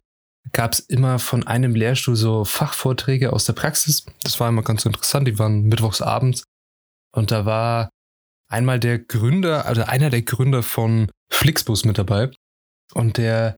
gab 0.52 0.72
es 0.72 0.78
immer 0.78 1.18
von 1.18 1.44
einem 1.44 1.74
Lehrstuhl 1.74 2.14
so 2.14 2.44
Fachvorträge 2.44 3.32
aus 3.32 3.44
der 3.44 3.54
Praxis. 3.54 4.06
Das 4.22 4.38
war 4.38 4.48
immer 4.48 4.62
ganz 4.62 4.86
interessant. 4.86 5.26
Die 5.26 5.40
waren 5.40 5.64
mittwochs 5.64 6.00
abends. 6.00 6.44
Und 7.12 7.32
da 7.32 7.44
war 7.44 7.90
einmal 8.48 8.78
der 8.78 9.00
Gründer, 9.00 9.66
also 9.66 9.82
einer 9.82 10.10
der 10.10 10.22
Gründer 10.22 10.62
von 10.62 11.10
Flixbus 11.32 11.84
mit 11.84 11.98
dabei. 11.98 12.30
Und 12.94 13.16
der, 13.16 13.56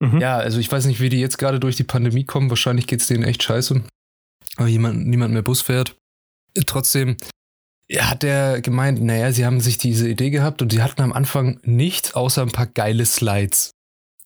mhm. 0.00 0.20
ja, 0.20 0.36
also 0.36 0.58
ich 0.58 0.70
weiß 0.70 0.84
nicht, 0.84 1.00
wie 1.00 1.08
die 1.08 1.20
jetzt 1.20 1.38
gerade 1.38 1.60
durch 1.60 1.76
die 1.76 1.84
Pandemie 1.84 2.24
kommen. 2.24 2.50
Wahrscheinlich 2.50 2.86
geht 2.86 3.00
es 3.00 3.06
denen 3.06 3.24
echt 3.24 3.42
scheiße. 3.42 3.82
Aber 4.56 4.68
jemand, 4.68 5.06
niemand 5.06 5.32
mehr 5.32 5.42
Bus 5.42 5.62
fährt. 5.62 5.96
Trotzdem 6.66 7.16
hat 8.00 8.24
er 8.24 8.60
gemeint, 8.60 9.02
naja, 9.02 9.32
sie 9.32 9.44
haben 9.44 9.60
sich 9.60 9.78
diese 9.78 10.08
Idee 10.08 10.30
gehabt 10.30 10.62
und 10.62 10.72
sie 10.72 10.82
hatten 10.82 11.02
am 11.02 11.12
Anfang 11.12 11.60
nichts 11.62 12.14
außer 12.14 12.42
ein 12.42 12.52
paar 12.52 12.66
geile 12.66 13.04
Slides. 13.04 13.72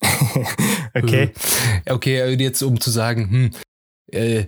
okay. 0.95 1.33
Okay, 1.89 2.21
äh, 2.21 2.35
jetzt 2.35 2.63
um 2.63 2.81
zu 2.81 2.91
sagen, 2.91 3.31
hm, 3.31 3.51
äh, 4.13 4.47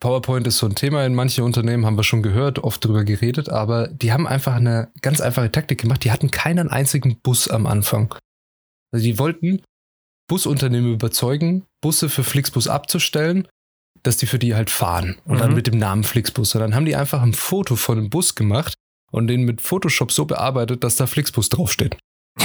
PowerPoint 0.00 0.46
ist 0.46 0.58
so 0.58 0.66
ein 0.66 0.74
Thema 0.74 1.06
in 1.06 1.14
manchen 1.14 1.44
Unternehmen, 1.44 1.86
haben 1.86 1.96
wir 1.96 2.02
schon 2.02 2.22
gehört, 2.22 2.58
oft 2.58 2.84
drüber 2.84 3.04
geredet, 3.04 3.48
aber 3.48 3.86
die 3.88 4.12
haben 4.12 4.26
einfach 4.26 4.54
eine 4.54 4.90
ganz 5.00 5.20
einfache 5.20 5.52
Taktik 5.52 5.80
gemacht. 5.80 6.02
Die 6.02 6.10
hatten 6.10 6.30
keinen 6.30 6.68
einzigen 6.68 7.20
Bus 7.20 7.48
am 7.48 7.66
Anfang. 7.66 8.14
Also 8.92 9.04
die 9.04 9.18
wollten 9.18 9.62
Busunternehmen 10.28 10.94
überzeugen, 10.94 11.64
Busse 11.80 12.08
für 12.08 12.24
Flixbus 12.24 12.66
abzustellen, 12.66 13.46
dass 14.02 14.16
die 14.16 14.26
für 14.26 14.38
die 14.38 14.54
halt 14.54 14.70
fahren. 14.70 15.16
Und 15.24 15.36
mhm. 15.36 15.40
dann 15.40 15.54
mit 15.54 15.66
dem 15.66 15.78
Namen 15.78 16.04
Flixbus. 16.04 16.54
Und 16.54 16.60
dann 16.60 16.74
haben 16.74 16.84
die 16.84 16.96
einfach 16.96 17.22
ein 17.22 17.34
Foto 17.34 17.76
von 17.76 17.96
dem 17.96 18.10
Bus 18.10 18.34
gemacht 18.34 18.74
und 19.10 19.26
den 19.26 19.44
mit 19.44 19.60
Photoshop 19.60 20.12
so 20.12 20.24
bearbeitet, 20.24 20.84
dass 20.84 20.96
da 20.96 21.06
Flixbus 21.06 21.48
draufsteht. 21.48 21.96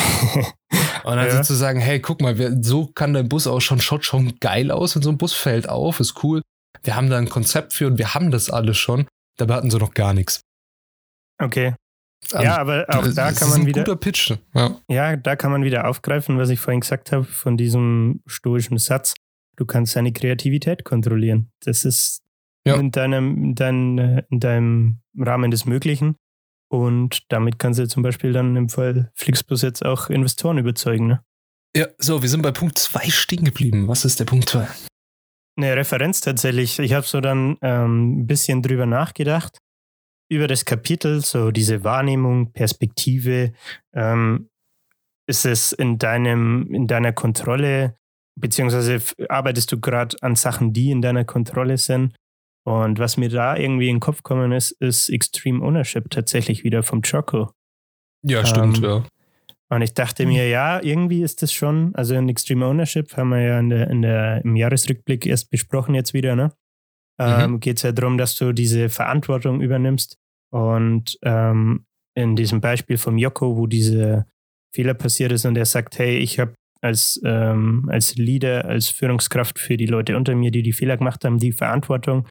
Und 1.03 1.17
dann 1.17 1.27
ja. 1.27 1.35
sozusagen, 1.37 1.79
hey, 1.79 1.99
guck 1.99 2.21
mal, 2.21 2.35
so 2.63 2.87
kann 2.87 3.13
dein 3.13 3.29
Bus 3.29 3.45
auch 3.45 3.59
schon, 3.59 3.79
schaut 3.79 4.03
schon 4.05 4.39
geil 4.39 4.71
aus, 4.71 4.95
wenn 4.95 5.03
so 5.03 5.11
ein 5.11 5.19
Bus 5.19 5.33
fällt 5.33 5.69
auf, 5.69 5.99
ist 5.99 6.23
cool. 6.23 6.41
Wir 6.83 6.95
haben 6.95 7.11
da 7.11 7.17
ein 7.17 7.29
Konzept 7.29 7.73
für 7.73 7.85
und 7.85 7.99
wir 7.99 8.15
haben 8.15 8.31
das 8.31 8.49
alles 8.49 8.77
schon. 8.77 9.07
Dabei 9.37 9.55
hatten 9.55 9.69
sie 9.69 9.77
noch 9.77 9.93
gar 9.93 10.13
nichts. 10.13 10.41
Okay. 11.37 11.75
Ja, 12.31 12.57
aber 12.57 12.85
auch 12.89 13.07
da 13.13 13.31
kann 13.31 13.49
man 13.49 13.67
wieder. 13.67 13.83
Guter 13.83 13.97
Pitch. 13.97 14.33
Ja. 14.55 14.79
ja, 14.87 15.15
da 15.15 15.35
kann 15.35 15.51
man 15.51 15.63
wieder 15.63 15.87
aufgreifen, 15.87 16.39
was 16.39 16.49
ich 16.49 16.59
vorhin 16.59 16.79
gesagt 16.79 17.11
habe, 17.11 17.23
von 17.23 17.55
diesem 17.55 18.21
stoischen 18.25 18.79
Satz. 18.79 19.13
Du 19.55 19.65
kannst 19.65 19.95
deine 19.95 20.11
Kreativität 20.11 20.83
kontrollieren. 20.83 21.51
Das 21.61 21.85
ist 21.85 22.23
ja. 22.65 22.75
in, 22.75 22.91
deinem, 22.91 23.43
in, 23.43 23.55
dein, 23.55 23.97
in 24.29 24.39
deinem 24.39 24.99
Rahmen 25.17 25.51
des 25.51 25.65
Möglichen. 25.65 26.17
Und 26.67 27.31
damit 27.31 27.59
kannst 27.59 27.79
du 27.79 27.87
zum 27.87 28.03
Beispiel 28.03 28.33
dann 28.33 28.55
im 28.55 28.69
Fall 28.69 29.11
Flixbus 29.15 29.61
jetzt 29.61 29.85
auch 29.85 30.09
Investoren 30.09 30.57
überzeugen. 30.57 31.07
Ne? 31.07 31.23
Ja, 31.75 31.87
so, 31.97 32.21
wir 32.21 32.29
sind 32.29 32.41
bei 32.41 32.51
Punkt 32.51 32.77
2 32.79 33.09
stehen 33.09 33.45
geblieben. 33.45 33.87
Was 33.87 34.05
ist 34.05 34.19
der 34.19 34.25
Punkt 34.25 34.49
2? 34.49 34.67
Eine 35.57 35.75
Referenz 35.75 36.21
tatsächlich. 36.21 36.79
Ich 36.79 36.93
habe 36.93 37.05
so 37.05 37.21
dann 37.21 37.57
ähm, 37.61 38.21
ein 38.21 38.27
bisschen 38.27 38.61
drüber 38.61 38.85
nachgedacht 38.85 39.59
über 40.29 40.47
das 40.47 40.65
Kapitel, 40.65 41.21
so 41.21 41.51
diese 41.51 41.83
Wahrnehmung, 41.83 42.51
Perspektive, 42.51 43.53
ähm, 43.93 44.49
ist 45.27 45.45
es 45.45 45.71
in 45.71 45.97
deinem, 45.97 46.73
in 46.73 46.87
deiner 46.87 47.13
Kontrolle, 47.13 47.97
beziehungsweise 48.39 49.01
arbeitest 49.29 49.71
du 49.71 49.79
gerade 49.79 50.15
an 50.21 50.35
Sachen, 50.35 50.73
die 50.73 50.91
in 50.91 51.01
deiner 51.01 51.25
Kontrolle 51.25 51.77
sind? 51.77 52.15
Und 52.63 52.97
was 52.97 53.17
mir 53.17 53.29
da 53.29 53.55
irgendwie 53.55 53.89
in 53.89 53.97
den 53.97 54.01
Kopf 54.01 54.17
gekommen 54.17 54.51
ist, 54.51 54.71
ist 54.71 55.09
Extreme 55.09 55.63
Ownership 55.63 56.09
tatsächlich 56.09 56.63
wieder 56.63 56.81
vom 56.81 57.01
Choco. 57.01 57.51
Ja, 58.23 58.45
stimmt, 58.45 58.77
ähm, 58.77 58.83
ja. 58.83 59.03
Und 59.69 59.81
ich 59.81 59.93
dachte 59.93 60.25
mir, 60.25 60.47
ja, 60.47 60.81
irgendwie 60.81 61.21
ist 61.21 61.41
das 61.41 61.51
schon, 61.51 61.93
also 61.95 62.15
in 62.15 62.29
Extreme 62.29 62.65
Ownership 62.65 63.15
haben 63.17 63.29
wir 63.29 63.41
ja 63.41 63.59
in 63.59 63.69
der, 63.69 63.89
in 63.89 64.01
der, 64.01 64.43
im 64.43 64.55
Jahresrückblick 64.55 65.25
erst 65.25 65.49
besprochen 65.49 65.95
jetzt 65.95 66.13
wieder, 66.13 66.35
ne? 66.35 66.51
ähm, 67.19 67.51
mhm. 67.51 67.59
geht 67.59 67.77
es 67.77 67.83
ja 67.83 67.91
darum, 67.91 68.17
dass 68.17 68.35
du 68.35 68.51
diese 68.51 68.89
Verantwortung 68.89 69.61
übernimmst. 69.61 70.17
Und 70.51 71.17
ähm, 71.23 71.85
in 72.15 72.35
diesem 72.35 72.61
Beispiel 72.61 72.97
vom 72.97 73.17
Joko, 73.17 73.57
wo 73.57 73.67
dieser 73.67 74.25
Fehler 74.73 74.93
passiert 74.93 75.31
ist 75.31 75.45
und 75.45 75.57
er 75.57 75.65
sagt, 75.65 75.97
hey, 75.99 76.17
ich 76.17 76.39
habe 76.39 76.53
als, 76.85 77.19
ähm, 77.25 77.89
als 77.91 78.15
Leader, 78.15 78.65
als 78.65 78.89
Führungskraft 78.89 79.59
für 79.59 79.75
die 79.75 79.87
Leute 79.87 80.15
unter 80.15 80.35
mir, 80.35 80.51
die 80.51 80.61
die 80.63 80.73
Fehler 80.73 80.97
gemacht 80.97 81.25
haben, 81.25 81.39
die 81.39 81.51
Verantwortung. 81.51 82.27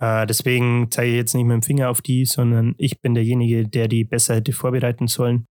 Äh, 0.00 0.26
deswegen 0.26 0.90
zeige 0.90 1.10
ich 1.10 1.16
jetzt 1.16 1.34
nicht 1.34 1.44
mit 1.44 1.54
dem 1.54 1.62
Finger 1.62 1.90
auf 1.90 2.00
die, 2.00 2.24
sondern 2.24 2.74
ich 2.78 3.00
bin 3.00 3.14
derjenige, 3.14 3.68
der 3.68 3.88
die 3.88 4.04
besser 4.04 4.36
hätte 4.36 4.52
vorbereiten 4.52 5.08
sollen. 5.08 5.46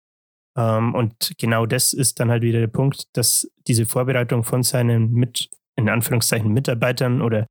Ähm, 0.57 0.95
und 0.95 1.33
genau 1.39 1.67
das 1.67 1.93
ist 1.93 2.21
dann 2.21 2.31
halt 2.31 2.43
wieder 2.43 2.61
der 2.61 2.69
Punkt, 2.69 3.05
dass 3.13 3.51
diese 3.67 3.85
Vorbereitung 3.85 4.45
von 4.45 4.63
seinen 4.63 5.13
mit, 5.13 5.51
in 5.77 5.89
Anführungszeichen, 5.89 6.53
Mitarbeitern 6.53 7.21
oder 7.21 7.47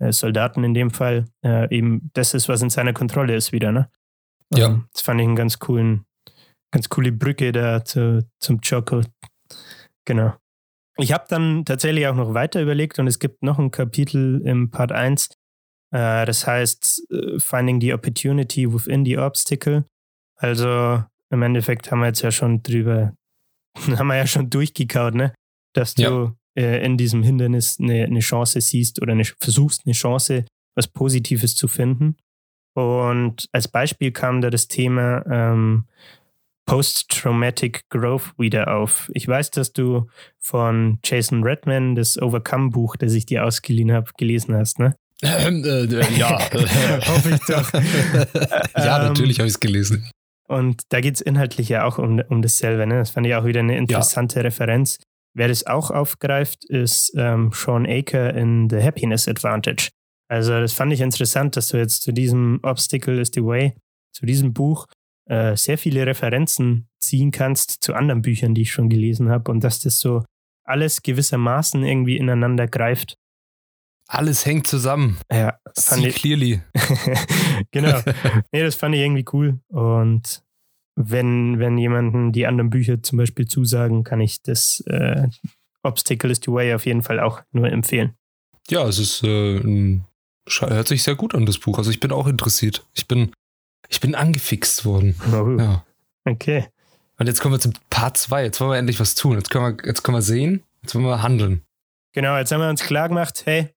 äh, 0.00 0.12
Soldaten 0.12 0.64
in 0.64 0.74
dem 0.74 0.90
Fall, 0.90 1.26
äh, 1.44 1.74
eben 1.74 2.10
das 2.14 2.34
ist, 2.34 2.48
was 2.48 2.62
in 2.62 2.70
seiner 2.70 2.92
Kontrolle 2.92 3.36
ist 3.36 3.52
wieder, 3.52 3.72
ne? 3.72 3.88
Ja. 4.52 4.70
Ähm, 4.70 4.88
das 4.92 5.02
fand 5.02 5.20
ich 5.20 5.26
einen 5.26 5.36
ganz 5.36 5.58
coolen, 5.58 6.04
ganz 6.72 6.88
coole 6.88 7.12
Brücke 7.12 7.52
da 7.52 7.84
zu, 7.84 8.28
zum 8.40 8.60
Choco. 8.60 9.02
Genau. 10.04 10.34
Ich 11.00 11.12
habe 11.12 11.24
dann 11.28 11.64
tatsächlich 11.64 12.06
auch 12.06 12.14
noch 12.14 12.34
weiter 12.34 12.60
überlegt 12.60 12.98
und 12.98 13.06
es 13.06 13.18
gibt 13.18 13.42
noch 13.42 13.58
ein 13.58 13.70
Kapitel 13.70 14.42
im 14.44 14.70
Part 14.70 14.92
1, 14.92 15.30
äh, 15.92 16.26
das 16.26 16.46
heißt 16.46 17.10
äh, 17.10 17.38
Finding 17.38 17.80
the 17.80 17.94
Opportunity 17.94 18.72
within 18.72 19.04
the 19.04 19.18
Obstacle. 19.18 19.84
Also 20.36 21.02
im 21.30 21.42
Endeffekt 21.42 21.90
haben 21.90 22.00
wir 22.00 22.06
jetzt 22.06 22.22
ja 22.22 22.30
schon 22.30 22.62
drüber, 22.62 23.14
haben 23.96 24.06
wir 24.06 24.16
ja 24.16 24.26
schon 24.26 24.50
durchgekaut, 24.50 25.14
ne? 25.14 25.34
Dass 25.74 25.94
du 25.94 26.02
ja 26.02 26.34
äh, 26.56 26.84
in 26.84 26.96
diesem 26.96 27.22
Hindernis 27.22 27.78
eine, 27.80 28.04
eine 28.04 28.20
Chance 28.20 28.60
siehst 28.60 29.00
oder 29.00 29.12
eine, 29.12 29.24
versuchst, 29.24 29.82
eine 29.86 29.94
Chance, 29.94 30.44
was 30.74 30.88
Positives 30.88 31.54
zu 31.54 31.68
finden. 31.68 32.16
Und 32.74 33.48
als 33.52 33.68
Beispiel 33.68 34.12
kam 34.12 34.40
da 34.40 34.50
das 34.50 34.68
Thema 34.68 35.24
ähm, 35.26 35.86
Post-Traumatic 36.70 37.80
Growth 37.90 38.32
wieder 38.38 38.76
auf. 38.76 39.10
Ich 39.12 39.26
weiß, 39.26 39.50
dass 39.50 39.72
du 39.72 40.06
von 40.38 41.00
Jason 41.04 41.42
Redman 41.42 41.96
das 41.96 42.16
Overcome-Buch, 42.16 42.94
das 42.94 43.12
ich 43.14 43.26
dir 43.26 43.44
ausgeliehen 43.44 43.90
habe, 43.90 44.10
gelesen 44.16 44.54
hast, 44.54 44.78
ne? 44.78 44.94
Ähm, 45.22 45.64
äh, 45.64 45.84
äh, 45.84 46.16
ja, 46.16 46.38
hoffe 47.08 47.30
ich 47.34 47.40
doch. 47.40 47.72
ja, 48.76 49.02
natürlich 49.02 49.40
habe 49.40 49.48
ich 49.48 49.54
es 49.54 49.60
gelesen. 49.60 50.08
Und 50.46 50.82
da 50.90 51.00
geht 51.00 51.16
es 51.16 51.20
inhaltlich 51.20 51.68
ja 51.68 51.84
auch 51.84 51.98
um, 51.98 52.20
um 52.28 52.40
dasselbe. 52.40 52.86
Ne? 52.86 52.98
Das 52.98 53.10
fand 53.10 53.26
ich 53.26 53.34
auch 53.34 53.44
wieder 53.44 53.60
eine 53.60 53.76
interessante 53.76 54.36
ja. 54.36 54.42
Referenz. 54.42 54.98
Wer 55.34 55.48
das 55.48 55.66
auch 55.66 55.90
aufgreift, 55.90 56.64
ist 56.64 57.12
ähm, 57.16 57.50
Sean 57.52 57.84
Aker 57.84 58.32
in 58.34 58.68
The 58.70 58.80
Happiness 58.80 59.26
Advantage. 59.26 59.88
Also 60.28 60.52
das 60.60 60.72
fand 60.72 60.92
ich 60.92 61.00
interessant, 61.00 61.56
dass 61.56 61.68
du 61.68 61.78
jetzt 61.78 62.02
zu 62.02 62.12
diesem 62.12 62.60
Obstacle 62.62 63.20
is 63.20 63.30
the 63.34 63.42
Way, 63.44 63.74
zu 64.12 64.26
diesem 64.26 64.52
Buch, 64.52 64.86
äh, 65.30 65.56
sehr 65.56 65.78
viele 65.78 66.06
Referenzen 66.06 66.88
ziehen 66.98 67.30
kannst 67.30 67.82
zu 67.82 67.94
anderen 67.94 68.20
Büchern, 68.20 68.54
die 68.54 68.62
ich 68.62 68.72
schon 68.72 68.88
gelesen 68.88 69.30
habe 69.30 69.50
und 69.50 69.62
dass 69.62 69.78
das 69.78 70.00
so 70.00 70.24
alles 70.64 71.02
gewissermaßen 71.02 71.84
irgendwie 71.84 72.16
ineinander 72.16 72.66
greift. 72.66 73.16
Alles 74.08 74.44
hängt 74.44 74.66
zusammen. 74.66 75.18
Ja, 75.30 75.56
fand 75.78 76.02
See 76.02 76.08
ich, 76.08 76.16
clearly. 76.16 76.60
genau. 77.70 78.00
nee, 78.52 78.62
das 78.62 78.74
fand 78.74 78.96
ich 78.96 79.02
irgendwie 79.02 79.24
cool 79.32 79.60
und 79.68 80.42
wenn, 80.96 81.60
wenn 81.60 81.78
jemanden 81.78 82.32
die 82.32 82.46
anderen 82.46 82.70
Bücher 82.70 83.00
zum 83.00 83.18
Beispiel 83.18 83.46
zusagen, 83.46 84.02
kann 84.02 84.20
ich 84.20 84.42
das 84.42 84.80
äh, 84.88 85.28
Obstacle 85.84 86.30
is 86.30 86.40
the 86.44 86.50
Way 86.50 86.74
auf 86.74 86.86
jeden 86.86 87.02
Fall 87.02 87.20
auch 87.20 87.40
nur 87.52 87.70
empfehlen. 87.70 88.14
Ja, 88.68 88.86
es 88.86 88.98
ist 88.98 89.22
äh, 89.22 89.58
ein, 89.58 90.06
hört 90.48 90.88
sich 90.88 91.04
sehr 91.04 91.14
gut 91.14 91.36
an, 91.36 91.46
das 91.46 91.58
Buch. 91.58 91.78
Also 91.78 91.90
ich 91.92 92.00
bin 92.00 92.10
auch 92.10 92.26
interessiert. 92.26 92.84
Ich 92.94 93.06
bin, 93.06 93.32
ich 93.90 94.00
bin 94.00 94.14
angefixt 94.14 94.84
worden. 94.84 95.14
Oh, 95.32 95.58
ja. 95.58 95.84
Okay. 96.24 96.66
Und 97.18 97.26
jetzt 97.26 97.40
kommen 97.40 97.54
wir 97.54 97.60
zum 97.60 97.72
Part 97.90 98.16
2. 98.16 98.44
Jetzt 98.44 98.60
wollen 98.60 98.70
wir 98.70 98.78
endlich 98.78 99.00
was 99.00 99.14
tun. 99.14 99.36
Jetzt 99.36 99.50
können 99.50 99.76
wir, 99.76 99.86
jetzt 99.86 100.02
können 100.02 100.16
wir 100.16 100.22
sehen, 100.22 100.62
jetzt 100.82 100.94
wollen 100.94 101.04
wir 101.04 101.22
handeln. 101.22 101.62
Genau, 102.14 102.38
jetzt 102.38 102.50
haben 102.50 102.60
wir 102.60 102.70
uns 102.70 102.82
klar 102.82 103.08
gemacht, 103.08 103.42
hey, 103.44 103.68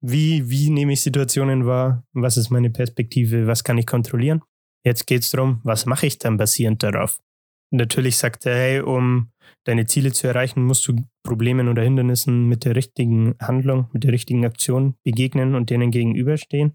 wie, 0.00 0.50
wie 0.50 0.68
nehme 0.70 0.92
ich 0.92 1.00
Situationen 1.00 1.66
wahr? 1.66 2.04
Was 2.12 2.36
ist 2.36 2.50
meine 2.50 2.70
Perspektive? 2.70 3.46
Was 3.46 3.64
kann 3.64 3.78
ich 3.78 3.86
kontrollieren? 3.86 4.42
Jetzt 4.84 5.06
geht 5.06 5.22
es 5.22 5.30
darum, 5.30 5.60
was 5.64 5.86
mache 5.86 6.06
ich 6.06 6.18
dann 6.18 6.36
basierend 6.36 6.82
darauf? 6.82 7.18
Natürlich 7.70 8.18
sagt 8.18 8.44
er, 8.46 8.54
hey, 8.54 8.80
um 8.80 9.30
deine 9.64 9.86
Ziele 9.86 10.12
zu 10.12 10.26
erreichen, 10.26 10.62
musst 10.62 10.86
du 10.86 10.96
Problemen 11.22 11.68
oder 11.68 11.82
Hindernissen 11.82 12.48
mit 12.48 12.64
der 12.64 12.76
richtigen 12.76 13.34
Handlung, 13.40 13.88
mit 13.92 14.04
der 14.04 14.12
richtigen 14.12 14.44
Aktion 14.44 14.94
begegnen 15.04 15.54
und 15.54 15.70
denen 15.70 15.90
gegenüberstehen. 15.90 16.74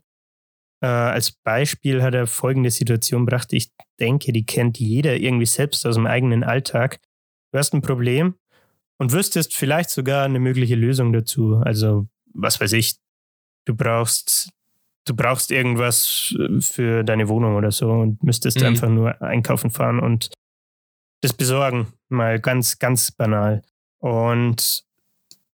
Äh, 0.82 0.88
als 0.88 1.32
Beispiel 1.32 2.02
hat 2.02 2.14
er 2.14 2.28
folgende 2.28 2.72
Situation 2.72 3.26
gebracht. 3.26 3.52
Ich 3.54 3.72
denke, 4.00 4.32
die 4.32 4.46
kennt 4.46 4.80
jeder 4.80 5.18
irgendwie 5.18 5.46
selbst 5.46 5.86
aus 5.86 5.96
dem 5.96 6.08
eigenen 6.08 6.44
Alltag. 6.44 7.00
Du 7.52 7.58
hast 7.58 7.74
ein 7.74 7.82
Problem 7.82 8.36
und 8.98 9.12
wüsstest 9.12 9.56
vielleicht 9.56 9.90
sogar 9.90 10.26
eine 10.26 10.40
mögliche 10.40 10.76
Lösung 10.76 11.12
dazu. 11.14 11.62
Also, 11.64 12.08
was 12.34 12.62
weiß 12.62 12.74
ich, 12.74 12.96
du 13.66 13.76
brauchst 13.76 14.52
du 15.10 15.16
brauchst 15.16 15.52
irgendwas 15.52 16.36
für 16.60 17.04
deine 17.04 17.28
Wohnung 17.30 17.56
oder 17.56 17.72
so 17.72 17.92
und 17.92 18.22
müsstest 18.24 18.60
mhm. 18.60 18.68
einfach 18.68 18.90
nur 18.90 19.22
einkaufen 19.22 19.72
fahren 19.72 20.00
und 20.00 20.30
das 21.22 21.34
besorgen. 21.34 21.94
Mal 22.10 22.40
ganz, 22.40 22.80
ganz 22.80 23.12
banal. 23.12 23.62
Und 24.00 24.84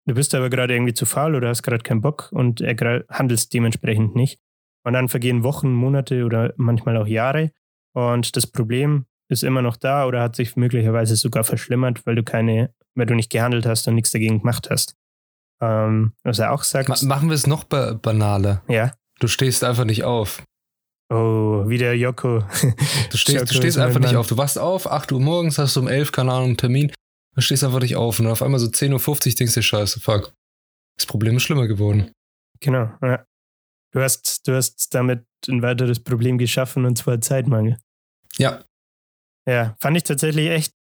du 0.06 0.14
bist 0.14 0.36
aber 0.36 0.50
gerade 0.50 0.74
irgendwie 0.74 0.94
zu 0.94 1.06
faul 1.06 1.36
oder 1.36 1.50
hast 1.50 1.64
gerade 1.64 1.84
keinen 1.84 2.02
Bock 2.02 2.30
und 2.32 2.60
handelst 2.62 3.54
dementsprechend 3.54 4.16
nicht. 4.16 4.40
Und 4.86 4.94
dann 4.94 5.10
vergehen 5.10 5.44
Wochen, 5.44 5.74
Monate 5.74 6.26
oder 6.26 6.54
manchmal 6.58 6.96
auch 6.98 7.08
Jahre 7.08 7.52
und 7.96 8.36
das 8.36 8.46
Problem 8.46 9.06
ist 9.30 9.44
immer 9.44 9.62
noch 9.62 9.78
da 9.78 10.06
oder 10.06 10.22
hat 10.22 10.36
sich 10.36 10.56
möglicherweise 10.56 11.16
sogar 11.16 11.44
verschlimmert, 11.44 12.06
weil 12.06 12.16
du 12.16 12.24
keine, 12.24 12.74
weil 12.94 13.06
du 13.06 13.16
nicht 13.16 13.32
gehandelt 13.32 13.66
hast 13.66 13.88
und 13.88 13.96
nichts 13.96 14.12
dagegen 14.12 14.40
gemacht 14.40 14.70
hast. 14.70 14.96
Ähm, 15.62 16.14
was 16.24 16.40
er 16.40 16.52
auch 16.52 16.64
sagt. 16.64 16.90
Ma 16.90 16.98
machen 17.04 17.30
wir 17.30 17.36
es 17.36 17.48
noch 17.48 17.64
ba 17.64 17.94
banaler. 17.94 18.62
Ja. 18.68 18.94
Du 19.20 19.28
stehst 19.28 19.64
einfach 19.64 19.86
nicht 19.86 20.04
auf. 20.04 20.44
Oh, 21.10 21.64
wie 21.68 21.78
der 21.78 21.98
Joko. 21.98 22.44
Du 23.12 23.18
stehst, 23.18 23.50
du 23.50 23.56
stehst 23.56 23.78
einfach 23.78 24.02
nicht 24.02 24.18
auf. 24.18 24.28
Du 24.28 24.38
wachst 24.38 24.60
auf, 24.60 24.92
8 24.92 25.14
Uhr 25.14 25.22
morgens, 25.22 25.58
hast 25.58 25.78
du 25.78 25.80
um 25.80 25.88
11, 25.88 26.12
keine 26.12 26.34
Ahnung, 26.34 26.48
einen 26.48 26.58
Termin. 26.58 26.92
Du 27.34 27.42
stehst 27.42 27.64
einfach 27.64 27.80
nicht 27.80 27.96
auf. 27.96 28.20
Und 28.20 28.28
auf 28.28 28.42
einmal 28.42 28.60
so 28.60 28.68
10.50 28.68 29.10
Uhr 29.30 29.36
denkst 29.36 29.54
du, 29.54 29.62
scheiße, 29.62 30.02
fuck. 30.02 30.34
Das 30.98 31.06
Problem 31.06 31.38
ist 31.38 31.44
schlimmer 31.44 31.68
geworden. 31.68 32.12
Genau, 32.60 32.92
ja. 33.02 33.26
Du 33.96 34.02
hast, 34.02 34.46
du 34.46 34.54
hast 34.54 34.94
damit 34.94 35.26
ein 35.48 35.62
weiteres 35.62 36.04
Problem 36.04 36.38
geschaffen 36.38 36.86
und 36.86 36.98
zwar 36.98 37.22
Zeitmangel. 37.22 37.78
Ja. 38.38 38.66
Ja, 39.48 39.78
fand 39.80 39.96
ich 39.96 40.04
tatsächlich 40.04 40.50
echt 40.50 40.74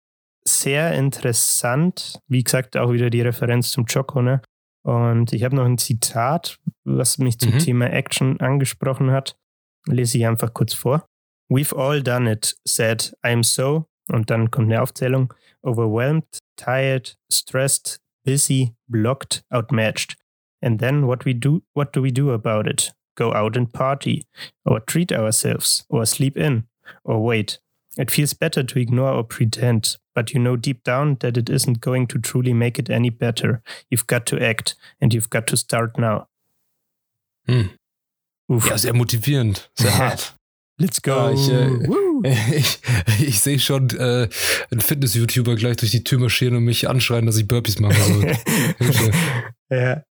sehr 0.48 0.94
interessant. 0.94 2.18
Wie 2.26 2.42
gesagt, 2.42 2.74
auch 2.78 2.90
wieder 2.90 3.10
die 3.10 3.20
Referenz 3.20 3.70
zum 3.70 3.84
Joko, 3.84 4.22
ne? 4.22 4.40
Und 4.82 5.34
ich 5.34 5.44
habe 5.44 5.54
noch 5.54 5.66
ein 5.66 5.76
Zitat, 5.76 6.58
was 6.84 7.18
mich 7.18 7.38
zum 7.38 7.52
mhm. 7.52 7.58
Thema 7.58 7.90
Action 7.90 8.40
angesprochen 8.40 9.10
hat. 9.10 9.36
Lese 9.86 10.16
ich 10.16 10.26
einfach 10.26 10.54
kurz 10.54 10.72
vor. 10.72 11.06
We've 11.50 11.76
all 11.76 12.02
done 12.02 12.32
it, 12.32 12.56
said 12.66 13.14
I'm 13.22 13.44
so, 13.44 13.90
und 14.08 14.30
dann 14.30 14.50
kommt 14.50 14.72
eine 14.72 14.80
Aufzählung, 14.80 15.34
overwhelmed, 15.62 16.38
tired, 16.56 17.18
stressed, 17.30 18.00
busy, 18.24 18.74
blocked, 18.88 19.44
outmatched. 19.50 20.16
And 20.62 20.80
then 20.80 21.06
what 21.06 21.26
we 21.26 21.34
do 21.34 21.60
what 21.74 21.94
do 21.94 22.02
we 22.02 22.10
do 22.10 22.32
about 22.32 22.66
it? 22.70 22.94
Go 23.14 23.32
out 23.32 23.56
and 23.56 23.72
party, 23.72 24.26
or 24.64 24.80
treat 24.80 25.12
ourselves, 25.12 25.84
or 25.88 26.04
sleep 26.06 26.36
in, 26.36 26.66
or 27.04 27.22
wait. 27.22 27.58
It 27.98 28.10
feels 28.10 28.32
better 28.32 28.62
to 28.62 28.78
ignore 28.78 29.12
or 29.12 29.24
pretend, 29.24 29.98
but 30.14 30.32
you 30.32 30.40
know 30.40 30.56
deep 30.56 30.82
down 30.82 31.16
that 31.20 31.36
it 31.36 31.50
isn't 31.50 31.80
going 31.80 32.06
to 32.08 32.18
truly 32.18 32.54
make 32.54 32.78
it 32.78 32.88
any 32.88 33.10
better. 33.10 33.62
You've 33.90 34.06
got 34.06 34.24
to 34.26 34.40
act 34.40 34.76
and 35.00 35.12
you've 35.12 35.28
got 35.28 35.46
to 35.48 35.56
start 35.56 35.98
now. 35.98 36.28
Hm. 37.46 37.70
Ja, 38.48 38.76
sehr 38.76 38.94
motivierend, 38.94 39.70
sehr 39.74 39.96
hart. 39.96 40.34
Let's 40.78 41.00
go. 41.00 41.10
Ja, 41.10 41.30
ich, 41.30 41.48
äh, 41.48 42.56
ich, 42.56 42.80
ich 43.20 43.40
sehe 43.40 43.58
schon 43.58 43.90
äh, 43.90 44.28
einen 44.70 44.80
Fitness-YouTuber 44.80 45.54
gleich 45.56 45.76
durch 45.76 45.92
die 45.92 46.02
Tür 46.02 46.18
marschieren 46.18 46.56
und 46.56 46.64
mich 46.64 46.88
anschreien, 46.88 47.26
dass 47.26 47.36
ich 47.36 47.46
Burpees 47.46 47.78
mache. 47.78 47.94
Also, 48.78 49.10
ja. 49.70 50.02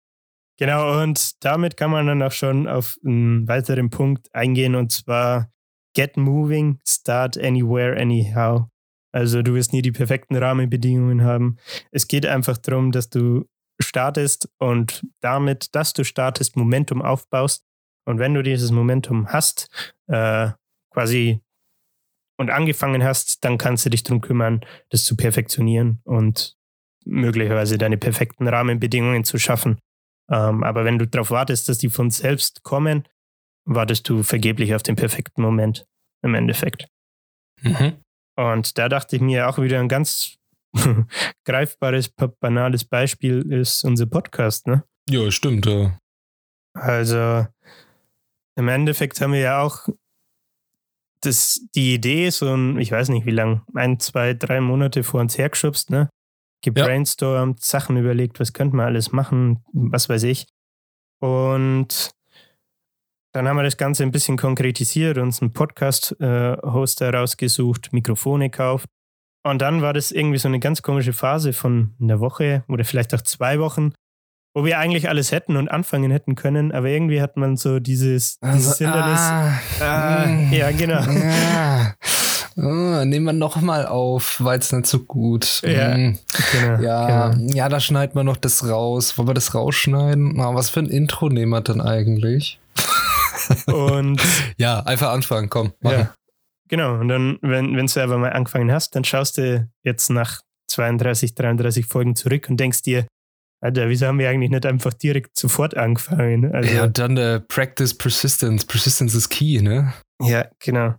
Genau, 0.62 1.02
und 1.02 1.44
damit 1.44 1.76
kann 1.76 1.90
man 1.90 2.06
dann 2.06 2.22
auch 2.22 2.30
schon 2.30 2.68
auf 2.68 2.96
einen 3.04 3.48
weiteren 3.48 3.90
Punkt 3.90 4.32
eingehen 4.32 4.76
und 4.76 4.92
zwar 4.92 5.50
Get 5.92 6.16
moving, 6.16 6.78
start 6.86 7.36
anywhere, 7.36 8.00
anyhow. 8.00 8.68
Also 9.10 9.42
du 9.42 9.54
wirst 9.54 9.72
nie 9.72 9.82
die 9.82 9.90
perfekten 9.90 10.36
Rahmenbedingungen 10.36 11.24
haben. 11.24 11.56
Es 11.90 12.06
geht 12.06 12.26
einfach 12.26 12.58
darum, 12.58 12.92
dass 12.92 13.10
du 13.10 13.48
startest 13.80 14.48
und 14.58 15.04
damit, 15.20 15.74
dass 15.74 15.94
du 15.94 16.04
startest, 16.04 16.54
Momentum 16.54 17.02
aufbaust. 17.02 17.64
Und 18.04 18.20
wenn 18.20 18.32
du 18.32 18.44
dieses 18.44 18.70
Momentum 18.70 19.26
hast, 19.32 19.68
äh, 20.06 20.50
quasi 20.94 21.40
und 22.38 22.50
angefangen 22.50 23.02
hast, 23.02 23.44
dann 23.44 23.58
kannst 23.58 23.84
du 23.84 23.90
dich 23.90 24.04
darum 24.04 24.20
kümmern, 24.20 24.60
das 24.90 25.02
zu 25.02 25.16
perfektionieren 25.16 26.00
und 26.04 26.56
möglicherweise 27.04 27.78
deine 27.78 27.98
perfekten 27.98 28.46
Rahmenbedingungen 28.46 29.24
zu 29.24 29.40
schaffen. 29.40 29.80
Ähm, 30.32 30.64
aber 30.64 30.84
wenn 30.84 30.98
du 30.98 31.06
darauf 31.06 31.30
wartest, 31.30 31.68
dass 31.68 31.78
die 31.78 31.90
von 31.90 32.10
selbst 32.10 32.62
kommen, 32.62 33.06
wartest 33.64 34.08
du 34.08 34.22
vergeblich 34.22 34.74
auf 34.74 34.82
den 34.82 34.96
perfekten 34.96 35.42
Moment 35.42 35.86
im 36.22 36.34
Endeffekt. 36.34 36.88
Mhm. 37.60 37.96
Und 38.36 38.78
da 38.78 38.88
dachte 38.88 39.16
ich 39.16 39.22
mir 39.22 39.48
auch 39.48 39.58
wieder 39.58 39.78
ein 39.78 39.88
ganz 39.88 40.38
greifbares, 41.44 42.08
banales 42.40 42.84
Beispiel 42.84 43.52
ist 43.52 43.84
unser 43.84 44.06
Podcast, 44.06 44.66
ne? 44.66 44.84
Ja, 45.10 45.30
stimmt. 45.30 45.66
Ja. 45.66 45.98
Also 46.74 47.46
im 48.56 48.68
Endeffekt 48.68 49.20
haben 49.20 49.32
wir 49.32 49.40
ja 49.40 49.60
auch 49.60 49.86
das, 51.20 51.60
die 51.74 51.94
Idee 51.94 52.30
so 52.30 52.52
ein, 52.54 52.78
ich 52.78 52.90
weiß 52.90 53.10
nicht 53.10 53.26
wie 53.26 53.32
lang, 53.32 53.62
ein, 53.74 54.00
zwei, 54.00 54.34
drei 54.34 54.60
Monate 54.60 55.04
vor 55.04 55.20
uns 55.20 55.36
hergeschubst, 55.36 55.90
ne? 55.90 56.08
Gebrainstormt, 56.62 57.58
ja. 57.58 57.64
Sachen 57.64 57.96
überlegt, 57.96 58.40
was 58.40 58.52
könnte 58.52 58.76
man 58.76 58.86
alles 58.86 59.12
machen, 59.12 59.64
was 59.72 60.08
weiß 60.08 60.22
ich. 60.24 60.46
Und 61.20 62.12
dann 63.32 63.48
haben 63.48 63.56
wir 63.56 63.62
das 63.62 63.76
Ganze 63.76 64.02
ein 64.02 64.10
bisschen 64.10 64.36
konkretisiert, 64.36 65.18
uns 65.18 65.40
einen 65.40 65.52
Podcast-Hoster 65.52 67.06
äh, 67.06 67.16
rausgesucht, 67.16 67.92
Mikrofone 67.92 68.50
gekauft. 68.50 68.88
Und 69.44 69.60
dann 69.60 69.82
war 69.82 69.92
das 69.92 70.12
irgendwie 70.12 70.38
so 70.38 70.48
eine 70.48 70.60
ganz 70.60 70.82
komische 70.82 71.12
Phase 71.12 71.52
von 71.52 71.94
einer 72.00 72.20
Woche 72.20 72.64
oder 72.68 72.84
vielleicht 72.84 73.14
auch 73.14 73.22
zwei 73.22 73.58
Wochen, 73.58 73.92
wo 74.54 74.64
wir 74.64 74.78
eigentlich 74.78 75.08
alles 75.08 75.32
hätten 75.32 75.56
und 75.56 75.68
anfangen 75.68 76.10
hätten 76.10 76.34
können, 76.34 76.72
aber 76.72 76.88
irgendwie 76.88 77.22
hat 77.22 77.36
man 77.36 77.56
so 77.56 77.80
dieses, 77.80 78.38
dieses 78.38 78.80
also, 78.80 78.84
Hindernis. 78.84 79.20
Ah, 79.20 79.60
ah, 79.80 80.26
ja, 80.50 80.70
genau. 80.70 81.00
Ja. 81.00 81.94
Oh, 82.56 83.04
nehmen 83.04 83.24
wir 83.24 83.32
nochmal 83.32 83.86
auf, 83.86 84.36
weil 84.40 84.58
es 84.58 84.72
nicht 84.72 84.86
so 84.86 85.00
gut. 85.00 85.62
Ja, 85.62 85.94
hm. 85.94 86.18
genau, 86.52 86.82
ja, 86.82 87.28
genau. 87.30 87.52
ja, 87.52 87.68
da 87.68 87.80
schneidet 87.80 88.14
man 88.14 88.26
noch 88.26 88.36
das 88.36 88.68
raus. 88.68 89.16
Wollen 89.16 89.28
wir 89.28 89.34
das 89.34 89.54
rausschneiden? 89.54 90.38
Oh, 90.38 90.54
was 90.54 90.70
für 90.70 90.80
ein 90.80 90.88
Intro 90.88 91.28
nehmen 91.28 91.50
wir 91.50 91.60
denn 91.60 91.80
eigentlich? 91.80 92.60
Und 93.66 94.20
ja, 94.56 94.80
einfach 94.80 95.12
anfangen, 95.12 95.48
komm. 95.48 95.72
Machen. 95.80 95.98
Ja, 95.98 96.14
genau. 96.68 96.98
Und 96.98 97.08
dann, 97.08 97.38
wenn, 97.42 97.76
wenn 97.76 97.86
du 97.86 98.02
aber 98.02 98.18
mal 98.18 98.32
angefangen 98.32 98.72
hast, 98.72 98.94
dann 98.94 99.04
schaust 99.04 99.38
du 99.38 99.68
jetzt 99.82 100.10
nach 100.10 100.40
32, 100.68 101.34
33 101.34 101.86
Folgen 101.86 102.16
zurück 102.16 102.48
und 102.48 102.58
denkst 102.58 102.82
dir, 102.82 103.06
Alter, 103.62 103.88
wieso 103.88 104.06
haben 104.06 104.18
wir 104.18 104.28
eigentlich 104.28 104.50
nicht 104.50 104.66
einfach 104.66 104.92
direkt 104.92 105.38
sofort 105.38 105.76
angefangen? 105.76 106.52
Also, 106.52 106.74
ja, 106.74 106.88
dann 106.88 107.14
der 107.14 107.38
Practice 107.38 107.96
Persistence. 107.96 108.64
Persistence 108.64 109.14
ist 109.14 109.28
key, 109.28 109.62
ne? 109.62 109.92
Ja, 110.20 110.46
genau. 110.58 110.94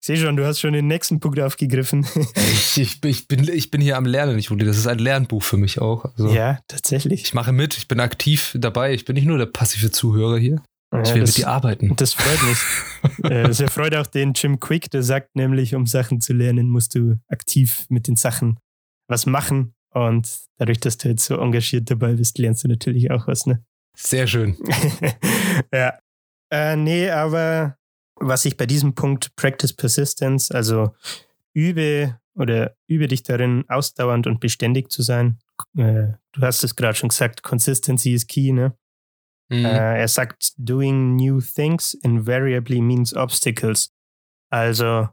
Ich 0.00 0.06
sehe 0.06 0.16
schon, 0.16 0.36
du 0.36 0.46
hast 0.46 0.60
schon 0.60 0.72
den 0.72 0.86
nächsten 0.86 1.18
Punkt 1.18 1.40
aufgegriffen. 1.40 2.06
ich, 2.36 2.78
ich, 2.78 3.04
ich, 3.04 3.28
bin, 3.28 3.48
ich 3.48 3.70
bin 3.70 3.80
hier 3.80 3.96
am 3.96 4.06
Lernen, 4.06 4.38
ich 4.38 4.48
Das 4.48 4.76
ist 4.76 4.86
ein 4.86 4.98
Lernbuch 4.98 5.42
für 5.42 5.56
mich 5.56 5.80
auch. 5.80 6.04
Also, 6.04 6.28
ja, 6.32 6.60
tatsächlich. 6.68 7.24
Ich 7.24 7.34
mache 7.34 7.52
mit, 7.52 7.76
ich 7.76 7.88
bin 7.88 7.98
aktiv 7.98 8.56
dabei. 8.58 8.94
Ich 8.94 9.04
bin 9.04 9.14
nicht 9.14 9.26
nur 9.26 9.38
der 9.38 9.46
passive 9.46 9.90
Zuhörer 9.90 10.38
hier. 10.38 10.62
Ja, 10.92 11.02
ich 11.02 11.12
will 11.14 11.20
das, 11.20 11.30
mit 11.30 11.38
dir 11.38 11.48
arbeiten. 11.48 11.94
Das 11.96 12.14
freut 12.14 12.42
mich. 12.42 12.58
Äh, 13.22 13.44
das 13.44 13.60
erfreut 13.60 13.94
auch 13.94 14.06
den 14.06 14.32
Jim 14.32 14.58
Quick, 14.58 14.90
der 14.90 15.02
sagt 15.02 15.36
nämlich, 15.36 15.74
um 15.74 15.86
Sachen 15.86 16.20
zu 16.20 16.32
lernen, 16.32 16.68
musst 16.68 16.94
du 16.94 17.16
aktiv 17.28 17.86
mit 17.88 18.08
den 18.08 18.16
Sachen 18.16 18.58
was 19.08 19.26
machen. 19.26 19.74
Und 19.92 20.28
dadurch, 20.56 20.80
dass 20.80 20.98
du 20.98 21.08
jetzt 21.08 21.24
so 21.24 21.36
engagiert 21.36 21.90
dabei 21.90 22.14
bist, 22.14 22.38
lernst 22.38 22.64
du 22.64 22.68
natürlich 22.68 23.10
auch 23.10 23.26
was, 23.26 23.46
ne? 23.46 23.64
Sehr 23.96 24.26
schön. 24.26 24.56
ja. 25.72 25.98
Äh, 26.50 26.76
nee, 26.76 27.10
aber 27.10 27.76
was 28.20 28.44
ich 28.44 28.56
bei 28.56 28.66
diesem 28.66 28.94
Punkt 28.94 29.34
Practice 29.36 29.72
Persistence, 29.72 30.50
also 30.50 30.94
übe 31.54 32.18
oder 32.34 32.76
übe 32.86 33.08
dich 33.08 33.22
darin, 33.22 33.64
ausdauernd 33.68 34.26
und 34.26 34.40
beständig 34.40 34.90
zu 34.90 35.02
sein. 35.02 35.38
Äh, 35.76 36.12
du 36.32 36.40
hast 36.40 36.62
es 36.62 36.76
gerade 36.76 36.94
schon 36.94 37.08
gesagt, 37.08 37.42
Consistency 37.42 38.12
is 38.12 38.26
key, 38.26 38.52
ne? 38.52 38.74
Mhm. 39.48 39.64
Äh, 39.64 40.00
er 40.00 40.08
sagt, 40.08 40.52
doing 40.56 41.16
new 41.16 41.40
things 41.40 41.94
invariably 41.94 42.80
means 42.80 43.14
obstacles. 43.14 43.92
Also, 44.50 45.08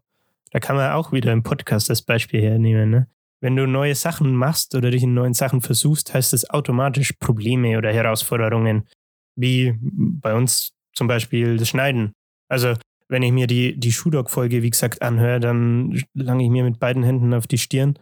da 0.51 0.59
kann 0.59 0.75
man 0.75 0.91
auch 0.91 1.11
wieder 1.11 1.31
im 1.31 1.43
Podcast 1.43 1.89
das 1.89 2.01
Beispiel 2.01 2.41
hernehmen. 2.41 2.89
Ne? 2.89 3.07
Wenn 3.41 3.55
du 3.55 3.65
neue 3.65 3.95
Sachen 3.95 4.35
machst 4.35 4.75
oder 4.75 4.91
dich 4.91 5.03
in 5.03 5.13
neuen 5.13 5.33
Sachen 5.33 5.61
versuchst, 5.61 6.13
heißt 6.13 6.33
das 6.33 6.49
automatisch 6.49 7.13
Probleme 7.13 7.77
oder 7.77 7.91
Herausforderungen. 7.91 8.87
Wie 9.35 9.77
bei 9.81 10.33
uns 10.33 10.73
zum 10.93 11.07
Beispiel 11.07 11.57
das 11.57 11.69
Schneiden. 11.69 12.13
Also, 12.49 12.75
wenn 13.07 13.23
ich 13.23 13.31
mir 13.31 13.47
die, 13.47 13.77
die 13.79 13.91
Shoe-Dog-Folge, 13.91 14.63
wie 14.63 14.69
gesagt, 14.69 15.01
anhöre, 15.01 15.39
dann 15.39 16.01
lange 16.13 16.43
ich 16.43 16.49
mir 16.49 16.63
mit 16.63 16.79
beiden 16.79 17.03
Händen 17.03 17.33
auf 17.33 17.47
die 17.47 17.57
Stirn, 17.57 17.99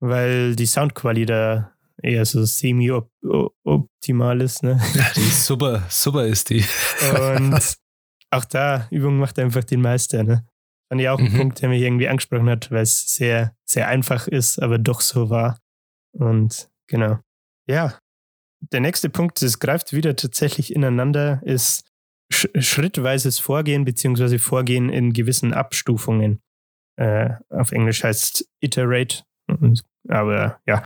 weil 0.00 0.56
die 0.56 0.66
Soundqualität 0.66 1.30
da 1.30 1.72
eher 2.02 2.24
so 2.24 2.44
semi-optimal 2.44 4.40
ist. 4.40 4.62
Ne? 4.62 4.80
Ja, 4.94 5.06
die 5.16 5.20
ist 5.20 5.46
super, 5.46 5.84
super 5.88 6.26
ist 6.26 6.50
die. 6.50 6.64
Und 7.14 7.76
auch 8.30 8.44
da, 8.44 8.88
Übung 8.90 9.18
macht 9.18 9.38
einfach 9.38 9.64
den 9.64 9.80
Meister. 9.80 10.24
Ne? 10.24 10.44
Fand 10.88 11.00
ich 11.00 11.08
auch 11.08 11.18
mhm. 11.18 11.26
ein 11.26 11.36
Punkt, 11.36 11.62
der 11.62 11.68
mich 11.68 11.82
irgendwie 11.82 12.08
angesprochen 12.08 12.50
hat, 12.50 12.70
weil 12.70 12.82
es 12.82 13.14
sehr, 13.14 13.54
sehr 13.64 13.88
einfach 13.88 14.26
ist, 14.26 14.60
aber 14.60 14.78
doch 14.78 15.00
so 15.00 15.30
war. 15.30 15.58
Und 16.12 16.68
genau. 16.88 17.18
Ja, 17.68 17.98
der 18.72 18.80
nächste 18.80 19.08
Punkt, 19.08 19.40
das 19.42 19.58
greift 19.58 19.92
wieder 19.92 20.16
tatsächlich 20.16 20.74
ineinander, 20.74 21.40
ist 21.44 21.84
sch 22.32 22.48
schrittweises 22.58 23.38
Vorgehen 23.38 23.84
beziehungsweise 23.84 24.38
Vorgehen 24.38 24.88
in 24.88 25.12
gewissen 25.12 25.52
Abstufungen. 25.52 26.40
Äh, 26.96 27.30
auf 27.48 27.72
Englisch 27.72 28.04
heißt 28.04 28.48
iterate, 28.60 29.22
aber 30.08 30.60
ja, 30.66 30.84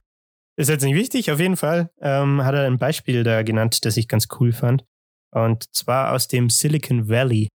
ist 0.59 0.71
jetzt 0.71 0.85
nicht 0.85 0.95
wichtig, 0.95 1.31
auf 1.31 1.39
jeden 1.39 1.57
Fall 1.57 1.91
ähm, 2.01 2.43
hat 2.43 2.55
er 2.55 2.67
ein 2.67 2.79
Beispiel 2.79 3.23
da 3.25 3.43
genannt, 3.43 3.85
das 3.85 3.97
ich 3.97 4.09
ganz 4.09 4.29
cool 4.41 4.53
fand. 4.53 4.85
Und 5.31 5.75
zwar 5.75 6.13
aus 6.13 6.29
dem 6.29 6.49
Silicon 6.49 7.09
Valley. 7.09 7.49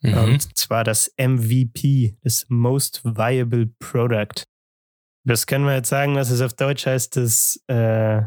Mhm. 0.00 0.14
Und 0.14 0.58
zwar 0.58 0.82
das 0.82 1.12
MVP, 1.16 2.16
das 2.22 2.46
Most 2.48 3.04
Viable 3.04 3.66
Product. 3.78 4.44
Das 5.24 5.46
können 5.46 5.64
wir 5.64 5.76
jetzt 5.76 5.88
sagen, 5.88 6.16
was 6.16 6.30
es 6.30 6.40
auf 6.40 6.54
Deutsch 6.54 6.86
heißt, 6.86 7.16
dass 7.16 7.62
äh, 7.68 8.22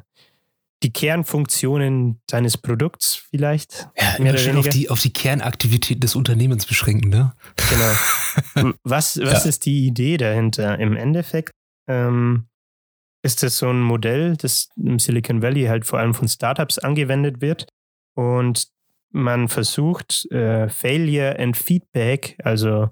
die 0.84 0.93
Kernfunktionen 0.93 2.21
deines 2.28 2.57
Produkts 2.57 3.15
vielleicht. 3.15 3.89
Ja, 3.97 4.15
immer 4.15 4.38
schön 4.38 4.57
auf 4.57 4.69
die, 4.69 4.89
auf 4.89 4.99
die 4.99 5.11
Kernaktivität 5.11 6.03
des 6.03 6.15
Unternehmens 6.15 6.65
beschränken, 6.65 7.09
ne? 7.09 7.34
Genau. 7.69 8.73
was 8.84 9.19
was 9.19 9.43
ja. 9.43 9.49
ist 9.49 9.65
die 9.65 9.88
Idee 9.88 10.17
dahinter? 10.17 10.78
Im 10.80 10.95
Endeffekt 10.95 11.51
ähm, 11.88 12.47
ist 13.23 13.43
das 13.43 13.57
so 13.57 13.69
ein 13.69 13.82
Modell, 13.82 14.38
das 14.38 14.69
im 14.75 14.99
Silicon 14.99 15.41
Valley 15.41 15.65
halt 15.65 15.86
vor 15.86 15.99
allem 15.99 16.13
von 16.13 16.28
Startups 16.28 16.78
angewendet 16.78 17.41
wird. 17.41 17.67
Und 18.15 18.67
man 19.11 19.47
versucht, 19.47 20.30
äh, 20.32 20.69
Failure 20.69 21.39
and 21.39 21.57
Feedback, 21.57 22.36
also 22.43 22.89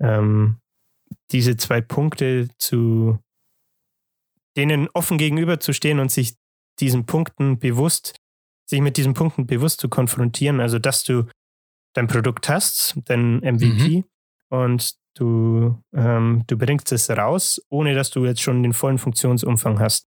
ähm, 0.00 0.58
diese 1.30 1.56
zwei 1.56 1.80
Punkte 1.80 2.48
zu 2.58 3.18
denen 4.56 4.88
offen 4.88 5.18
gegenüberzustehen 5.18 6.00
und 6.00 6.10
sich 6.10 6.34
diesen 6.80 7.06
Punkten 7.06 7.58
bewusst, 7.58 8.16
sich 8.68 8.80
mit 8.80 8.96
diesen 8.96 9.14
Punkten 9.14 9.46
bewusst 9.46 9.80
zu 9.80 9.88
konfrontieren. 9.88 10.60
Also 10.60 10.78
dass 10.78 11.04
du 11.04 11.24
dein 11.94 12.06
Produkt 12.06 12.48
hast, 12.48 12.96
dein 13.06 13.38
MVP, 13.38 13.98
mhm. 13.98 14.04
und 14.48 15.00
Du, 15.16 15.82
ähm, 15.92 16.44
du 16.46 16.56
bringst 16.56 16.92
es 16.92 17.10
raus, 17.10 17.60
ohne 17.68 17.94
dass 17.94 18.10
du 18.10 18.24
jetzt 18.24 18.40
schon 18.40 18.62
den 18.62 18.72
vollen 18.72 18.98
Funktionsumfang 18.98 19.80
hast. 19.80 20.06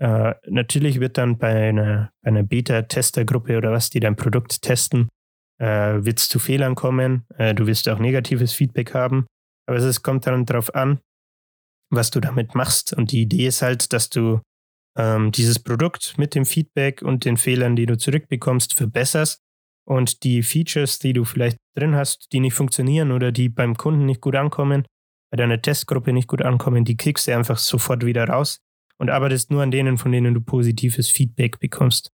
Äh, 0.00 0.34
natürlich 0.46 1.00
wird 1.00 1.18
dann 1.18 1.38
bei 1.38 1.68
einer, 1.68 2.10
bei 2.22 2.28
einer 2.28 2.42
Beta-Testergruppe 2.42 3.56
oder 3.56 3.72
was, 3.72 3.90
die 3.90 4.00
dein 4.00 4.16
Produkt 4.16 4.62
testen, 4.62 5.08
äh, 5.60 6.04
wird 6.04 6.18
es 6.18 6.28
zu 6.28 6.38
Fehlern 6.38 6.74
kommen. 6.74 7.26
Äh, 7.36 7.54
du 7.54 7.66
wirst 7.66 7.88
auch 7.88 7.98
negatives 7.98 8.52
Feedback 8.52 8.94
haben. 8.94 9.26
Aber 9.66 9.76
es 9.76 10.02
kommt 10.02 10.26
dann 10.26 10.46
darauf 10.46 10.74
an, 10.74 10.98
was 11.90 12.10
du 12.10 12.20
damit 12.20 12.54
machst. 12.54 12.94
Und 12.94 13.12
die 13.12 13.22
Idee 13.22 13.48
ist 13.48 13.60
halt, 13.60 13.92
dass 13.92 14.08
du 14.08 14.40
ähm, 14.98 15.32
dieses 15.32 15.58
Produkt 15.60 16.18
mit 16.18 16.34
dem 16.34 16.44
Feedback 16.44 17.02
und 17.02 17.24
den 17.24 17.36
Fehlern, 17.36 17.76
die 17.76 17.86
du 17.86 17.96
zurückbekommst, 17.96 18.74
verbesserst 18.74 19.40
und 19.86 20.24
die 20.24 20.42
Features, 20.42 20.98
die 20.98 21.12
du 21.12 21.24
vielleicht 21.24 21.56
drin 21.76 21.94
hast, 21.94 22.28
die 22.32 22.40
nicht 22.40 22.54
funktionieren 22.54 23.12
oder 23.12 23.32
die 23.32 23.48
beim 23.48 23.76
Kunden 23.76 24.04
nicht 24.04 24.20
gut 24.20 24.34
ankommen, 24.34 24.84
bei 25.30 25.36
deiner 25.36 25.62
Testgruppe 25.62 26.12
nicht 26.12 26.28
gut 26.28 26.42
ankommen, 26.42 26.84
die 26.84 26.96
kriegst 26.96 27.28
du 27.28 27.34
einfach 27.34 27.58
sofort 27.58 28.04
wieder 28.04 28.28
raus 28.28 28.58
und 28.98 29.08
arbeitest 29.08 29.50
nur 29.50 29.62
an 29.62 29.70
denen, 29.70 29.96
von 29.98 30.10
denen 30.10 30.34
du 30.34 30.40
positives 30.40 31.08
Feedback 31.08 31.60
bekommst. 31.60 32.10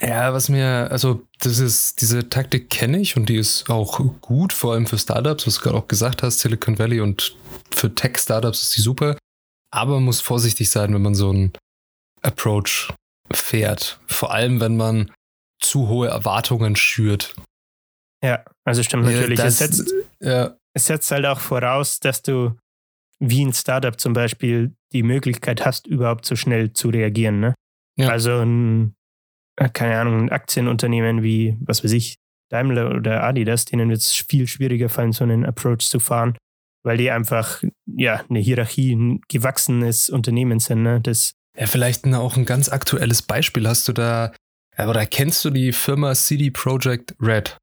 Ja, 0.00 0.32
was 0.32 0.48
mir, 0.48 0.88
also 0.90 1.26
das 1.40 1.58
ist, 1.58 2.00
diese 2.00 2.28
Taktik 2.28 2.70
kenne 2.70 3.00
ich 3.00 3.16
und 3.16 3.28
die 3.28 3.36
ist 3.36 3.68
auch 3.70 4.00
gut, 4.20 4.52
vor 4.52 4.74
allem 4.74 4.86
für 4.86 4.98
Startups, 4.98 5.46
was 5.46 5.56
du 5.56 5.62
gerade 5.62 5.76
auch 5.76 5.88
gesagt 5.88 6.22
hast, 6.22 6.40
Silicon 6.40 6.78
Valley 6.78 7.00
und 7.00 7.36
für 7.70 7.94
Tech-Startups 7.94 8.62
ist 8.62 8.76
die 8.76 8.82
super. 8.82 9.16
Aber 9.72 9.94
man 9.94 10.04
muss 10.04 10.20
vorsichtig 10.20 10.70
sein, 10.70 10.92
wenn 10.94 11.02
man 11.02 11.14
so 11.14 11.30
einen 11.30 11.52
Approach 12.22 12.92
fährt. 13.32 13.98
Vor 14.06 14.32
allem, 14.32 14.60
wenn 14.60 14.76
man 14.76 15.12
zu 15.60 15.88
hohe 15.88 16.08
Erwartungen 16.08 16.76
schürt. 16.76 17.34
Ja, 18.22 18.44
also 18.64 18.82
stimmt 18.82 19.04
natürlich. 19.04 19.38
Ja, 19.38 19.44
das, 19.44 19.60
es, 19.60 19.76
setzt, 19.76 19.94
ja. 20.20 20.56
es 20.74 20.86
setzt 20.86 21.10
halt 21.10 21.26
auch 21.26 21.40
voraus, 21.40 22.00
dass 22.00 22.22
du 22.22 22.56
wie 23.18 23.44
ein 23.44 23.52
Startup 23.52 23.98
zum 23.98 24.14
Beispiel 24.14 24.74
die 24.92 25.02
Möglichkeit 25.02 25.64
hast, 25.64 25.86
überhaupt 25.86 26.24
so 26.24 26.36
schnell 26.36 26.72
zu 26.72 26.88
reagieren. 26.88 27.40
Ne? 27.40 27.54
Ja. 27.98 28.08
Also 28.08 28.40
ein 28.40 28.94
äh, 29.60 29.68
keine 29.68 29.98
Ahnung, 29.98 30.18
ein 30.22 30.30
Aktienunternehmen 30.30 31.22
wie, 31.22 31.56
was 31.60 31.84
weiß 31.84 31.92
ich, 31.92 32.16
Daimler 32.50 32.94
oder 32.96 33.22
Adidas, 33.22 33.66
denen 33.66 33.90
wird 33.90 34.00
es 34.00 34.12
viel 34.12 34.48
schwieriger 34.48 34.88
fallen, 34.88 35.12
so 35.12 35.22
einen 35.22 35.44
Approach 35.44 35.88
zu 35.88 36.00
fahren, 36.00 36.36
weil 36.82 36.96
die 36.96 37.10
einfach, 37.10 37.62
ja, 37.86 38.24
eine 38.28 38.40
Hierarchie, 38.40 38.92
ein 38.94 39.20
gewachsenes 39.28 40.08
Unternehmen 40.08 40.58
sind, 40.58 40.82
ne? 40.82 41.00
Das 41.00 41.34
ja, 41.58 41.66
vielleicht 41.66 42.06
auch 42.06 42.36
ein 42.36 42.44
ganz 42.44 42.68
aktuelles 42.68 43.22
Beispiel. 43.22 43.68
Hast 43.68 43.88
du 43.88 43.92
da, 43.92 44.32
oder 44.78 45.04
kennst 45.06 45.44
du 45.44 45.50
die 45.50 45.72
Firma 45.72 46.14
CD 46.14 46.50
Projekt 46.50 47.14
Red? 47.20 47.56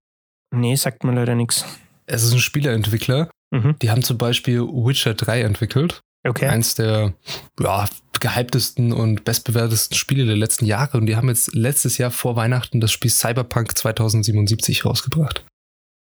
Nee, 0.54 0.76
sagt 0.76 1.04
mir 1.04 1.14
leider 1.14 1.36
nichts. 1.36 1.66
Es 2.06 2.24
ist 2.24 2.34
ein 2.34 2.40
Spieleentwickler. 2.40 3.30
Mhm. 3.52 3.76
Die 3.82 3.90
haben 3.90 4.04
zum 4.04 4.18
Beispiel 4.18 4.62
Witcher 4.62 5.14
3 5.14 5.42
entwickelt. 5.42 6.02
Okay. 6.28 6.48
Eins 6.48 6.76
der 6.76 7.14
ja, 7.60 7.86
gehyptesten 8.20 8.92
und 8.92 9.24
bestbewertesten 9.24 9.96
Spiele 9.96 10.26
der 10.26 10.36
letzten 10.36 10.66
Jahre. 10.66 10.98
Und 10.98 11.06
die 11.06 11.16
haben 11.16 11.30
jetzt 11.30 11.54
letztes 11.54 11.98
Jahr 11.98 12.12
vor 12.12 12.36
Weihnachten 12.36 12.82
das 12.82 12.92
Spiel 12.92 13.12
Cyberpunk 13.12 13.78
2077 13.78 14.86
rausgebracht. 14.86 15.46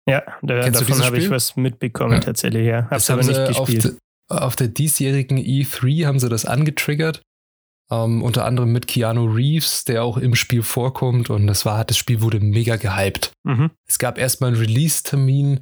Ja, 0.09 0.23
da, 0.41 0.69
davon 0.69 1.03
habe 1.03 1.17
ich 1.17 1.29
was 1.29 1.57
mitbekommen 1.57 2.13
ja. 2.13 2.19
tatsächlich, 2.19 2.65
ja. 2.65 2.87
Hab's 2.89 3.09
aber 3.09 3.23
nicht 3.23 3.45
gespielt. 3.45 3.97
Auf, 4.29 4.41
auf, 4.41 4.55
der 4.55 4.69
diesjährigen 4.69 5.37
E3 5.37 6.05
haben 6.05 6.19
sie 6.19 6.29
das 6.29 6.45
angetriggert. 6.45 7.21
Um, 7.89 8.17
ähm, 8.17 8.21
unter 8.21 8.43
anderem 8.43 8.73
mit 8.73 8.87
Keanu 8.87 9.23
Reeves, 9.25 9.85
der 9.85 10.03
auch 10.03 10.17
im 10.17 10.35
Spiel 10.35 10.61
vorkommt. 10.61 11.29
Und 11.29 11.47
das 11.47 11.65
war, 11.65 11.85
das 11.85 11.97
Spiel 11.97 12.19
wurde 12.21 12.41
mega 12.41 12.75
gehypt. 12.75 13.31
Mhm. 13.43 13.71
Es 13.87 13.97
gab 13.97 14.17
erstmal 14.17 14.49
einen 14.49 14.59
Release-Termin, 14.59 15.61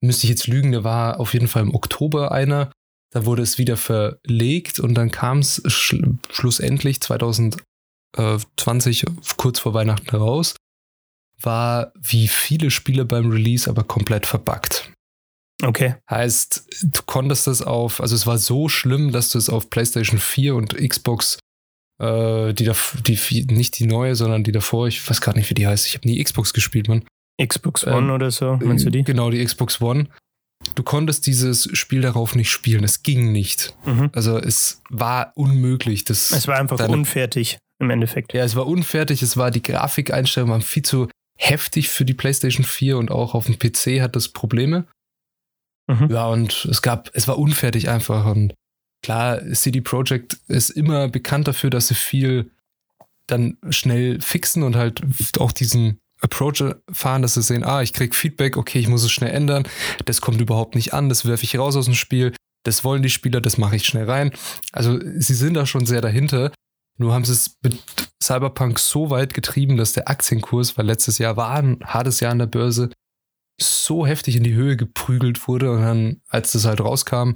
müsste 0.00 0.26
ich 0.26 0.30
jetzt 0.30 0.46
lügen, 0.46 0.70
der 0.70 0.84
war 0.84 1.18
auf 1.18 1.32
jeden 1.32 1.48
Fall 1.48 1.62
im 1.62 1.74
Oktober 1.74 2.30
einer. 2.30 2.70
Da 3.10 3.26
wurde 3.26 3.42
es 3.42 3.58
wieder 3.58 3.76
verlegt 3.76 4.78
und 4.80 4.94
dann 4.94 5.10
kam 5.10 5.38
es 5.38 5.62
schl 5.66 6.18
schlussendlich 6.30 7.00
2020 7.00 9.04
kurz 9.36 9.58
vor 9.58 9.74
Weihnachten 9.74 10.10
heraus. 10.10 10.54
War 11.40 11.92
wie 12.00 12.28
viele 12.28 12.70
Spiele 12.70 13.04
beim 13.04 13.30
Release 13.30 13.68
aber 13.68 13.82
komplett 13.84 14.26
verbuggt. 14.26 14.92
Okay. 15.62 15.94
Heißt, 16.10 16.66
du 16.82 17.02
konntest 17.06 17.46
das 17.46 17.62
auf, 17.62 18.00
also 18.00 18.14
es 18.14 18.26
war 18.26 18.38
so 18.38 18.68
schlimm, 18.68 19.12
dass 19.12 19.30
du 19.30 19.38
es 19.38 19.48
auf 19.48 19.70
PlayStation 19.70 20.18
4 20.18 20.56
und 20.56 20.74
Xbox, 20.74 21.38
äh, 22.00 22.52
die, 22.52 22.70
die, 23.06 23.46
nicht 23.46 23.78
die 23.78 23.86
neue, 23.86 24.14
sondern 24.14 24.44
die 24.44 24.52
davor, 24.52 24.88
ich 24.88 25.08
weiß 25.08 25.20
gar 25.20 25.34
nicht, 25.34 25.50
wie 25.50 25.54
die 25.54 25.66
heißt. 25.66 25.86
Ich 25.86 25.94
habe 25.94 26.08
nie 26.08 26.22
Xbox 26.22 26.52
gespielt, 26.52 26.88
man. 26.88 27.04
Xbox 27.42 27.86
One 27.86 27.96
ähm, 27.96 28.10
oder 28.10 28.30
so, 28.30 28.58
meinst 28.62 28.86
du 28.86 28.90
die? 28.90 29.02
Genau, 29.02 29.30
die 29.30 29.44
Xbox 29.44 29.80
One 29.80 30.08
du 30.74 30.82
konntest 30.82 31.26
dieses 31.26 31.68
Spiel 31.76 32.00
darauf 32.00 32.34
nicht 32.34 32.50
spielen. 32.50 32.84
Es 32.84 33.02
ging 33.02 33.32
nicht. 33.32 33.76
Mhm. 33.84 34.10
Also 34.12 34.38
es 34.38 34.82
war 34.90 35.32
unmöglich. 35.34 36.04
Das 36.04 36.30
es 36.30 36.48
war 36.48 36.58
einfach 36.58 36.88
unfertig 36.88 37.58
im 37.78 37.90
Endeffekt. 37.90 38.32
Ja, 38.32 38.44
es 38.44 38.56
war 38.56 38.66
unfertig. 38.66 39.22
Es 39.22 39.36
war 39.36 39.50
die 39.50 39.62
Grafikeinstellung 39.62 40.50
waren 40.50 40.62
viel 40.62 40.82
zu 40.82 41.08
heftig 41.36 41.88
für 41.88 42.04
die 42.04 42.14
PlayStation 42.14 42.64
4 42.64 42.96
und 42.96 43.10
auch 43.10 43.34
auf 43.34 43.46
dem 43.46 43.58
PC 43.58 44.00
hat 44.00 44.16
das 44.16 44.28
Probleme. 44.28 44.86
Mhm. 45.86 46.08
Ja, 46.10 46.26
und 46.28 46.64
es 46.70 46.80
gab, 46.80 47.10
es 47.14 47.28
war 47.28 47.38
unfertig 47.38 47.88
einfach. 47.88 48.26
Und 48.26 48.54
klar, 49.04 49.40
CD 49.52 49.82
Projekt 49.82 50.38
ist 50.48 50.70
immer 50.70 51.08
bekannt 51.08 51.46
dafür, 51.46 51.68
dass 51.68 51.88
sie 51.88 51.94
viel 51.94 52.50
dann 53.26 53.58
schnell 53.68 54.20
fixen 54.20 54.62
und 54.62 54.76
halt 54.76 55.02
auch 55.38 55.52
diesen 55.52 55.98
Approach 56.20 56.64
fahren, 56.90 57.20
dass 57.20 57.34
sie 57.34 57.42
sehen, 57.42 57.64
ah, 57.64 57.82
ich 57.82 57.92
krieg 57.92 58.14
Feedback, 58.14 58.56
okay, 58.56 58.78
ich 58.78 58.88
muss 58.88 59.04
es 59.04 59.12
schnell 59.12 59.30
ändern, 59.30 59.68
das 60.06 60.22
kommt 60.22 60.40
überhaupt 60.40 60.74
nicht 60.74 60.94
an, 60.94 61.10
das 61.10 61.26
werfe 61.26 61.44
ich 61.44 61.58
raus 61.58 61.76
aus 61.76 61.84
dem 61.84 61.94
Spiel, 61.94 62.34
das 62.64 62.82
wollen 62.82 63.02
die 63.02 63.10
Spieler, 63.10 63.42
das 63.42 63.58
mache 63.58 63.76
ich 63.76 63.84
schnell 63.84 64.10
rein. 64.10 64.32
Also 64.72 64.98
sie 65.18 65.34
sind 65.34 65.52
da 65.52 65.66
schon 65.66 65.84
sehr 65.84 66.00
dahinter. 66.00 66.50
Nur 66.96 67.12
haben 67.12 67.26
sie 67.26 67.32
es 67.32 67.58
mit 67.62 67.82
Cyberpunk 68.22 68.78
so 68.78 69.10
weit 69.10 69.34
getrieben, 69.34 69.76
dass 69.76 69.92
der 69.92 70.08
Aktienkurs, 70.08 70.78
weil 70.78 70.86
letztes 70.86 71.18
Jahr 71.18 71.36
war 71.36 71.50
ein 71.50 71.80
hartes 71.84 72.20
Jahr 72.20 72.32
an 72.32 72.38
der 72.38 72.46
Börse, 72.46 72.88
so 73.60 74.06
heftig 74.06 74.36
in 74.36 74.44
die 74.44 74.54
Höhe 74.54 74.78
geprügelt 74.78 75.46
wurde 75.46 75.72
und 75.72 75.82
dann, 75.82 76.22
als 76.28 76.52
das 76.52 76.64
halt 76.64 76.80
rauskam, 76.80 77.32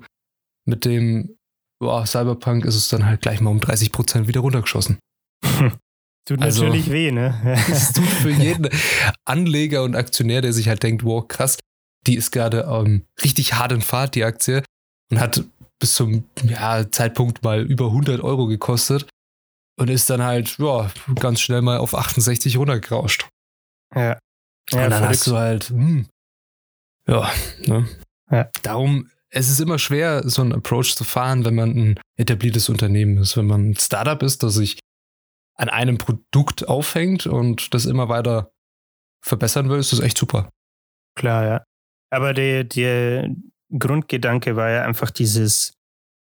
mit 0.64 0.86
dem 0.86 1.37
boah, 1.80 2.06
Cyberpunk 2.06 2.64
ist 2.64 2.76
es 2.76 2.88
dann 2.88 3.06
halt 3.06 3.22
gleich 3.22 3.40
mal 3.40 3.50
um 3.50 3.60
30 3.60 3.92
Prozent 3.92 4.28
wieder 4.28 4.40
runtergeschossen. 4.40 4.98
Tut 6.28 6.42
also, 6.42 6.64
natürlich 6.64 6.90
weh, 6.90 7.10
ne? 7.10 7.40
Es 7.70 7.94
tut 7.94 8.04
für 8.04 8.30
jeden 8.30 8.68
Anleger 9.24 9.82
und 9.82 9.96
Aktionär, 9.96 10.42
der 10.42 10.52
sich 10.52 10.68
halt 10.68 10.82
denkt, 10.82 11.02
wow, 11.02 11.26
krass, 11.26 11.56
die 12.06 12.16
ist 12.16 12.32
gerade 12.32 12.68
ähm, 12.70 13.06
richtig 13.22 13.54
hart 13.54 13.72
in 13.72 13.80
Fahrt, 13.80 14.14
die 14.14 14.24
Aktie, 14.24 14.62
und 15.10 15.20
hat 15.20 15.42
bis 15.78 15.94
zum 15.94 16.28
ja, 16.42 16.90
Zeitpunkt 16.90 17.42
mal 17.42 17.62
über 17.62 17.86
100 17.86 18.20
Euro 18.20 18.46
gekostet 18.46 19.08
und 19.78 19.88
ist 19.88 20.10
dann 20.10 20.22
halt 20.22 20.58
ja, 20.58 20.90
ganz 21.14 21.40
schnell 21.40 21.62
mal 21.62 21.78
auf 21.78 21.94
68 21.94 22.58
runtergerauscht. 22.58 23.26
Ja. 23.94 24.18
ja 24.70 24.84
und 24.84 24.90
dann 24.90 25.08
hast 25.08 25.26
du 25.26 25.36
halt, 25.36 25.70
hm, 25.70 26.06
ja, 27.06 27.30
ne? 27.66 27.88
ja. 28.30 28.50
Darum, 28.62 29.10
es 29.30 29.50
ist 29.50 29.60
immer 29.60 29.78
schwer, 29.78 30.22
so 30.28 30.42
einen 30.42 30.54
Approach 30.54 30.94
zu 30.94 31.04
fahren, 31.04 31.44
wenn 31.44 31.54
man 31.54 31.70
ein 31.70 32.00
etabliertes 32.16 32.68
Unternehmen 32.68 33.18
ist. 33.18 33.36
Wenn 33.36 33.46
man 33.46 33.70
ein 33.70 33.76
Startup 33.76 34.22
ist, 34.22 34.42
das 34.42 34.54
sich 34.54 34.78
an 35.56 35.68
einem 35.68 35.98
Produkt 35.98 36.68
aufhängt 36.68 37.26
und 37.26 37.74
das 37.74 37.84
immer 37.84 38.08
weiter 38.08 38.52
verbessern 39.24 39.68
will, 39.68 39.78
ist 39.78 39.92
das 39.92 40.00
echt 40.00 40.16
super. 40.16 40.48
Klar, 41.16 41.44
ja. 41.44 41.64
Aber 42.10 42.32
der, 42.32 42.64
der 42.64 43.34
Grundgedanke 43.76 44.56
war 44.56 44.70
ja 44.70 44.84
einfach 44.84 45.10
dieses 45.10 45.72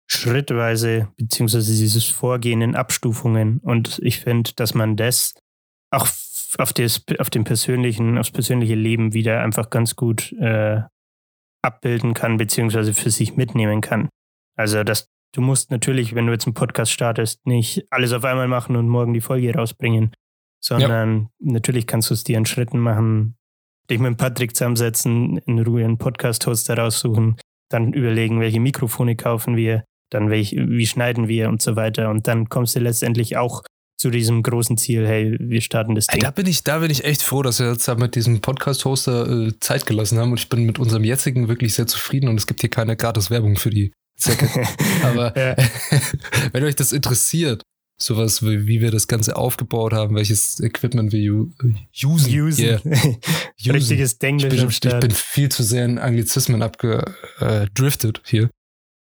schrittweise, 0.10 1.10
beziehungsweise 1.18 1.76
dieses 1.76 2.06
Vorgehen 2.06 2.62
in 2.62 2.76
Abstufungen. 2.76 3.60
Und 3.60 4.00
ich 4.02 4.22
finde, 4.22 4.54
dass 4.56 4.74
man 4.74 4.96
das 4.96 5.36
auch 5.92 6.08
auf, 6.58 6.74
das, 6.74 7.04
auf 7.20 7.30
dem 7.30 7.44
persönlichen, 7.44 8.18
aufs 8.18 8.32
persönliche 8.32 8.76
Leben 8.76 9.14
wieder 9.14 9.42
einfach 9.42 9.70
ganz 9.70 9.96
gut 9.96 10.32
äh, 10.40 10.82
abbilden 11.62 12.14
kann, 12.14 12.38
beziehungsweise 12.38 12.94
für 12.94 13.10
sich 13.10 13.36
mitnehmen 13.36 13.82
kann. 13.82 14.10
Also, 14.56 14.84
dass 14.84 15.10
du 15.34 15.42
musst 15.42 15.72
natürlich, 15.72 16.16
wenn 16.16 16.28
du 16.28 16.34
jetzt 16.34 16.48
einen 16.48 16.54
Podcast 16.54 16.92
startest, 16.92 17.46
nicht 17.46 17.86
alles 17.92 18.14
auf 18.14 18.24
einmal 18.24 18.48
machen 18.48 18.76
und 18.76 18.88
morgen 18.88 19.14
die 19.14 19.22
Folge 19.22 19.54
rausbringen, 19.54 20.14
sondern 20.64 21.30
ja. 21.40 21.52
natürlich 21.52 21.88
kannst 21.88 22.10
du 22.10 22.14
es 22.14 22.24
dir 22.24 22.38
in 22.38 22.46
Schritten 22.46 22.80
machen, 22.80 23.38
dich 23.90 24.00
mit 24.00 24.18
Patrick 24.18 24.56
zusammensetzen, 24.56 25.38
in 25.38 25.60
Ruhe 25.60 25.84
einen 25.84 25.98
Podcast-Hoster 25.98 26.78
raussuchen, 26.78 27.38
dann 27.70 27.94
überlegen, 27.94 28.40
welche 28.40 28.60
Mikrofone 28.60 29.16
kaufen 29.16 29.56
wir, 29.56 29.84
dann 30.10 30.30
welch, 30.30 30.54
wie 30.58 30.88
schneiden 30.88 31.28
wir 31.28 31.50
und 31.50 31.62
so 31.62 31.76
weiter. 31.76 32.10
Und 32.10 32.28
dann 32.28 32.50
kommst 32.50 32.76
du 32.76 32.80
letztendlich 32.80 33.38
auch 33.38 33.64
zu 33.98 34.12
diesem 34.12 34.44
großen 34.44 34.78
Ziel, 34.78 35.08
hey, 35.08 35.36
wir 35.40 35.62
starten 35.62 35.96
das 35.96 36.08
Ding. 36.08 36.22
Da 36.22 36.32
bin 36.32 36.46
ich, 36.46 36.64
da 36.64 36.80
bin 36.80 36.92
ich 36.92 37.04
echt 37.04 37.24
froh, 37.24 37.42
dass 37.42 37.60
wir 37.60 37.72
jetzt 37.72 37.88
mit 37.98 38.16
diesem 38.16 38.42
Podcast-Hoster 38.42 39.48
äh, 39.48 39.60
Zeit 39.60 39.86
gelassen 39.88 40.20
haben 40.20 40.32
und 40.32 40.40
ich 40.40 40.50
bin 40.50 40.66
mit 40.66 40.78
unserem 40.78 41.04
jetzigen 41.04 41.48
wirklich 41.48 41.74
sehr 41.74 41.88
zufrieden 41.88 42.30
und 42.30 42.38
es 42.38 42.46
gibt 42.46 42.62
hier 42.62 42.70
keine 42.70 42.96
gratis 42.96 43.32
Werbung 43.32 43.56
für 43.56 43.72
die 43.72 43.92
Zecke. 44.16 44.50
Aber 45.04 45.34
wenn 46.52 46.64
euch 46.64 46.76
das 46.76 46.92
interessiert, 46.92 47.64
sowas 48.00 48.44
wie, 48.44 48.68
wie 48.68 48.82
wir 48.82 48.92
das 48.92 49.08
Ganze 49.08 49.36
aufgebaut 49.36 49.94
haben, 49.94 50.16
welches 50.16 50.60
Equipment 50.60 51.12
wir 51.12 51.34
usen. 51.34 51.80
Usen. 52.04 52.64
Yeah. 52.64 52.80
usen. 52.86 53.72
Richtiges 53.72 54.20
Denglisch 54.20 54.54
ich 54.54 54.80
bin, 54.80 54.92
ich 54.92 55.00
bin 55.00 55.12
viel 55.12 55.50
zu 55.50 55.64
sehr 55.64 55.86
in 55.86 55.98
Anglizismen 55.98 56.62
abgedriftet 56.62 58.22
hier. 58.26 58.50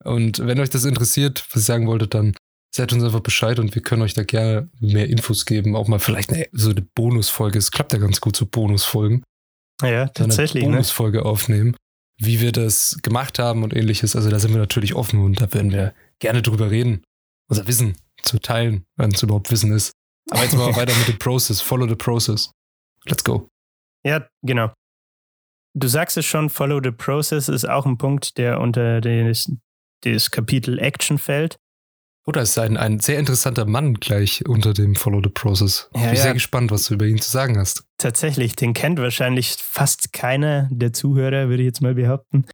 Und 0.03 0.39
wenn 0.39 0.59
euch 0.59 0.69
das 0.69 0.85
interessiert, 0.85 1.43
was 1.51 1.61
ich 1.61 1.65
sagen 1.65 1.87
wollte, 1.87 2.07
dann 2.07 2.35
seid 2.75 2.91
uns 2.93 3.03
einfach 3.03 3.19
Bescheid 3.19 3.59
und 3.59 3.75
wir 3.75 3.81
können 3.81 4.01
euch 4.01 4.13
da 4.13 4.23
gerne 4.23 4.69
mehr 4.79 5.07
Infos 5.09 5.45
geben. 5.45 5.75
Auch 5.75 5.87
mal 5.87 5.99
vielleicht 5.99 6.31
eine, 6.31 6.47
so 6.51 6.71
eine 6.71 6.81
Bonusfolge. 6.81 7.59
Es 7.59 7.71
klappt 7.71 7.93
ja 7.93 7.99
ganz 7.99 8.19
gut, 8.19 8.35
so 8.35 8.45
Bonusfolgen. 8.45 9.23
Ja, 9.81 10.07
tatsächlich. 10.07 10.63
Eine 10.63 10.71
ne? 10.71 10.77
Bonusfolge 10.77 11.19
ne? 11.19 11.25
aufnehmen 11.25 11.75
wie 12.17 12.41
wir 12.41 12.51
das 12.51 12.97
gemacht 13.01 13.39
haben 13.39 13.63
und 13.63 13.75
ähnliches. 13.75 14.15
Also 14.15 14.29
da 14.29 14.39
sind 14.39 14.51
wir 14.51 14.59
natürlich 14.59 14.95
offen 14.95 15.19
und 15.23 15.41
da 15.41 15.53
werden 15.53 15.71
wir 15.71 15.93
gerne 16.19 16.41
drüber 16.41 16.71
reden, 16.71 17.03
unser 17.49 17.67
Wissen 17.67 17.97
zu 18.23 18.39
teilen, 18.39 18.85
wenn 18.97 19.11
es 19.11 19.23
überhaupt 19.23 19.51
Wissen 19.51 19.71
ist. 19.71 19.93
Aber 20.31 20.43
jetzt 20.43 20.55
mal 20.55 20.75
weiter 20.75 20.95
mit 20.97 21.07
dem 21.07 21.19
Process. 21.19 21.61
Follow 21.61 21.87
the 21.87 21.95
process. 21.95 22.51
Let's 23.05 23.23
go. 23.23 23.49
Ja, 24.05 24.27
genau. 24.41 24.73
Du 25.75 25.87
sagst 25.87 26.17
es 26.17 26.25
schon, 26.25 26.49
Follow 26.49 26.79
the 26.83 26.91
Process 26.91 27.49
ist 27.49 27.67
auch 27.67 27.85
ein 27.85 27.97
Punkt, 27.97 28.37
der 28.37 28.59
unter 28.59 29.01
das, 29.01 29.51
das 30.01 30.29
Kapitel 30.29 30.77
Action 30.79 31.17
fällt. 31.17 31.55
Oder 32.25 32.39
oh, 32.39 32.43
ist 32.43 32.57
ein, 32.57 32.77
ein 32.77 32.99
sehr 32.99 33.19
interessanter 33.19 33.65
Mann 33.65 33.95
gleich 33.95 34.47
unter 34.47 34.73
dem 34.73 34.95
Follow 34.95 35.21
the 35.21 35.29
Process. 35.29 35.89
Ja, 35.93 36.01
ich 36.01 36.07
bin 36.07 36.15
ja. 36.15 36.21
sehr 36.21 36.33
gespannt, 36.33 36.71
was 36.71 36.85
du 36.85 36.93
über 36.93 37.05
ihn 37.05 37.19
zu 37.19 37.29
sagen 37.29 37.57
hast. 37.57 37.85
Tatsächlich, 37.97 38.55
den 38.55 38.73
kennt 38.73 38.99
wahrscheinlich 38.99 39.55
fast 39.59 40.13
keiner 40.13 40.69
der 40.71 40.93
Zuhörer, 40.93 41.49
würde 41.49 41.63
ich 41.63 41.67
jetzt 41.67 41.81
mal 41.81 41.95
behaupten. 41.95 42.45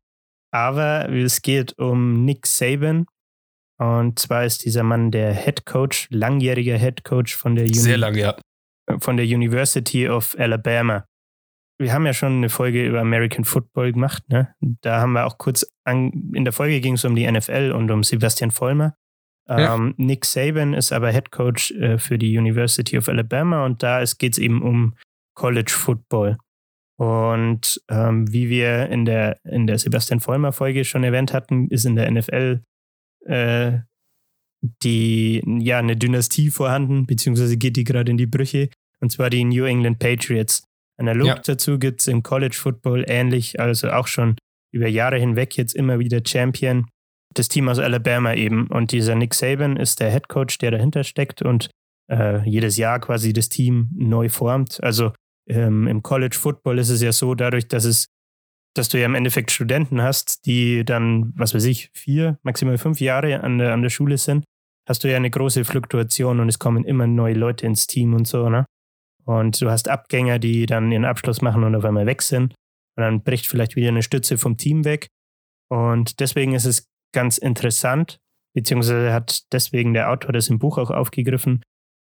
Aber 0.51 1.09
es 1.09 1.43
geht 1.43 1.78
um 1.78 2.26
Nick 2.26 2.47
Saban. 2.47 3.05
Und 3.78 4.17
zwar 4.20 4.43
ist 4.43 4.65
dieser 4.65 4.84
Mann 4.84 5.11
der 5.11 5.34
Head 5.34 5.65
Coach, 5.65 6.07
langjähriger 6.09 6.78
Head 6.78 7.03
Coach 7.03 7.36
von 7.36 7.55
der, 7.55 7.65
Uni 7.65 7.93
lang, 7.93 8.15
ja. 8.15 8.36
von 8.99 9.17
der 9.17 9.26
University 9.26 10.09
of 10.09 10.36
Alabama. 10.38 11.05
Wir 11.78 11.93
haben 11.93 12.05
ja 12.05 12.13
schon 12.13 12.38
eine 12.38 12.49
Folge 12.49 12.86
über 12.86 12.99
American 12.99 13.45
Football 13.45 13.93
gemacht. 13.93 14.24
Ne? 14.28 14.53
Da 14.59 14.99
haben 14.99 15.13
wir 15.13 15.26
auch 15.26 15.38
kurz 15.38 15.65
an, 15.86 16.32
in 16.34 16.43
der 16.43 16.51
Folge 16.51 16.82
ging 16.82 16.95
es 16.95 17.05
um 17.05 17.15
die 17.15 17.30
NFL 17.30 17.72
und 17.74 17.89
um 17.91 18.03
Sebastian 18.03 18.51
Vollmer. 18.51 18.95
Ja. 19.50 19.76
Ähm, 19.76 19.95
Nick 19.97 20.26
Saban 20.26 20.74
ist 20.74 20.93
aber 20.93 21.12
Head 21.12 21.32
Coach 21.32 21.72
äh, 21.72 21.97
für 21.97 22.20
die 22.20 22.38
University 22.38 22.97
of 22.97 23.10
Alabama 23.10 23.66
und 23.66 23.82
da 23.82 24.04
geht 24.18 24.34
es 24.34 24.38
eben 24.38 24.62
um 24.62 24.95
College 25.36 25.72
Football. 25.72 26.38
Und 27.00 27.82
ähm, 27.89 28.32
wie 28.32 28.50
wir 28.50 28.89
in 28.89 29.06
der, 29.06 29.39
in 29.45 29.66
der 29.66 29.80
Sebastian 29.80 30.20
Vollmer 30.20 30.52
Folge 30.52 30.86
schon 30.86 31.04
erwähnt 31.04 31.34
hatten, 31.34 31.68
ist 31.70 31.86
in 31.86 31.95
der 31.95 32.12
NFL 32.12 32.62
äh, 33.26 33.80
die, 34.84 35.41
ja, 35.62 35.80
eine 35.80 35.95
Dynastie 35.95 36.50
vorhanden, 36.52 37.06
beziehungsweise 37.06 37.58
geht 37.58 37.78
die 37.78 37.86
gerade 37.86 38.12
in 38.12 38.18
die 38.18 38.26
Brüche, 38.26 38.70
und 39.00 39.12
zwar 39.12 39.30
die 39.30 39.45
New 39.45 39.64
England 39.64 40.00
Patriots. 40.00 40.64
Analog 40.97 41.28
ja. 41.28 41.36
dazu 41.36 41.80
gibt 41.80 42.02
es 42.02 42.08
im 42.08 42.22
College 42.22 42.58
Football 42.60 43.06
ähnlich, 43.08 43.60
also 43.60 43.89
auch 43.89 44.08
schon 44.08 44.36
über 44.72 44.88
Jahre 44.88 45.18
hinweg 45.18 45.56
jetzt 45.56 45.74
immer 45.74 46.00
wieder 46.00 46.20
Champion 46.26 46.88
das 47.39 47.49
Team 47.49 47.69
aus 47.69 47.79
Alabama 47.79 48.33
eben. 48.33 48.67
Und 48.67 48.91
dieser 48.91 49.15
Nick 49.15 49.33
Saban 49.33 49.77
ist 49.77 49.99
der 49.99 50.11
Head 50.11 50.27
Coach, 50.27 50.57
der 50.59 50.71
dahinter 50.71 51.03
steckt 51.03 51.41
und 51.41 51.69
äh, 52.11 52.47
jedes 52.47 52.77
Jahr 52.77 52.99
quasi 52.99 53.33
das 53.33 53.49
Team 53.49 53.89
neu 53.95 54.29
formt. 54.29 54.83
Also 54.83 55.13
ähm, 55.47 55.87
im 55.87 56.03
College 56.03 56.37
Football 56.37 56.79
ist 56.79 56.89
es 56.89 57.01
ja 57.01 57.11
so, 57.11 57.35
dadurch, 57.35 57.67
dass 57.67 57.85
es, 57.85 58.07
dass 58.75 58.89
du 58.89 58.99
ja 58.99 59.05
im 59.05 59.15
Endeffekt 59.15 59.51
Studenten 59.51 60.01
hast, 60.01 60.45
die 60.45 60.85
dann, 60.85 61.33
was 61.35 61.53
weiß 61.53 61.65
ich, 61.65 61.89
vier, 61.93 62.37
maximal 62.43 62.77
fünf 62.77 62.99
Jahre 62.99 63.41
an 63.41 63.57
der, 63.57 63.73
an 63.73 63.81
der 63.81 63.89
Schule 63.89 64.17
sind, 64.17 64.43
hast 64.87 65.03
du 65.03 65.09
ja 65.09 65.17
eine 65.17 65.29
große 65.29 65.65
Fluktuation 65.65 66.39
und 66.39 66.49
es 66.49 66.59
kommen 66.59 66.83
immer 66.83 67.07
neue 67.07 67.35
Leute 67.35 67.65
ins 67.65 67.87
Team 67.87 68.13
und 68.13 68.27
so, 68.27 68.49
ne? 68.49 68.65
Und 69.25 69.61
du 69.61 69.69
hast 69.69 69.87
Abgänger, 69.87 70.39
die 70.39 70.65
dann 70.65 70.91
ihren 70.91 71.05
Abschluss 71.05 71.43
machen 71.43 71.63
und 71.63 71.75
auf 71.75 71.85
einmal 71.85 72.07
weg 72.07 72.23
sind. 72.23 72.55
Und 72.97 73.03
dann 73.03 73.21
bricht 73.21 73.45
vielleicht 73.45 73.75
wieder 73.75 73.89
eine 73.89 74.01
Stütze 74.01 74.39
vom 74.39 74.57
Team 74.57 74.85
weg. 74.85 75.07
Und 75.69 76.19
deswegen 76.19 76.55
ist 76.55 76.65
es 76.65 76.88
ganz 77.12 77.38
interessant, 77.38 78.20
beziehungsweise 78.53 79.14
hat 79.14 79.51
deswegen 79.51 79.93
der 79.93 80.12
Autor 80.12 80.32
das 80.32 80.49
im 80.49 80.60
Buch 80.60 80.78
auch 80.78 80.91
aufgegriffen, 80.91 81.64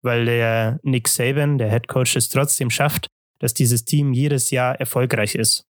weil 0.02 0.24
der 0.24 0.80
Nick 0.82 1.08
Saban, 1.08 1.58
der 1.58 1.70
Head 1.70 1.88
Coach, 1.88 2.16
es 2.16 2.28
trotzdem 2.28 2.70
schafft, 2.70 3.08
dass 3.38 3.54
dieses 3.54 3.84
Team 3.84 4.12
jedes 4.12 4.50
Jahr 4.50 4.78
erfolgreich 4.80 5.34
ist. 5.34 5.64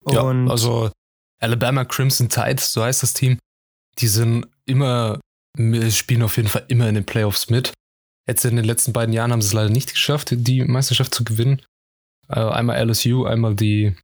Und 0.00 0.14
ja, 0.14 0.50
also 0.50 0.90
Alabama 1.40 1.84
Crimson 1.84 2.28
Tide, 2.28 2.60
so 2.60 2.82
heißt 2.82 3.02
das 3.02 3.12
Team, 3.12 3.38
die 3.98 4.08
sind 4.08 4.46
immer, 4.66 5.20
spielen 5.90 6.22
auf 6.22 6.36
jeden 6.36 6.48
Fall 6.48 6.64
immer 6.68 6.88
in 6.88 6.94
den 6.94 7.06
Playoffs 7.06 7.50
mit. 7.50 7.72
Jetzt 8.26 8.44
in 8.44 8.56
den 8.56 8.64
letzten 8.64 8.92
beiden 8.92 9.12
Jahren 9.12 9.32
haben 9.32 9.42
sie 9.42 9.48
es 9.48 9.52
leider 9.52 9.70
nicht 9.70 9.92
geschafft, 9.92 10.30
die 10.32 10.64
Meisterschaft 10.64 11.14
zu 11.14 11.24
gewinnen. 11.24 11.60
Äh, 12.28 12.40
einmal 12.40 12.82
LSU, 12.88 13.26
einmal 13.26 13.54
die 13.54 13.94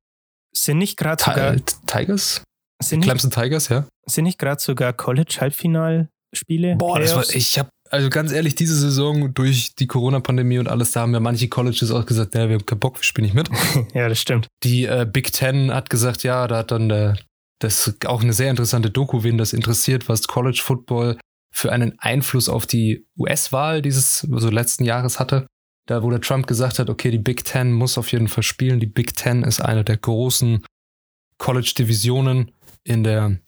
sind 0.53 0.79
nicht 0.79 0.97
gerade 0.97 1.23
sogar 1.23 1.57
Tigers? 1.87 2.43
Sind 2.83 3.03
Clemson 3.03 3.31
Tigers, 3.31 3.69
ja. 3.69 3.87
Sind 4.11 4.25
nicht 4.25 4.39
gerade 4.39 4.61
sogar 4.61 4.93
College-Halbfinalspiele? 4.93 6.77
Boah, 6.77 7.01
das 7.01 7.15
war, 7.15 7.25
ich 7.31 7.59
habe, 7.59 7.71
also 7.91 8.11
ganz 8.11 8.33
ehrlich, 8.33 8.55
diese 8.55 8.77
Saison 8.77 9.33
durch 9.35 9.75
die 9.75 9.87
Corona-Pandemie 9.87 10.59
und 10.59 10.69
alles, 10.69 10.93
da 10.93 11.01
haben 11.01 11.13
ja 11.15 11.21
manche 11.21 11.49
Colleges 11.49 11.91
auch 11.91 12.07
gesagt, 12.07 12.35
ja, 12.35 12.49
wir 12.49 12.57
haben 12.57 12.67
keinen 12.67 12.81
Bock, 12.81 12.99
wir 12.99 13.05
spielen 13.05 13.25
nicht 13.25 13.35
mit. 13.35 13.49
ja, 13.95 14.09
das 14.09 14.21
stimmt. 14.21 14.47
Die 14.63 14.85
äh, 14.85 15.07
Big 15.11 15.33
Ten 15.33 15.73
hat 15.73 15.91
gesagt, 15.91 16.23
ja, 16.23 16.47
da 16.47 16.59
hat 16.59 16.71
dann 16.71 16.89
der, 16.89 17.17
das 17.61 17.95
auch 18.07 18.23
eine 18.23 18.33
sehr 18.33 18.51
interessante 18.51 18.91
Doku, 18.91 19.23
wen 19.23 19.39
das 19.39 19.53
interessiert, 19.53 20.09
was 20.09 20.27
College 20.27 20.61
Football 20.63 21.19
für 21.53 21.73
einen 21.73 21.99
Einfluss 21.99 22.49
auf 22.49 22.67
die 22.67 23.07
US-Wahl 23.19 23.83
dieses 23.83 24.27
also 24.33 24.51
letzten 24.51 24.85
Jahres 24.85 25.19
hatte. 25.19 25.47
Da, 25.87 26.03
wo 26.05 26.11
der 26.11 26.21
Trump 26.21 26.47
gesagt 26.47 26.79
hat, 26.79 26.89
okay, 26.89 27.11
die 27.11 27.19
Big 27.19 27.45
Ten 27.45 27.73
muss 27.73 27.99
auf 27.99 28.13
jeden 28.13 28.29
Fall 28.29 28.45
spielen. 28.45 28.79
Die 28.79 28.87
Big 28.87 29.17
Ten 29.17 29.43
ist 29.43 29.61
eine 29.61 29.83
der 29.83 29.97
großen 29.97 30.65
College-Divisionen 31.39 32.53
in 32.85 33.03
der 33.03 33.39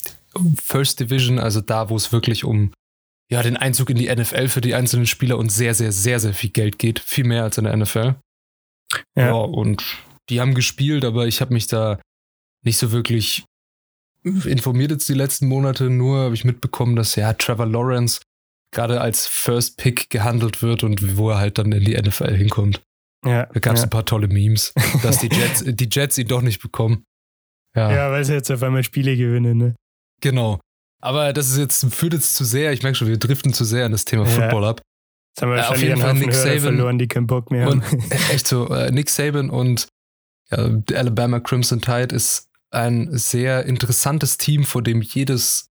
First 0.63 1.01
Division, 1.01 1.39
also 1.39 1.61
da, 1.61 1.89
wo 1.89 1.97
es 1.97 2.13
wirklich 2.13 2.45
um 2.45 2.73
ja, 3.31 3.43
den 3.43 3.57
Einzug 3.57 3.89
in 3.89 3.97
die 3.97 4.15
NFL 4.15 4.49
für 4.49 4.61
die 4.61 4.75
einzelnen 4.75 5.07
Spieler 5.07 5.39
und 5.39 5.51
sehr, 5.51 5.73
sehr, 5.73 5.91
sehr, 5.91 6.21
sehr 6.21 6.35
viel 6.35 6.51
Geld 6.51 6.79
geht. 6.79 7.01
Viel 7.01 7.25
mehr 7.25 7.45
als 7.45 7.57
in 7.57 7.65
der 7.65 7.75
NFL. 7.75 8.17
Ja, 9.17 9.27
ja 9.27 9.33
und 9.33 9.83
die 10.29 10.41
haben 10.41 10.55
gespielt, 10.55 11.05
aber 11.05 11.27
ich 11.27 11.41
habe 11.41 11.55
mich 11.55 11.67
da 11.67 11.99
nicht 12.63 12.77
so 12.77 12.93
wirklich 12.93 13.45
informiert 14.23 14.91
jetzt 14.91 15.09
die 15.09 15.15
letzten 15.15 15.47
Monate. 15.47 15.89
Nur 15.89 16.25
habe 16.25 16.35
ich 16.35 16.45
mitbekommen, 16.45 16.95
dass 16.95 17.17
ja 17.17 17.33
Trevor 17.33 17.67
Lawrence 17.67 18.21
gerade 18.71 19.01
als 19.01 19.27
First 19.27 19.79
Pick 19.79 20.11
gehandelt 20.11 20.63
wird 20.63 20.85
und 20.85 21.17
wo 21.17 21.31
er 21.31 21.39
halt 21.39 21.59
dann 21.59 21.73
in 21.73 21.85
die 21.85 21.97
NFL 21.97 22.37
hinkommt. 22.37 22.83
Ja, 23.25 23.47
da 23.47 23.61
gab 23.61 23.75
es 23.75 23.81
ja. 23.81 23.87
ein 23.87 23.91
paar 23.91 24.05
tolle 24.05 24.29
Memes, 24.29 24.73
dass 25.03 25.19
die 25.19 25.29
Jets, 25.33 25.65
die 25.67 25.89
Jets 25.91 26.19
ihn 26.19 26.29
doch 26.29 26.43
nicht 26.43 26.61
bekommen. 26.61 27.05
Ja. 27.75 27.91
ja, 27.91 28.11
weil 28.11 28.25
sie 28.25 28.35
jetzt 28.35 28.51
auf 28.51 28.63
einmal 28.63 28.85
Spiele 28.85 29.17
gewinnen, 29.17 29.57
ne? 29.57 29.75
Genau. 30.23 30.61
Aber 31.03 31.33
das 31.33 31.51
ist 31.51 31.59
jetzt, 31.59 31.93
führt 31.93 32.15
jetzt 32.15 32.35
zu 32.37 32.45
sehr, 32.45 32.73
ich 32.73 32.83
merke 32.83 32.97
schon, 32.97 33.09
wir 33.09 33.19
driften 33.19 33.53
zu 33.53 33.65
sehr 33.65 33.85
an 33.85 33.93
das 33.93 34.05
Thema 34.05 34.25
ja. 34.25 34.31
Football 34.31 34.65
ab. 34.65 34.81
Jetzt 35.35 35.43
haben 35.43 35.51
wir 35.51 35.59
äh, 35.59 35.67
auf 35.67 35.83
jeden 35.83 36.01
Fall 36.01 36.15
Nick 36.15 36.33
Saban 36.33 36.61
verloren, 36.61 36.99
die 36.99 37.09
keinen 37.09 37.27
Bock 37.27 37.51
mehr 37.51 37.67
haben. 37.67 37.83
Und, 37.83 38.13
echt 38.31 38.47
so, 38.47 38.69
äh, 38.69 38.91
Nick 38.91 39.11
Saban 39.11 39.51
und 39.51 39.89
ja, 40.51 40.71
Alabama 40.95 41.41
Crimson 41.41 41.81
Tide 41.81 42.15
ist 42.15 42.49
ein 42.71 43.09
sehr 43.17 43.65
interessantes 43.67 44.39
Team, 44.39 44.65
vor 44.65 44.83
dem 44.83 45.03
jedes 45.03 45.67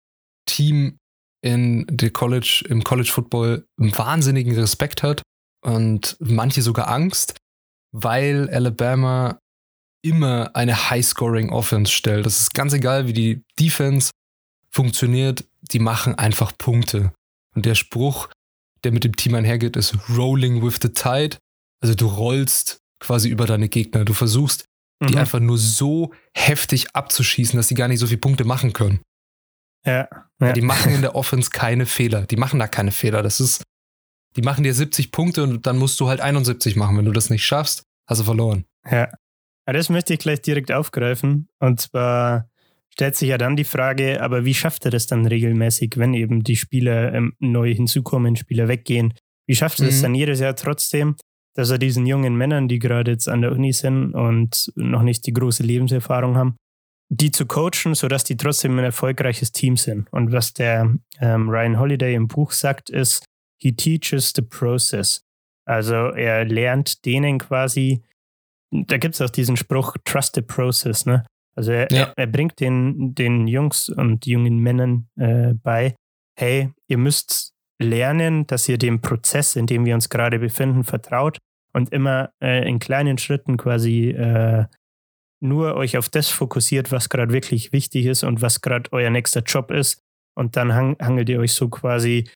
Team 0.46 0.98
in 1.42 1.86
der 1.88 2.11
College, 2.11 2.64
im 2.68 2.84
College 2.84 3.11
Football 3.11 3.64
einen 3.78 3.96
wahnsinnigen 3.96 4.55
Respekt 4.55 5.03
hat 5.03 5.22
und 5.64 6.16
manche 6.20 6.62
sogar 6.62 6.88
Angst, 6.88 7.36
weil 7.92 8.51
Alabama 8.51 9.38
immer 10.03 10.55
eine 10.55 10.90
High-Scoring-Offense 10.90 11.92
stellt. 11.92 12.26
Das 12.26 12.40
ist 12.40 12.55
ganz 12.55 12.72
egal, 12.72 13.07
wie 13.07 13.12
die 13.12 13.42
Defense 13.59 14.11
funktioniert, 14.70 15.44
die 15.62 15.78
machen 15.78 16.14
einfach 16.14 16.52
Punkte. 16.56 17.12
Und 17.54 17.66
der 17.66 17.74
Spruch, 17.74 18.28
der 18.84 18.92
mit 18.92 19.04
dem 19.04 19.16
Team 19.16 19.34
einhergeht, 19.34 19.76
ist 19.76 19.96
Rolling 20.08 20.62
with 20.62 20.78
the 20.82 20.88
Tide. 20.88 21.36
Also 21.82 21.94
du 21.94 22.06
rollst 22.06 22.78
quasi 23.00 23.28
über 23.28 23.46
deine 23.46 23.68
Gegner. 23.68 24.04
Du 24.04 24.12
versuchst, 24.12 24.64
die 25.02 25.14
mhm. 25.14 25.20
einfach 25.20 25.40
nur 25.40 25.58
so 25.58 26.12
heftig 26.34 26.94
abzuschießen, 26.94 27.56
dass 27.56 27.68
sie 27.68 27.74
gar 27.74 27.88
nicht 27.88 27.98
so 27.98 28.06
viele 28.06 28.20
Punkte 28.20 28.44
machen 28.44 28.72
können. 28.72 29.00
Ja, 29.84 30.08
ja. 30.40 30.52
Die 30.52 30.60
machen 30.60 30.92
in 30.92 31.00
der 31.00 31.14
Offense 31.14 31.50
keine 31.50 31.86
Fehler. 31.86 32.26
Die 32.26 32.36
machen 32.36 32.58
da 32.58 32.68
keine 32.68 32.92
Fehler. 32.92 33.22
Das 33.22 33.40
ist, 33.40 33.62
die 34.36 34.42
machen 34.42 34.62
dir 34.62 34.74
70 34.74 35.10
Punkte 35.10 35.42
und 35.42 35.66
dann 35.66 35.78
musst 35.78 35.98
du 36.00 36.08
halt 36.08 36.20
71 36.20 36.76
machen. 36.76 36.98
Wenn 36.98 37.06
du 37.06 37.12
das 37.12 37.30
nicht 37.30 37.44
schaffst, 37.44 37.82
hast 38.06 38.20
du 38.20 38.24
verloren. 38.24 38.66
Ja. 38.90 39.10
Ja, 39.66 39.74
das 39.74 39.88
möchte 39.88 40.12
ich 40.12 40.18
gleich 40.18 40.42
direkt 40.42 40.72
aufgreifen. 40.72 41.48
Und 41.60 41.80
zwar 41.80 42.49
stellt 43.01 43.16
sich 43.16 43.30
ja 43.30 43.38
dann 43.38 43.57
die 43.57 43.64
Frage, 43.64 44.20
aber 44.20 44.44
wie 44.44 44.53
schafft 44.53 44.84
er 44.84 44.90
das 44.90 45.07
dann 45.07 45.24
regelmäßig, 45.24 45.94
wenn 45.96 46.12
eben 46.12 46.44
die 46.44 46.57
Spieler 46.57 47.14
ähm, 47.14 47.32
neu 47.38 47.72
hinzukommen, 47.72 48.36
Spieler 48.36 48.68
weggehen? 48.68 49.14
Wie 49.46 49.55
schafft 49.55 49.78
er 49.78 49.86
mhm. 49.86 49.88
das 49.88 50.03
dann 50.03 50.14
jedes 50.14 50.40
Jahr 50.40 50.55
trotzdem, 50.55 51.16
dass 51.55 51.70
er 51.70 51.78
diesen 51.78 52.05
jungen 52.05 52.36
Männern, 52.36 52.68
die 52.68 52.78
gerade 52.78 53.12
jetzt 53.12 53.26
an 53.26 53.40
der 53.40 53.53
Uni 53.53 53.72
sind 53.72 54.12
und 54.12 54.70
noch 54.76 55.01
nicht 55.01 55.26
die 55.26 55.32
große 55.32 55.62
Lebenserfahrung 55.62 56.36
haben, 56.36 56.57
die 57.09 57.30
zu 57.30 57.46
coachen, 57.46 57.94
sodass 57.94 58.22
die 58.24 58.36
trotzdem 58.36 58.78
ein 58.78 58.84
erfolgreiches 58.84 59.51
Team 59.51 59.78
sind? 59.78 60.07
Und 60.12 60.30
was 60.32 60.53
der 60.53 60.94
ähm, 61.22 61.48
Ryan 61.48 61.78
Holiday 61.78 62.14
im 62.14 62.28
Buch 62.28 62.53
sagt, 62.53 62.90
ist, 62.90 63.24
he 63.62 63.72
teaches 63.72 64.34
the 64.36 64.42
process. 64.42 65.22
Also 65.64 65.94
er 65.94 66.44
lernt 66.44 67.07
denen 67.07 67.38
quasi, 67.38 68.03
da 68.70 68.98
gibt 68.98 69.14
es 69.14 69.22
auch 69.22 69.30
diesen 69.30 69.57
Spruch, 69.57 69.96
trust 70.05 70.34
the 70.34 70.42
process, 70.42 71.07
ne? 71.07 71.24
Also 71.57 71.72
er, 71.72 71.88
ja. 71.90 72.05
er, 72.05 72.18
er, 72.18 72.26
bringt 72.26 72.61
den, 72.61 73.14
den 73.14 73.46
Jungs 73.46 73.88
und 73.88 74.26
jungen 74.26 74.59
Männern 74.59 75.09
äh, 75.16 75.55
bei, 75.55 75.94
hey, 76.38 76.70
ihr 76.88 76.98
müsst 76.98 77.53
lernen, 77.80 78.46
dass 78.46 78.68
ihr 78.68 78.78
dem 78.78 79.01
Prozess, 79.01 79.57
in 79.57 79.66
dem 79.66 79.84
wir 79.84 79.94
uns 79.94 80.09
gerade 80.09 80.38
befinden, 80.38 80.84
vertraut 80.84 81.38
und 81.72 81.92
immer 81.92 82.32
äh, 82.42 82.68
in 82.68 82.78
kleinen 82.78 83.18
Schritten 83.18 83.57
quasi 83.57 84.11
äh, 84.11 84.66
nur 85.40 85.74
euch 85.74 85.96
auf 85.96 86.09
das 86.09 86.28
fokussiert, 86.28 86.92
was 86.92 87.09
gerade 87.09 87.32
wirklich 87.32 87.72
wichtig 87.72 88.07
ist 88.07 88.22
und 88.22 88.42
was 88.42 88.61
gerade 88.61 88.92
euer 88.92 89.11
nächster 89.11 89.40
Job 89.40 89.70
ist. 89.70 90.01
Und 90.36 90.57
dann 90.57 90.74
hang, 90.74 90.96
hangelt 91.01 91.28
ihr 91.28 91.40
euch 91.40 91.53
so 91.53 91.68
quasi 91.68 92.28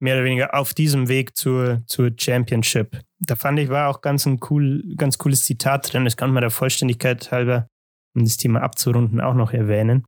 mehr 0.00 0.16
oder 0.16 0.24
weniger 0.24 0.54
auf 0.54 0.74
diesem 0.74 1.08
Weg 1.08 1.36
zur, 1.36 1.82
zur 1.86 2.12
Championship. 2.18 3.00
Da 3.20 3.36
fand 3.36 3.58
ich, 3.58 3.68
war 3.68 3.88
auch 3.88 4.00
ganz 4.00 4.26
ein 4.26 4.40
cool, 4.48 4.82
ganz 4.96 5.18
cooles 5.18 5.44
Zitat 5.44 5.92
drin. 5.92 6.04
Das 6.04 6.16
kann 6.16 6.32
man 6.32 6.40
der 6.40 6.50
Vollständigkeit 6.50 7.30
halber, 7.30 7.66
um 8.14 8.24
das 8.24 8.36
Thema 8.36 8.62
abzurunden, 8.62 9.20
auch 9.20 9.34
noch 9.34 9.52
erwähnen. 9.52 10.04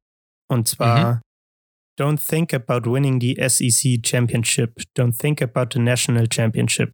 Und 0.49 0.69
zwar, 0.69 1.15
mhm. 1.15 1.21
Don't 1.99 2.19
think 2.19 2.55
about 2.55 2.91
winning 2.91 3.21
the 3.21 3.37
SEC 3.47 4.01
Championship. 4.03 4.81
Don't 4.97 5.13
think 5.13 5.43
about 5.43 5.75
the 5.75 5.79
National 5.79 6.27
Championship. 6.27 6.93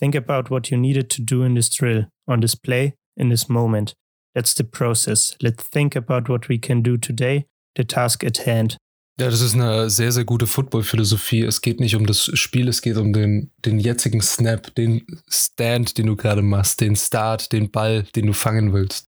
Think 0.00 0.14
about 0.14 0.50
what 0.50 0.70
you 0.70 0.78
needed 0.78 1.10
to 1.10 1.22
do 1.22 1.42
in 1.42 1.54
this 1.54 1.68
drill, 1.68 2.06
on 2.26 2.40
this 2.40 2.56
play, 2.56 2.94
in 3.16 3.28
this 3.28 3.48
moment. 3.48 3.94
That's 4.34 4.54
the 4.54 4.64
process. 4.64 5.36
Let's 5.42 5.64
think 5.68 5.94
about 5.94 6.30
what 6.30 6.48
we 6.48 6.58
can 6.58 6.82
do 6.82 6.96
today, 6.96 7.46
the 7.76 7.84
task 7.84 8.24
at 8.24 8.46
hand. 8.46 8.78
Ja, 9.18 9.30
das 9.30 9.40
ist 9.40 9.54
eine 9.54 9.88
sehr, 9.88 10.12
sehr 10.12 10.24
gute 10.24 10.46
Football-Philosophie. 10.46 11.42
Es 11.42 11.62
geht 11.62 11.80
nicht 11.80 11.96
um 11.96 12.04
das 12.04 12.30
Spiel, 12.34 12.68
es 12.68 12.82
geht 12.82 12.98
um 12.98 13.14
den, 13.14 13.50
den 13.64 13.78
jetzigen 13.78 14.20
Snap, 14.20 14.74
den 14.74 15.06
Stand, 15.28 15.96
den 15.96 16.06
du 16.06 16.16
gerade 16.16 16.42
machst, 16.42 16.82
den 16.82 16.96
Start, 16.96 17.52
den 17.52 17.70
Ball, 17.70 18.02
den 18.14 18.26
du 18.26 18.34
fangen 18.34 18.74
willst. 18.74 19.06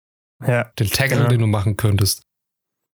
Ja. 0.48 0.66
Den 0.80 0.90
Tackle, 0.90 1.18
genau. 1.18 1.30
den 1.30 1.40
du 1.40 1.48
machen 1.48 1.78
könntest. 1.78 2.24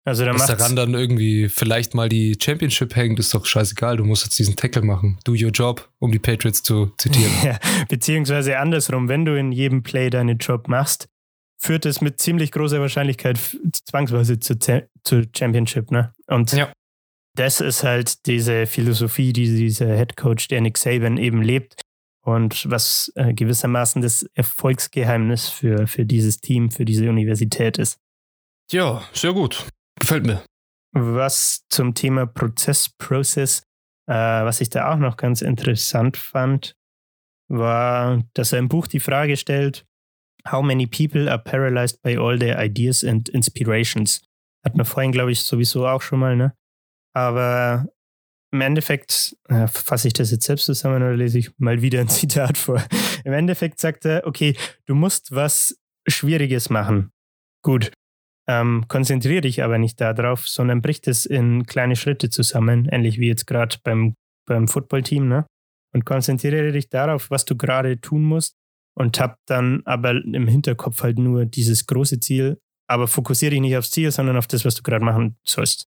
Also 0.07 0.23
da 0.23 0.33
Dass 0.33 0.45
daran 0.45 0.75
dann 0.75 0.93
irgendwie 0.93 1.49
vielleicht 1.49 1.95
mal 1.95 2.09
die 2.09 2.37
Championship 2.39 2.95
hängt, 2.95 3.17
ist 3.17 3.33
doch 3.33 3.45
scheißegal. 3.45 3.97
Du 3.97 4.05
musst 4.05 4.23
jetzt 4.23 4.37
diesen 4.37 4.55
Tackle 4.55 4.83
machen. 4.83 5.17
Do 5.23 5.31
your 5.31 5.49
job, 5.49 5.89
um 5.97 6.11
die 6.11 6.19
Patriots 6.19 6.61
zu 6.61 6.93
zitieren. 6.97 7.31
Ja, 7.43 7.57
beziehungsweise 7.89 8.59
andersrum, 8.59 9.09
wenn 9.09 9.25
du 9.25 9.37
in 9.37 9.51
jedem 9.51 9.81
Play 9.81 10.11
deinen 10.11 10.37
Job 10.37 10.67
machst, 10.67 11.07
führt 11.57 11.87
es 11.87 12.01
mit 12.01 12.19
ziemlich 12.19 12.51
großer 12.51 12.79
Wahrscheinlichkeit 12.79 13.39
zwangsweise 13.89 14.39
zur, 14.39 14.57
zur 15.03 15.23
Championship. 15.35 15.89
Ne? 15.89 16.13
Und 16.27 16.51
ja 16.51 16.71
das 17.35 17.59
ist 17.59 17.83
halt 17.83 18.25
diese 18.25 18.65
Philosophie, 18.65 19.33
die 19.33 19.45
dieser 19.45 19.95
Head 19.95 20.15
Coach, 20.15 20.47
der 20.47 20.61
Nick 20.61 20.77
Saban 20.77 21.17
eben 21.17 21.41
lebt 21.41 21.81
und 22.25 22.67
was 22.69 23.11
äh, 23.15 23.33
gewissermaßen 23.33 24.01
das 24.01 24.23
Erfolgsgeheimnis 24.33 25.47
für, 25.47 25.85
für 25.85 26.05
dieses 26.05 26.39
Team, 26.39 26.71
für 26.71 26.83
diese 26.83 27.07
Universität 27.07 27.77
ist. 27.77 27.99
Ja, 28.71 29.03
sehr 29.13 29.31
gut. 29.31 29.67
Gefällt 29.99 30.25
mir. 30.25 30.43
Was 30.91 31.65
zum 31.69 31.93
Thema 31.93 32.25
Prozess, 32.25 32.89
Process, 32.89 33.61
äh, 34.07 34.13
was 34.13 34.59
ich 34.59 34.69
da 34.69 34.91
auch 34.91 34.97
noch 34.97 35.17
ganz 35.17 35.43
interessant 35.43 36.17
fand, 36.17 36.75
war, 37.47 38.23
dass 38.33 38.53
er 38.53 38.59
im 38.59 38.69
Buch 38.69 38.87
die 38.87 38.99
Frage 38.99 39.37
stellt, 39.37 39.85
How 40.47 40.63
many 40.63 40.85
people 40.85 41.27
are 41.27 41.39
paralyzed 41.39 42.03
by 42.03 42.17
all 42.17 42.37
their 42.37 42.59
ideas 42.59 43.03
and 43.03 43.29
inspirations? 43.29 44.21
Hat 44.63 44.75
man 44.75 44.85
vorhin, 44.85 45.11
glaube 45.11 45.31
ich, 45.31 45.41
sowieso 45.41 45.87
auch 45.87 46.01
schon 46.01 46.19
mal, 46.19 46.35
ne? 46.35 46.55
Aber 47.13 47.87
im 48.51 48.61
Endeffekt, 48.61 49.35
äh, 49.49 49.67
fasse 49.67 50.07
ich 50.07 50.13
das 50.13 50.31
jetzt 50.31 50.45
selbst 50.45 50.65
zusammen 50.65 50.97
oder 50.97 51.15
lese 51.15 51.39
ich 51.39 51.51
mal 51.57 51.81
wieder 51.81 51.99
ein 51.99 52.07
Zitat 52.09 52.57
vor. 52.57 52.83
Im 53.23 53.33
Endeffekt 53.33 53.79
sagt 53.79 54.05
er, 54.05 54.25
okay, 54.25 54.55
du 54.85 54.95
musst 54.95 55.33
was 55.33 55.77
Schwieriges 56.07 56.69
machen. 56.69 57.11
Gut. 57.63 57.91
Ähm, 58.47 58.85
konzentriere 58.87 59.41
dich 59.41 59.63
aber 59.63 59.79
nicht 59.79 59.99
darauf, 59.99 60.47
sondern 60.47 60.81
brich 60.81 61.01
es 61.07 61.25
in 61.25 61.65
kleine 61.65 61.95
Schritte 61.95 62.29
zusammen, 62.29 62.87
ähnlich 62.91 63.17
wie 63.19 63.27
jetzt 63.27 63.47
gerade 63.47 63.77
beim, 63.83 64.13
beim 64.47 64.67
Footballteam, 64.67 65.27
ne? 65.27 65.47
Und 65.93 66.05
konzentriere 66.05 66.71
dich 66.71 66.89
darauf, 66.89 67.31
was 67.31 67.45
du 67.45 67.55
gerade 67.55 67.99
tun 67.99 68.21
musst 68.23 68.55
und 68.95 69.19
hab 69.19 69.37
dann 69.47 69.81
aber 69.85 70.11
im 70.11 70.47
Hinterkopf 70.47 71.01
halt 71.01 71.17
nur 71.17 71.45
dieses 71.45 71.87
große 71.87 72.19
Ziel, 72.19 72.59
aber 72.87 73.07
fokussiere 73.07 73.51
dich 73.51 73.61
nicht 73.61 73.77
aufs 73.77 73.91
Ziel, 73.91 74.11
sondern 74.11 74.37
auf 74.37 74.47
das, 74.47 74.65
was 74.65 74.75
du 74.75 74.83
gerade 74.83 75.03
machen 75.03 75.37
sollst. 75.43 75.87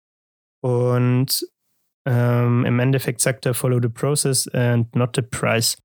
Und 0.62 1.46
ähm, 2.06 2.64
im 2.64 2.78
Endeffekt 2.78 3.20
sagt 3.20 3.46
er, 3.46 3.54
follow 3.54 3.80
the 3.80 3.88
process 3.88 4.48
and 4.48 4.94
not 4.94 5.16
the 5.16 5.22
price. 5.22 5.76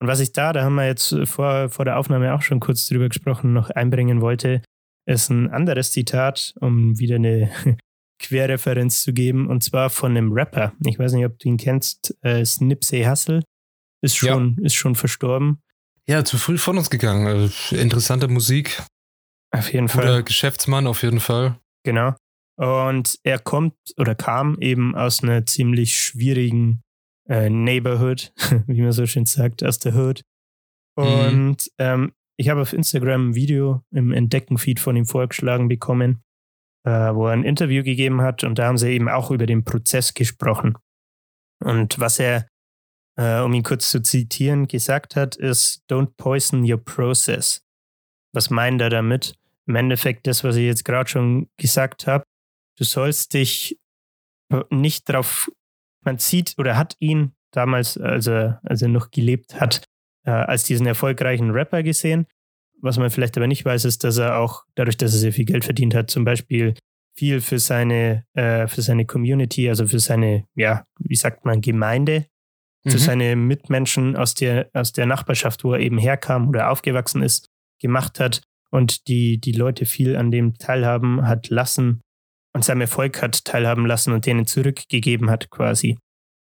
Und 0.00 0.08
was 0.08 0.20
ich 0.20 0.32
da, 0.32 0.52
da 0.52 0.64
haben 0.64 0.76
wir 0.76 0.86
jetzt 0.86 1.14
vor, 1.24 1.68
vor 1.68 1.84
der 1.84 1.98
Aufnahme 1.98 2.34
auch 2.34 2.42
schon 2.42 2.60
kurz 2.60 2.86
drüber 2.86 3.08
gesprochen, 3.08 3.52
noch 3.52 3.70
einbringen 3.70 4.20
wollte, 4.20 4.62
ist 5.06 5.28
ein 5.30 5.50
anderes 5.50 5.92
Zitat, 5.92 6.54
um 6.60 6.98
wieder 6.98 7.16
eine 7.16 7.50
Querreferenz 8.18 9.02
zu 9.02 9.12
geben, 9.12 9.48
und 9.48 9.62
zwar 9.62 9.90
von 9.90 10.12
einem 10.12 10.32
Rapper. 10.32 10.72
Ich 10.86 10.98
weiß 10.98 11.12
nicht, 11.12 11.26
ob 11.26 11.38
du 11.38 11.48
ihn 11.48 11.56
kennst, 11.56 12.14
äh, 12.22 12.44
Snipsey 12.44 13.04
Hussle. 13.04 13.42
Ist 14.02 14.16
schon, 14.16 14.56
ja. 14.58 14.66
ist 14.66 14.74
schon 14.74 14.94
verstorben. 14.94 15.62
Ja, 16.06 16.24
zu 16.24 16.38
früh 16.38 16.56
von 16.56 16.78
uns 16.78 16.88
gegangen. 16.88 17.26
Also, 17.26 17.76
interessante 17.76 18.28
Musik. 18.28 18.82
Auf 19.50 19.72
jeden 19.72 19.88
Fall. 19.88 20.04
Guter 20.04 20.22
Geschäftsmann, 20.22 20.86
auf 20.86 21.02
jeden 21.02 21.20
Fall. 21.20 21.58
Genau. 21.84 22.14
Und 22.60 23.18
er 23.22 23.38
kommt 23.38 23.74
oder 23.96 24.14
kam 24.14 24.58
eben 24.60 24.94
aus 24.94 25.22
einer 25.22 25.46
ziemlich 25.46 25.96
schwierigen 25.96 26.82
äh, 27.26 27.48
Neighborhood, 27.48 28.34
wie 28.66 28.82
man 28.82 28.92
so 28.92 29.06
schön 29.06 29.24
sagt, 29.24 29.64
aus 29.64 29.78
der 29.78 29.94
Hood. 29.94 30.20
Mhm. 30.98 31.04
Und 31.04 31.48
mhm. 31.48 31.56
ähm, 31.78 32.12
ich 32.36 32.50
habe 32.50 32.60
auf 32.60 32.74
Instagram 32.74 33.30
ein 33.30 33.34
Video 33.34 33.82
im 33.90 34.12
Entdecken-Feed 34.12 34.78
von 34.78 34.94
ihm 34.94 35.06
vorgeschlagen 35.06 35.68
bekommen, 35.68 36.22
äh, 36.84 36.90
wo 37.14 37.28
er 37.28 37.32
ein 37.32 37.44
Interview 37.44 37.82
gegeben 37.82 38.20
hat 38.20 38.44
und 38.44 38.58
da 38.58 38.66
haben 38.66 38.76
sie 38.76 38.90
eben 38.90 39.08
auch 39.08 39.30
über 39.30 39.46
den 39.46 39.64
Prozess 39.64 40.12
gesprochen. 40.12 40.76
Und 41.64 41.98
was 41.98 42.18
er, 42.18 42.46
äh, 43.18 43.40
um 43.40 43.54
ihn 43.54 43.62
kurz 43.62 43.90
zu 43.90 44.02
zitieren, 44.02 44.68
gesagt 44.68 45.16
hat, 45.16 45.34
ist, 45.36 45.82
don't 45.90 46.10
poison 46.18 46.70
your 46.70 46.82
process. 46.84 47.62
Was 48.34 48.50
meint 48.50 48.82
er 48.82 48.90
damit? 48.90 49.34
Im 49.66 49.76
Endeffekt 49.76 50.26
das, 50.26 50.44
was 50.44 50.56
ich 50.56 50.64
jetzt 50.64 50.84
gerade 50.84 51.08
schon 51.08 51.48
gesagt 51.56 52.06
habe, 52.06 52.24
du 52.80 52.84
sollst 52.84 53.34
dich 53.34 53.78
nicht 54.70 55.08
darauf, 55.08 55.50
man 56.02 56.18
sieht 56.18 56.54
oder 56.58 56.76
hat 56.76 56.96
ihn 56.98 57.32
damals, 57.52 57.98
als 57.98 58.26
er, 58.26 58.60
als 58.64 58.80
er 58.80 58.88
noch 58.88 59.10
gelebt 59.10 59.60
hat, 59.60 59.84
äh, 60.24 60.30
als 60.30 60.64
diesen 60.64 60.86
erfolgreichen 60.86 61.50
Rapper 61.50 61.82
gesehen. 61.82 62.26
Was 62.80 62.98
man 62.98 63.10
vielleicht 63.10 63.36
aber 63.36 63.46
nicht 63.46 63.64
weiß, 63.64 63.84
ist, 63.84 64.02
dass 64.02 64.16
er 64.16 64.38
auch 64.38 64.64
dadurch, 64.74 64.96
dass 64.96 65.12
er 65.12 65.18
sehr 65.18 65.32
viel 65.32 65.44
Geld 65.44 65.64
verdient 65.64 65.94
hat, 65.94 66.10
zum 66.10 66.24
Beispiel 66.24 66.74
viel 67.16 67.42
für 67.42 67.58
seine, 67.58 68.24
äh, 68.32 68.66
für 68.66 68.80
seine 68.80 69.04
Community, 69.04 69.68
also 69.68 69.86
für 69.86 69.98
seine, 69.98 70.46
ja, 70.54 70.86
wie 70.98 71.16
sagt 71.16 71.44
man, 71.44 71.60
Gemeinde, 71.60 72.26
mhm. 72.84 72.90
für 72.90 72.98
seine 72.98 73.36
Mitmenschen 73.36 74.16
aus 74.16 74.34
der, 74.34 74.70
aus 74.72 74.92
der 74.92 75.04
Nachbarschaft, 75.04 75.64
wo 75.64 75.74
er 75.74 75.80
eben 75.80 75.98
herkam 75.98 76.48
oder 76.48 76.70
aufgewachsen 76.70 77.22
ist, 77.22 77.50
gemacht 77.78 78.20
hat 78.20 78.40
und 78.70 79.06
die, 79.08 79.38
die 79.38 79.52
Leute 79.52 79.84
viel 79.84 80.16
an 80.16 80.30
dem 80.30 80.56
teilhaben 80.56 81.26
hat 81.26 81.50
lassen 81.50 82.00
an 82.52 82.62
seinem 82.62 82.82
Erfolg 82.82 83.22
hat 83.22 83.44
teilhaben 83.44 83.86
lassen 83.86 84.12
und 84.12 84.26
denen 84.26 84.46
zurückgegeben 84.46 85.30
hat 85.30 85.50
quasi. 85.50 85.98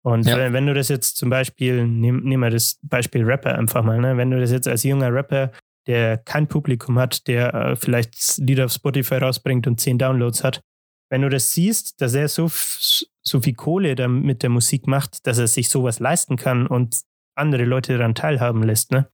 Und 0.05 0.27
ja. 0.27 0.37
wenn, 0.37 0.53
wenn, 0.53 0.67
du 0.67 0.75
das 0.75 0.89
jetzt 0.89 1.17
zum 1.17 1.31
Beispiel, 1.31 1.87
nehmen 1.87 2.25
nehm 2.25 2.41
wir 2.41 2.51
das 2.51 2.79
Beispiel 2.83 3.25
Rapper 3.25 3.57
einfach 3.57 3.85
mal, 3.85 4.01
ne? 4.01 4.17
wenn 4.17 4.31
du 4.31 4.41
das 4.41 4.51
jetzt 4.51 4.67
als 4.67 4.83
junger 4.83 5.15
Rapper, 5.15 5.53
der 5.87 6.19
kein 6.19 6.49
Publikum 6.49 6.99
hat, 6.99 7.27
der 7.29 7.55
äh, 7.55 7.77
vielleicht 7.77 8.39
Lieder 8.39 8.65
auf 8.65 8.73
Spotify 8.73 9.17
rausbringt 9.17 9.67
und 9.67 9.81
zehn 9.81 9.99
Downloads 9.99 10.43
hat, 10.43 10.61
wenn 11.09 11.23
du 11.23 11.29
das 11.29 11.53
siehst, 11.53 12.01
dass 12.01 12.15
er 12.15 12.29
so, 12.29 12.49
so 12.49 13.41
viel 13.41 13.55
Kohle 13.55 14.09
mit 14.09 14.43
der 14.43 14.51
Musik 14.51 14.87
macht, 14.87 15.27
dass 15.27 15.39
er 15.39 15.47
sich 15.47 15.69
sowas 15.69 16.01
leisten 16.01 16.37
kann 16.37 16.67
und 16.67 17.03
andere 17.37 17.65
Leute 17.65 17.97
daran 17.97 18.15
teilhaben 18.15 18.63
lässt, 18.63 18.91
ne? 18.91 19.09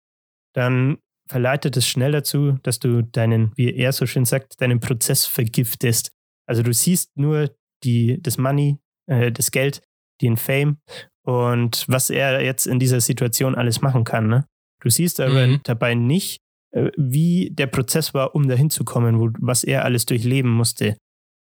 dann 0.54 0.98
verleitet 1.28 1.76
es 1.76 1.86
schnell 1.86 2.12
dazu, 2.12 2.58
dass 2.62 2.78
du 2.78 3.02
deinen, 3.02 3.52
wie 3.56 3.74
er 3.74 3.92
so 3.92 4.06
schön 4.06 4.24
sagt, 4.24 4.60
deinen 4.60 4.80
Prozess 4.80 5.26
vergiftest. 5.26 6.12
Also 6.48 6.62
du 6.62 6.72
siehst 6.72 7.16
nur 7.16 7.50
die, 7.84 8.20
das 8.22 8.38
Money, 8.38 8.78
äh, 9.06 9.30
das 9.30 9.50
Geld, 9.50 9.82
den 10.20 10.36
Fame 10.36 10.78
und 11.22 11.84
was 11.88 12.10
er 12.10 12.42
jetzt 12.42 12.66
in 12.66 12.78
dieser 12.78 13.00
Situation 13.00 13.54
alles 13.54 13.80
machen 13.80 14.04
kann. 14.04 14.28
Ne? 14.28 14.46
Du 14.80 14.90
siehst 14.90 15.20
aber 15.20 15.46
mhm. 15.46 15.60
dabei 15.62 15.94
nicht, 15.94 16.40
äh, 16.72 16.90
wie 16.96 17.50
der 17.50 17.66
Prozess 17.66 18.14
war, 18.14 18.34
um 18.34 18.48
dahin 18.48 18.70
zu 18.70 18.84
kommen, 18.84 19.20
wo, 19.20 19.30
was 19.38 19.64
er 19.64 19.84
alles 19.84 20.06
durchleben 20.06 20.50
musste. 20.50 20.96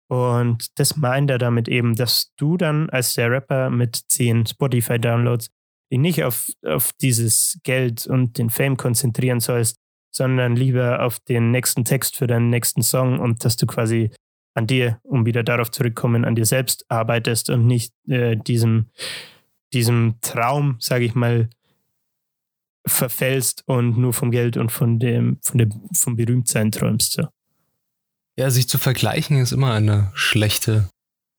Und 0.10 0.80
das 0.80 0.96
meint 0.96 1.30
er 1.30 1.38
damit 1.38 1.68
eben, 1.68 1.96
dass 1.96 2.34
du 2.38 2.58
dann 2.58 2.90
als 2.90 3.14
der 3.14 3.30
Rapper 3.32 3.70
mit 3.70 3.96
zehn 4.08 4.46
Spotify-Downloads 4.46 5.50
dich 5.92 6.00
nicht 6.00 6.24
auf, 6.24 6.48
auf 6.66 6.92
dieses 7.02 7.60
Geld 7.64 8.08
und 8.08 8.38
den 8.38 8.50
Fame 8.50 8.78
konzentrieren 8.78 9.40
sollst, 9.40 9.78
sondern 10.14 10.56
lieber 10.56 11.04
auf 11.04 11.20
den 11.20 11.52
nächsten 11.52 11.86
Text 11.86 12.16
für 12.16 12.28
deinen 12.28 12.50
nächsten 12.50 12.82
Song 12.82 13.20
und 13.20 13.44
dass 13.44 13.58
du 13.58 13.66
quasi 13.66 14.12
an 14.58 14.68
dir, 14.68 15.00
um 15.04 15.26
wieder 15.26 15.44
darauf 15.44 15.72
zurückkommen, 15.72 16.26
an 16.26 16.36
dir 16.36 16.46
selbst 16.46 16.86
arbeitest 16.90 17.50
und 17.50 17.68
nicht 17.68 17.94
äh, 18.08 18.36
diesem, 18.36 18.88
diesem 19.74 20.16
Traum, 20.22 20.78
sage 20.80 21.06
ich 21.06 21.16
mal, 21.16 21.50
verfällst 22.86 23.64
und 23.68 23.98
nur 23.98 24.14
vom 24.14 24.32
Geld 24.32 24.58
und 24.58 24.72
von 24.72 25.00
dem, 25.00 25.38
von 25.42 25.58
dem, 25.58 25.90
vom 25.94 26.16
Berühmtsein 26.16 26.72
träumst. 26.72 27.14
So. 27.14 27.28
Ja, 28.38 28.50
sich 28.50 28.68
zu 28.68 28.78
vergleichen 28.78 29.38
ist 29.38 29.52
immer 29.52 29.74
eine 29.74 30.12
schlechte 30.14 30.90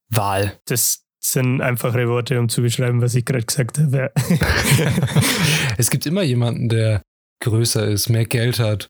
Wahl. 0.09 0.59
Das 0.65 1.03
sind 1.19 1.61
einfache 1.61 2.07
Worte, 2.07 2.39
um 2.39 2.47
zu 2.47 2.61
beschreiben, 2.61 3.01
was 3.01 3.15
ich 3.15 3.25
gerade 3.25 3.45
gesagt 3.45 3.79
habe. 3.79 4.11
es 5.77 5.89
gibt 5.89 6.05
immer 6.05 6.23
jemanden, 6.23 6.69
der 6.69 7.01
größer 7.41 7.87
ist, 7.87 8.09
mehr 8.09 8.25
Geld 8.25 8.59
hat. 8.59 8.87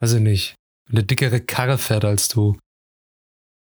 Weiß 0.00 0.14
ich 0.14 0.20
nicht 0.20 0.54
eine 0.90 1.04
dickere 1.04 1.40
Karre 1.40 1.78
fährt 1.78 2.04
als 2.04 2.28
du. 2.28 2.58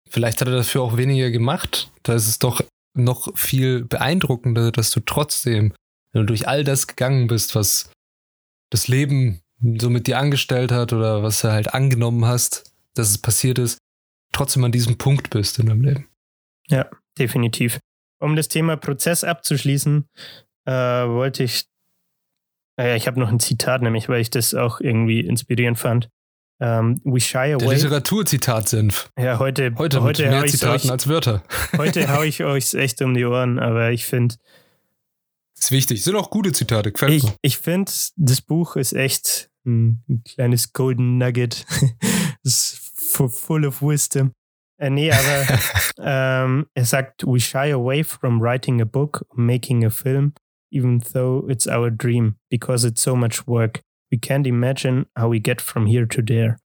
Vielleicht 0.09 0.41
hat 0.41 0.47
er 0.47 0.55
dafür 0.55 0.81
auch 0.81 0.97
weniger 0.97 1.31
gemacht. 1.31 1.91
Da 2.03 2.13
ist 2.13 2.27
es 2.27 2.39
doch 2.39 2.61
noch 2.93 3.35
viel 3.37 3.85
beeindruckender, 3.85 4.71
dass 4.71 4.91
du 4.91 4.99
trotzdem, 4.99 5.73
wenn 6.11 6.21
du 6.21 6.25
durch 6.25 6.47
all 6.47 6.63
das 6.63 6.87
gegangen 6.87 7.27
bist, 7.27 7.55
was 7.55 7.91
das 8.69 8.87
Leben 8.87 9.41
so 9.79 9.89
mit 9.89 10.07
dir 10.07 10.17
angestellt 10.17 10.71
hat 10.71 10.93
oder 10.93 11.23
was 11.23 11.41
du 11.41 11.51
halt 11.51 11.73
angenommen 11.73 12.25
hast, 12.25 12.71
dass 12.93 13.09
es 13.09 13.17
passiert 13.17 13.59
ist, 13.59 13.77
trotzdem 14.31 14.63
an 14.63 14.71
diesem 14.71 14.97
Punkt 14.97 15.29
bist 15.29 15.59
in 15.59 15.67
deinem 15.67 15.81
Leben. 15.81 16.09
Ja, 16.67 16.89
definitiv. 17.17 17.79
Um 18.19 18.35
das 18.35 18.47
Thema 18.47 18.77
Prozess 18.77 19.23
abzuschließen, 19.23 20.07
äh, 20.65 20.71
wollte 20.71 21.43
ich, 21.43 21.65
äh, 22.79 22.97
ich 22.97 23.07
habe 23.07 23.19
noch 23.19 23.29
ein 23.29 23.39
Zitat, 23.39 23.81
nämlich 23.81 24.09
weil 24.09 24.21
ich 24.21 24.29
das 24.29 24.53
auch 24.53 24.79
irgendwie 24.79 25.21
inspirierend 25.21 25.77
fand. 25.77 26.09
Um, 26.59 26.67
ähm, 26.67 27.01
we 27.03 27.19
shy 27.19 27.53
away. 27.53 27.65
Der 27.65 27.73
Literaturzitat-Senf. 27.75 29.11
Ja, 29.17 29.37
heute, 29.37 29.75
heute, 29.77 30.01
heute 30.01 30.27
mehr 30.27 30.47
Zitaten 30.47 30.87
euch, 30.87 30.91
als 30.91 31.07
Wörter. 31.07 31.43
Heute 31.77 32.09
haue 32.09 32.25
ich 32.25 32.43
euch 32.43 32.73
echt 32.73 32.99
um 33.03 33.13
die 33.13 33.25
Ohren, 33.25 33.59
aber 33.59 33.91
ich 33.91 34.05
finde. 34.05 34.35
Ist 35.55 35.71
wichtig. 35.71 36.03
Sind 36.03 36.15
auch 36.15 36.31
gute 36.31 36.51
Zitate. 36.51 36.91
Gefällt 36.91 37.13
ich 37.13 37.31
ich 37.43 37.57
finde, 37.59 37.91
das 38.15 38.41
Buch 38.41 38.75
ist 38.75 38.93
echt 38.93 39.51
ein, 39.67 40.03
ein 40.09 40.23
kleines 40.23 40.73
Golden 40.73 41.19
Nugget. 41.19 41.63
ist 42.43 42.79
full 43.05 43.65
of 43.65 43.83
wisdom. 43.83 44.31
Äh, 44.79 44.89
nee, 44.89 45.11
aber 45.11 45.59
ähm, 45.99 46.65
er 46.73 46.85
sagt, 46.85 47.23
we 47.25 47.39
shy 47.39 47.71
away 47.71 48.03
from 48.03 48.41
writing 48.41 48.81
a 48.81 48.85
book, 48.85 49.25
making 49.35 49.85
a 49.85 49.91
film, 49.91 50.33
even 50.71 51.01
though 51.13 51.47
it's 51.47 51.67
our 51.67 51.91
dream, 51.91 52.35
because 52.49 52.87
it's 52.87 53.01
so 53.01 53.15
much 53.15 53.47
work 53.47 53.83
we 54.11 54.17
can't 54.17 54.47
imagine 54.47 55.05
how 55.17 55.31
we 55.31 55.39
get 55.39 55.61
from 55.61 55.85
here 55.85 56.07
to 56.07 56.21
there. 56.21 56.57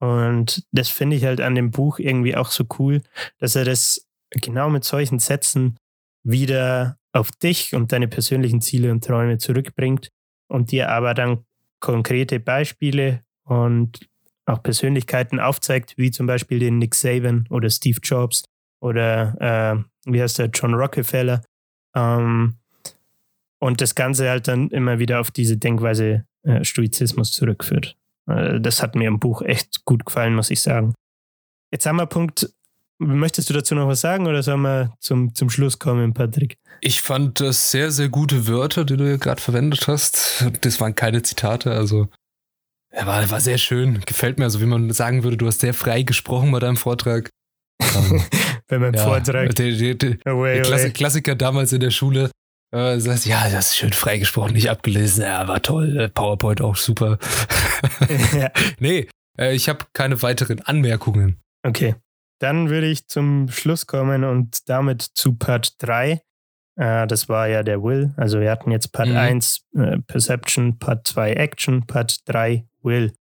Und 0.00 0.64
das 0.70 0.88
finde 0.88 1.16
ich 1.16 1.24
halt 1.24 1.40
an 1.40 1.54
dem 1.54 1.70
Buch 1.70 1.98
irgendwie 1.98 2.36
auch 2.36 2.50
so 2.50 2.64
cool, 2.78 3.02
dass 3.38 3.56
er 3.56 3.64
das 3.64 4.06
genau 4.30 4.70
mit 4.70 4.84
solchen 4.84 5.18
Sätzen 5.18 5.76
wieder 6.22 6.98
auf 7.12 7.30
dich 7.32 7.74
und 7.74 7.90
deine 7.92 8.06
persönlichen 8.08 8.60
Ziele 8.60 8.92
und 8.92 9.04
Träume 9.04 9.38
zurückbringt 9.38 10.10
und 10.48 10.70
dir 10.70 10.90
aber 10.90 11.14
dann 11.14 11.44
konkrete 11.80 12.38
Beispiele 12.38 13.22
und 13.44 14.08
auch 14.46 14.62
Persönlichkeiten 14.62 15.40
aufzeigt, 15.40 15.94
wie 15.96 16.10
zum 16.10 16.26
Beispiel 16.26 16.58
den 16.58 16.78
Nick 16.78 16.94
Saban 16.94 17.46
oder 17.50 17.70
Steve 17.70 18.00
Jobs 18.02 18.44
oder 18.80 19.36
äh, 19.40 20.10
wie 20.10 20.22
heißt 20.22 20.38
der 20.38 20.46
John 20.46 20.74
Rockefeller. 20.74 21.42
Ähm, 21.94 22.58
und 23.60 23.80
das 23.80 23.94
Ganze 23.94 24.28
halt 24.28 24.48
dann 24.48 24.70
immer 24.70 24.98
wieder 24.98 25.20
auf 25.20 25.30
diese 25.30 25.56
Denkweise 25.56 26.24
äh, 26.48 26.64
Stoizismus 26.64 27.32
zurückführt. 27.32 27.96
Äh, 28.26 28.60
das 28.60 28.82
hat 28.82 28.94
mir 28.94 29.08
im 29.08 29.18
Buch 29.18 29.42
echt 29.42 29.84
gut 29.84 30.06
gefallen, 30.06 30.34
muss 30.34 30.50
ich 30.50 30.60
sagen. 30.60 30.94
Jetzt 31.70 31.86
haben 31.86 31.96
wir 31.96 32.06
Punkt. 32.06 32.50
Möchtest 33.00 33.48
du 33.48 33.54
dazu 33.54 33.76
noch 33.76 33.86
was 33.86 34.00
sagen 34.00 34.26
oder 34.26 34.42
sollen 34.42 34.62
wir 34.62 34.96
zum, 34.98 35.32
zum 35.32 35.50
Schluss 35.50 35.78
kommen, 35.78 36.14
Patrick? 36.14 36.58
Ich 36.80 37.00
fand 37.00 37.38
das 37.40 37.70
sehr, 37.70 37.92
sehr 37.92 38.08
gute 38.08 38.48
Wörter, 38.48 38.84
die 38.84 38.96
du 38.96 39.04
hier 39.04 39.18
gerade 39.18 39.40
verwendet 39.40 39.86
hast. 39.86 40.46
Das 40.62 40.80
waren 40.80 40.96
keine 40.96 41.22
Zitate, 41.22 41.70
also 41.70 42.08
er 42.90 43.06
war, 43.06 43.30
war 43.30 43.40
sehr 43.40 43.58
schön. 43.58 44.00
Gefällt 44.06 44.38
mir, 44.38 44.44
also 44.44 44.60
wie 44.60 44.66
man 44.66 44.90
sagen 44.90 45.22
würde, 45.22 45.36
du 45.36 45.46
hast 45.46 45.60
sehr 45.60 45.74
frei 45.74 46.02
gesprochen 46.02 46.50
bei 46.50 46.58
deinem 46.58 46.76
Vortrag. 46.76 47.30
Wenn 48.68 48.80
man 48.80 48.94
ja, 48.94 49.04
Vortrag. 49.04 49.54
Der, 49.54 49.72
der, 49.72 49.94
der, 49.94 50.16
away, 50.24 50.62
der 50.62 50.90
Klassiker 50.90 51.34
damals 51.34 51.72
in 51.72 51.80
der 51.80 51.90
Schule, 51.90 52.30
äh, 52.70 52.98
sagst, 52.98 53.26
ja, 53.26 53.48
das 53.50 53.70
ist 53.70 53.76
schön 53.78 53.92
freigesprochen, 53.92 54.52
nicht 54.52 54.70
abgelesen. 54.70 55.24
Ja, 55.24 55.48
war 55.48 55.62
toll. 55.62 56.10
PowerPoint 56.12 56.60
auch 56.60 56.76
super. 56.76 57.18
ja. 58.38 58.50
Nee, 58.78 59.08
äh, 59.38 59.54
ich 59.54 59.68
habe 59.68 59.86
keine 59.92 60.20
weiteren 60.22 60.60
Anmerkungen. 60.60 61.40
Okay. 61.62 61.94
Dann 62.40 62.70
würde 62.70 62.86
ich 62.86 63.08
zum 63.08 63.48
Schluss 63.48 63.86
kommen 63.86 64.24
und 64.24 64.68
damit 64.68 65.02
zu 65.02 65.34
Part 65.34 65.74
3. 65.78 66.20
Äh, 66.76 67.06
das 67.06 67.28
war 67.28 67.48
ja 67.48 67.62
der 67.62 67.82
Will. 67.82 68.12
Also 68.16 68.40
wir 68.40 68.50
hatten 68.50 68.70
jetzt 68.70 68.92
Part 68.92 69.08
mhm. 69.08 69.16
1 69.16 69.66
äh, 69.74 69.98
Perception, 70.06 70.78
Part 70.78 71.06
2 71.08 71.32
Action, 71.32 71.86
Part 71.86 72.28
3 72.28 72.64
Will. 72.82 73.12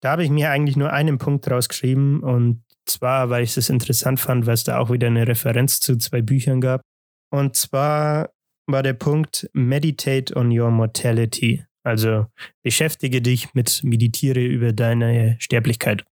Da 0.00 0.12
habe 0.12 0.24
ich 0.24 0.30
mir 0.30 0.50
eigentlich 0.50 0.76
nur 0.76 0.92
einen 0.92 1.18
Punkt 1.18 1.48
rausgeschrieben 1.50 2.22
und 2.22 2.64
zwar, 2.86 3.30
weil 3.30 3.44
ich 3.44 3.56
es 3.56 3.68
interessant 3.68 4.18
fand, 4.18 4.46
weil 4.46 4.54
es 4.54 4.64
da 4.64 4.78
auch 4.78 4.90
wieder 4.90 5.06
eine 5.06 5.28
Referenz 5.28 5.78
zu 5.78 5.96
zwei 5.96 6.22
Büchern 6.22 6.60
gab. 6.60 6.80
Und 7.30 7.54
zwar 7.56 8.30
war 8.66 8.82
der 8.82 8.94
Punkt 8.94 9.48
Meditate 9.52 10.34
on 10.36 10.56
your 10.56 10.70
mortality. 10.70 11.64
Also 11.84 12.26
beschäftige 12.62 13.20
dich 13.20 13.54
mit, 13.54 13.82
meditiere 13.82 14.40
über 14.40 14.72
deine 14.72 15.36
Sterblichkeit. 15.40 16.04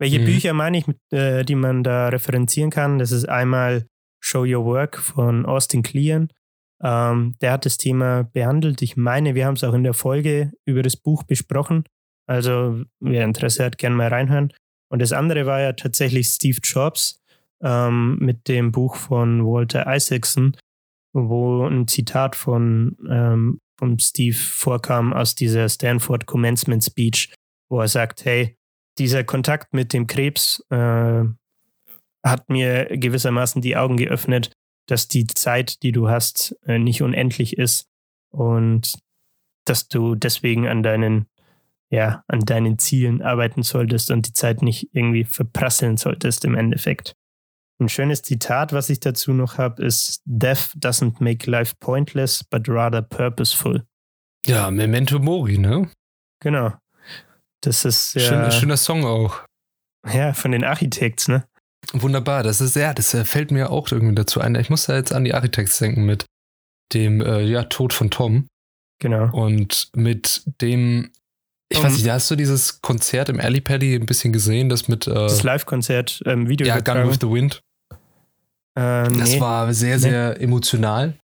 Welche 0.00 0.18
mhm. 0.18 0.24
Bücher 0.24 0.52
meine 0.52 0.78
ich, 0.78 0.84
äh, 1.12 1.44
die 1.44 1.54
man 1.54 1.84
da 1.84 2.08
referenzieren 2.08 2.70
kann? 2.70 2.98
Das 2.98 3.12
ist 3.12 3.28
einmal 3.28 3.86
Show 4.20 4.44
Your 4.44 4.64
Work 4.64 4.98
von 4.98 5.46
Austin 5.46 5.82
Kleon. 5.82 6.28
Ähm, 6.82 7.34
der 7.40 7.52
hat 7.52 7.66
das 7.66 7.76
Thema 7.76 8.24
behandelt. 8.24 8.82
Ich 8.82 8.96
meine, 8.96 9.36
wir 9.36 9.46
haben 9.46 9.54
es 9.54 9.62
auch 9.62 9.74
in 9.74 9.84
der 9.84 9.94
Folge 9.94 10.50
über 10.64 10.82
das 10.82 10.96
Buch 10.96 11.22
besprochen. 11.22 11.84
Also 12.26 12.82
wer 13.00 13.24
Interesse 13.24 13.64
hat, 13.64 13.78
gerne 13.78 13.94
mal 13.94 14.08
reinhören. 14.08 14.52
Und 14.90 15.00
das 15.00 15.12
andere 15.12 15.46
war 15.46 15.60
ja 15.60 15.72
tatsächlich 15.72 16.26
Steve 16.26 16.58
Jobs 16.62 17.20
ähm, 17.62 18.18
mit 18.18 18.48
dem 18.48 18.72
Buch 18.72 18.96
von 18.96 19.44
Walter 19.44 19.86
Isaacson, 19.86 20.56
wo 21.12 21.66
ein 21.66 21.88
Zitat 21.88 22.36
von, 22.36 22.96
ähm, 23.08 23.60
von 23.78 23.98
Steve 23.98 24.36
vorkam 24.36 25.12
aus 25.12 25.34
dieser 25.34 25.68
Stanford 25.68 26.26
Commencement 26.26 26.82
Speech, 26.82 27.34
wo 27.68 27.80
er 27.80 27.88
sagt, 27.88 28.24
hey, 28.24 28.56
dieser 28.98 29.24
Kontakt 29.24 29.72
mit 29.74 29.92
dem 29.92 30.06
Krebs 30.06 30.64
äh, 30.70 31.24
hat 32.24 32.48
mir 32.48 32.86
gewissermaßen 32.90 33.62
die 33.62 33.76
Augen 33.76 33.96
geöffnet, 33.96 34.52
dass 34.86 35.08
die 35.08 35.26
Zeit, 35.26 35.82
die 35.82 35.92
du 35.92 36.08
hast, 36.08 36.56
äh, 36.66 36.78
nicht 36.78 37.02
unendlich 37.02 37.56
ist 37.56 37.86
und 38.30 38.98
dass 39.64 39.88
du 39.88 40.14
deswegen 40.14 40.66
an 40.66 40.82
deinen, 40.82 41.26
ja, 41.90 42.24
an 42.26 42.40
deinen 42.40 42.78
Zielen 42.78 43.22
arbeiten 43.22 43.62
solltest 43.62 44.10
und 44.10 44.26
die 44.26 44.32
Zeit 44.32 44.62
nicht 44.62 44.90
irgendwie 44.92 45.24
verprasseln 45.24 45.96
solltest 45.96 46.44
im 46.44 46.54
Endeffekt. 46.54 47.14
Ein 47.80 47.88
schönes 47.88 48.22
Zitat, 48.22 48.72
was 48.72 48.90
ich 48.90 49.00
dazu 49.00 49.32
noch 49.32 49.58
habe, 49.58 49.84
ist: 49.84 50.22
Death 50.24 50.74
doesn't 50.78 51.22
make 51.22 51.50
life 51.50 51.74
pointless, 51.80 52.44
but 52.44 52.68
rather 52.68 53.02
purposeful. 53.02 53.84
Ja, 54.46 54.70
Memento 54.70 55.18
Mori, 55.18 55.58
ne? 55.58 55.90
Genau. 56.40 56.72
Das 57.62 57.84
ist 57.84 58.14
ja. 58.14 58.20
Schöner, 58.20 58.50
schöner 58.50 58.76
Song 58.76 59.04
auch. 59.04 59.44
Ja, 60.12 60.32
von 60.32 60.50
den 60.50 60.64
Architects, 60.64 61.28
ne? 61.28 61.46
Wunderbar, 61.92 62.42
das 62.42 62.60
ist 62.60 62.76
ja, 62.76 62.94
das 62.94 63.12
äh, 63.14 63.24
fällt 63.24 63.50
mir 63.50 63.70
auch 63.70 63.90
irgendwie 63.90 64.14
dazu 64.14 64.40
ein. 64.40 64.54
Ich 64.54 64.70
muss 64.70 64.86
da 64.86 64.94
jetzt 64.94 65.12
an 65.12 65.24
die 65.24 65.34
Architects 65.34 65.78
denken 65.78 66.04
mit 66.04 66.26
dem 66.92 67.20
äh, 67.20 67.42
ja, 67.42 67.64
Tod 67.64 67.92
von 67.92 68.10
Tom. 68.10 68.48
Genau. 69.00 69.30
Und 69.32 69.90
mit 69.96 70.42
dem, 70.60 71.10
ich 71.72 71.78
um, 71.78 71.84
weiß 71.84 71.94
nicht, 71.94 72.08
hast 72.08 72.30
du 72.30 72.36
dieses 72.36 72.80
Konzert 72.80 73.28
im 73.28 73.40
Alley 73.40 73.60
Paddy 73.60 73.94
ein 73.94 74.06
bisschen 74.06 74.32
gesehen, 74.32 74.68
das 74.68 74.88
mit. 74.88 75.06
Äh, 75.06 75.14
das 75.14 75.42
Live-Konzert, 75.42 76.22
ähm, 76.26 76.48
Video. 76.48 76.66
Ja, 76.66 76.80
Gun 76.80 77.08
with 77.08 77.18
the 77.20 77.28
Wind. 77.28 77.62
Äh, 78.78 79.08
nee. 79.08 79.18
Das 79.18 79.40
war 79.40 79.72
sehr, 79.74 79.98
sehr 79.98 80.34
nee. 80.36 80.44
emotional 80.44 81.18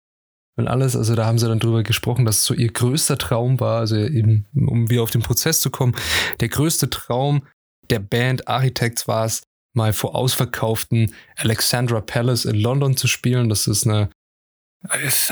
und 0.57 0.69
alles. 0.69 0.97
Also 0.97 1.15
da 1.15 1.27
haben 1.27 1.39
sie 1.39 1.49
dann 1.49 1.61
drüber 1.61 1.83
gesprochen, 1.83 2.25
dass 2.25 2.39
es 2.39 2.45
so 2.45 2.55
ihr 2.55 2.73
größter 2.73 3.19
Traum 3.19 3.61
war, 3.61 3.81
also 3.81 3.97
eben, 3.97 4.47
um 4.55 4.91
wieder 4.91 5.03
auf 5.03 5.11
den 5.11 5.23
Prozess 5.23 5.61
zu 5.61 5.71
kommen, 5.71 5.95
der 6.41 6.49
größte 6.49 6.91
Traum 6.91 7.47
der 7.91 8.01
Band 8.01 8.49
Architects 8.49 9.07
war 9.07 9.27
es, 9.27 9.43
mal 9.75 9.93
vor 9.93 10.15
ausverkauften 10.15 11.15
Alexandra 11.37 12.01
Palace 12.01 12.47
in 12.47 12.57
London 12.57 12.97
zu 12.97 13.07
spielen. 13.07 13.49
Das 13.49 13.67
ist 13.67 13.87
eine, 13.87 14.11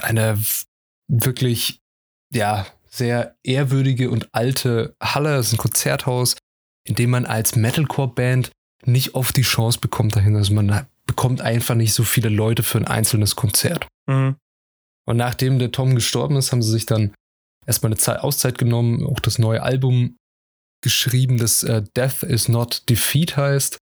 eine 0.02 0.38
wirklich, 1.08 1.80
ja, 2.32 2.66
sehr 2.94 3.36
ehrwürdige 3.42 4.10
und 4.10 4.28
alte 4.32 4.94
Halle. 5.02 5.36
Das 5.36 5.48
ist 5.48 5.54
ein 5.54 5.58
Konzerthaus, 5.58 6.36
in 6.86 6.94
dem 6.94 7.10
man 7.10 7.26
als 7.26 7.56
Metalcore-Band 7.56 8.52
nicht 8.84 9.14
oft 9.14 9.36
die 9.36 9.42
Chance 9.42 9.80
bekommt 9.80 10.14
dahin. 10.14 10.36
Also 10.36 10.54
man 10.54 10.86
bekommt 11.06 11.40
einfach 11.40 11.74
nicht 11.74 11.92
so 11.92 12.04
viele 12.04 12.28
Leute 12.28 12.62
für 12.62 12.78
ein 12.78 12.86
einzelnes 12.86 13.34
Konzert. 13.34 13.88
Mhm. 14.06 14.36
Und 15.06 15.16
nachdem 15.16 15.58
der 15.58 15.72
Tom 15.72 15.94
gestorben 15.94 16.36
ist, 16.36 16.52
haben 16.52 16.62
sie 16.62 16.70
sich 16.70 16.86
dann 16.86 17.14
erstmal 17.66 17.88
eine 17.88 17.98
Zeit, 17.98 18.20
Auszeit 18.20 18.58
genommen, 18.58 19.04
auch 19.04 19.20
das 19.20 19.38
neue 19.38 19.62
Album 19.62 20.16
geschrieben, 20.82 21.38
das 21.38 21.62
äh, 21.62 21.82
Death 21.96 22.22
is 22.22 22.48
Not 22.48 22.88
Defeat 22.88 23.36
heißt. 23.36 23.78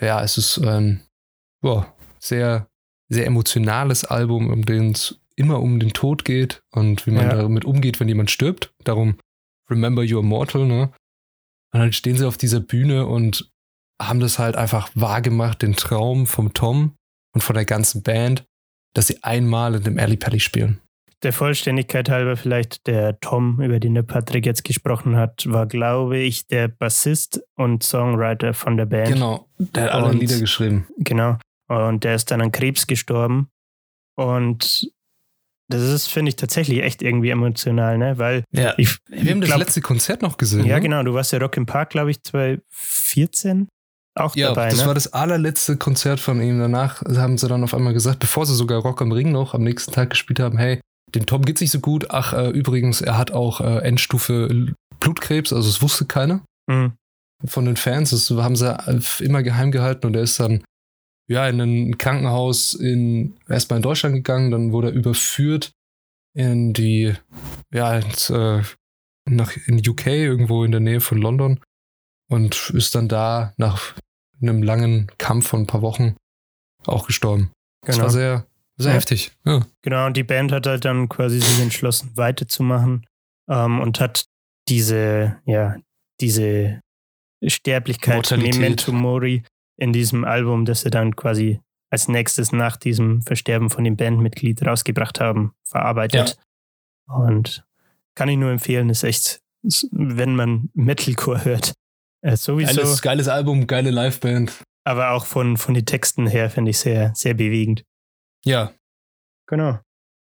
Ja, 0.00 0.22
es 0.22 0.38
ist 0.38 0.58
ein 0.58 1.02
boah, 1.62 1.94
sehr, 2.18 2.66
sehr 3.08 3.26
emotionales 3.26 4.04
Album, 4.04 4.50
um 4.50 4.64
den 4.64 4.92
es 4.92 5.20
immer 5.36 5.60
um 5.60 5.78
den 5.78 5.92
Tod 5.92 6.24
geht 6.24 6.62
und 6.72 7.06
wie 7.06 7.10
man 7.12 7.24
ja. 7.24 7.36
damit 7.36 7.64
umgeht, 7.64 8.00
wenn 8.00 8.08
jemand 8.08 8.30
stirbt. 8.30 8.72
Darum 8.84 9.16
Remember 9.70 10.02
You're 10.02 10.22
Mortal, 10.22 10.66
ne? 10.66 10.90
Und 11.72 11.80
dann 11.80 11.92
stehen 11.92 12.16
sie 12.16 12.26
auf 12.26 12.38
dieser 12.38 12.60
Bühne 12.60 13.06
und 13.06 13.50
haben 14.00 14.20
das 14.20 14.38
halt 14.38 14.56
einfach 14.56 14.90
wahrgemacht, 14.94 15.62
den 15.62 15.74
Traum 15.74 16.26
vom 16.26 16.52
Tom 16.54 16.94
und 17.34 17.42
von 17.42 17.54
der 17.54 17.64
ganzen 17.64 18.02
Band, 18.02 18.44
dass 18.94 19.08
sie 19.08 19.22
einmal 19.22 19.74
in 19.74 19.82
dem 19.82 19.98
Alley 19.98 20.16
Pally 20.16 20.40
spielen. 20.40 20.80
der 21.22 21.32
Vollständigkeit 21.32 22.08
halber 22.08 22.36
vielleicht 22.36 22.86
der 22.86 23.18
Tom, 23.20 23.60
über 23.60 23.80
den 23.80 23.94
der 23.94 24.02
Patrick 24.02 24.46
jetzt 24.46 24.64
gesprochen 24.64 25.16
hat, 25.16 25.50
war, 25.50 25.66
glaube 25.66 26.18
ich, 26.18 26.46
der 26.46 26.68
Bassist 26.68 27.42
und 27.56 27.82
Songwriter 27.82 28.54
von 28.54 28.76
der 28.76 28.86
Band. 28.86 29.08
Genau, 29.08 29.48
der 29.58 29.84
hat 29.84 29.90
alle 29.92 30.12
Lieder 30.12 30.38
geschrieben. 30.38 30.86
Genau. 30.98 31.38
Und 31.68 32.04
der 32.04 32.14
ist 32.14 32.30
dann 32.30 32.40
an 32.40 32.52
Krebs 32.52 32.86
gestorben. 32.86 33.48
Und 34.14 34.90
das 35.68 35.82
ist, 35.82 36.06
finde 36.06 36.28
ich, 36.30 36.36
tatsächlich 36.36 36.82
echt 36.82 37.02
irgendwie 37.02 37.30
emotional, 37.30 37.98
ne? 37.98 38.18
Weil 38.18 38.44
Ja. 38.52 38.74
ich, 38.76 38.96
Wir 39.08 39.32
haben 39.32 39.40
das 39.40 39.48
glaub- 39.50 39.58
letzte 39.60 39.80
Konzert 39.80 40.22
noch 40.22 40.36
gesehen. 40.36 40.64
Ja, 40.66 40.76
ne? 40.76 40.80
genau. 40.82 41.02
Du 41.02 41.14
warst 41.14 41.32
ja 41.32 41.38
Rock 41.38 41.56
im 41.56 41.66
Park, 41.66 41.90
glaube 41.90 42.10
ich, 42.10 42.22
2014 42.22 43.68
auch 44.18 44.34
Ja, 44.34 44.48
dabei, 44.48 44.70
das 44.70 44.78
ne? 44.80 44.86
war 44.86 44.94
das 44.94 45.12
allerletzte 45.12 45.76
Konzert 45.76 46.20
von 46.20 46.40
ihm. 46.40 46.58
Danach 46.58 47.02
haben 47.02 47.36
sie 47.36 47.48
dann 47.48 47.62
auf 47.64 47.74
einmal 47.74 47.92
gesagt, 47.92 48.18
bevor 48.18 48.46
sie 48.46 48.54
sogar 48.54 48.80
Rock 48.80 49.02
am 49.02 49.12
Ring 49.12 49.30
noch 49.30 49.52
am 49.54 49.62
nächsten 49.62 49.92
Tag 49.92 50.10
gespielt 50.10 50.40
haben, 50.40 50.56
hey, 50.56 50.80
dem 51.14 51.26
Tom 51.26 51.44
geht's 51.44 51.60
nicht 51.60 51.70
so 51.70 51.80
gut. 51.80 52.06
Ach, 52.10 52.32
äh, 52.32 52.48
übrigens, 52.50 53.00
er 53.02 53.18
hat 53.18 53.30
auch 53.30 53.60
äh, 53.60 53.78
Endstufe 53.80 54.72
Blutkrebs, 55.00 55.52
also 55.52 55.68
das 55.68 55.82
wusste 55.82 56.06
keiner 56.06 56.40
Mhm. 56.70 56.92
von 57.44 57.64
den 57.66 57.76
Fans. 57.76 58.10
Das 58.10 58.30
haben 58.30 58.56
sie 58.56 58.66
äh, 58.72 59.00
immer 59.24 59.42
geheim 59.42 59.70
gehalten 59.70 60.06
und 60.06 60.16
er 60.16 60.22
ist 60.22 60.40
dann 60.40 60.64
ja 61.28 61.48
in 61.48 61.60
ein 61.60 61.98
Krankenhaus 61.98 62.74
in 62.74 63.36
erstmal 63.48 63.78
in 63.78 63.82
Deutschland 63.82 64.14
gegangen, 64.14 64.50
dann 64.50 64.72
wurde 64.72 64.88
er 64.88 64.94
überführt 64.94 65.72
in 66.34 66.72
die 66.72 67.14
ja 67.72 67.98
ins, 67.98 68.30
äh, 68.30 68.62
nach 69.28 69.56
in 69.66 69.82
UK 69.86 70.06
irgendwo 70.06 70.64
in 70.64 70.70
der 70.70 70.80
Nähe 70.80 71.00
von 71.00 71.18
London 71.18 71.60
und 72.30 72.70
ist 72.70 72.94
dann 72.94 73.08
da 73.08 73.52
nach 73.56 73.94
einem 74.40 74.62
langen 74.62 75.10
Kampf 75.18 75.48
von 75.48 75.62
ein 75.62 75.66
paar 75.66 75.82
Wochen 75.82 76.16
auch 76.86 77.06
gestorben. 77.06 77.50
Das 77.86 77.96
Genau. 77.96 78.04
war 78.04 78.10
sehr 78.12 78.46
sehr 78.78 78.90
Ja. 78.92 78.96
heftig. 78.98 79.32
Ja. 79.46 79.66
Genau, 79.82 80.04
und 80.06 80.16
die 80.18 80.22
Band 80.22 80.52
hat 80.52 80.66
halt 80.66 80.84
dann 80.84 81.08
quasi 81.08 81.40
sich 81.40 81.60
entschlossen, 81.62 82.10
weiterzumachen 82.14 83.06
ähm, 83.48 83.80
und 83.80 84.00
hat 84.00 84.26
diese, 84.68 85.40
ja, 85.46 85.76
diese 86.20 86.80
Sterblichkeit 87.46 88.16
Mortalität. 88.16 88.54
Memento 88.54 88.92
Mori 88.92 89.42
in 89.76 89.92
diesem 89.92 90.24
Album, 90.24 90.64
das 90.64 90.82
sie 90.82 90.90
dann 90.90 91.16
quasi 91.16 91.60
als 91.90 92.08
nächstes 92.08 92.52
nach 92.52 92.76
diesem 92.76 93.22
Versterben 93.22 93.70
von 93.70 93.84
dem 93.84 93.96
Bandmitglied 93.96 94.64
rausgebracht 94.66 95.20
haben, 95.20 95.52
verarbeitet. 95.64 96.36
Und 97.06 97.64
kann 98.14 98.28
ich 98.28 98.36
nur 98.36 98.50
empfehlen, 98.50 98.90
ist 98.90 99.04
echt, 99.04 99.40
wenn 99.92 100.34
man 100.34 100.70
Metalcore 100.74 101.44
hört, 101.44 101.74
äh, 102.22 102.36
sowieso, 102.36 102.80
Geiles, 102.80 103.02
geiles 103.02 103.28
Album, 103.28 103.66
geile 103.66 103.90
Liveband. 103.90 104.52
aber 104.84 105.10
auch 105.10 105.26
von, 105.26 105.56
von 105.56 105.74
den 105.74 105.86
Texten 105.86 106.26
her 106.26 106.50
finde 106.50 106.70
ich 106.70 106.78
sehr, 106.78 107.12
sehr 107.14 107.34
bewegend. 107.34 107.84
Ja, 108.44 108.72
Genau. 109.48 109.78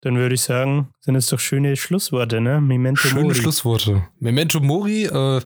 Dann 0.01 0.17
würde 0.17 0.35
ich 0.35 0.41
sagen, 0.41 0.91
sind 0.99 1.15
es 1.15 1.27
doch 1.27 1.39
schöne 1.39 1.77
Schlussworte, 1.77 2.41
ne? 2.41 2.59
Memento 2.59 3.07
schöne 3.07 3.21
Mori. 3.21 3.35
Schlussworte. 3.35 4.07
Memento 4.19 4.59
Mori, 4.59 5.05
äh, 5.05 5.41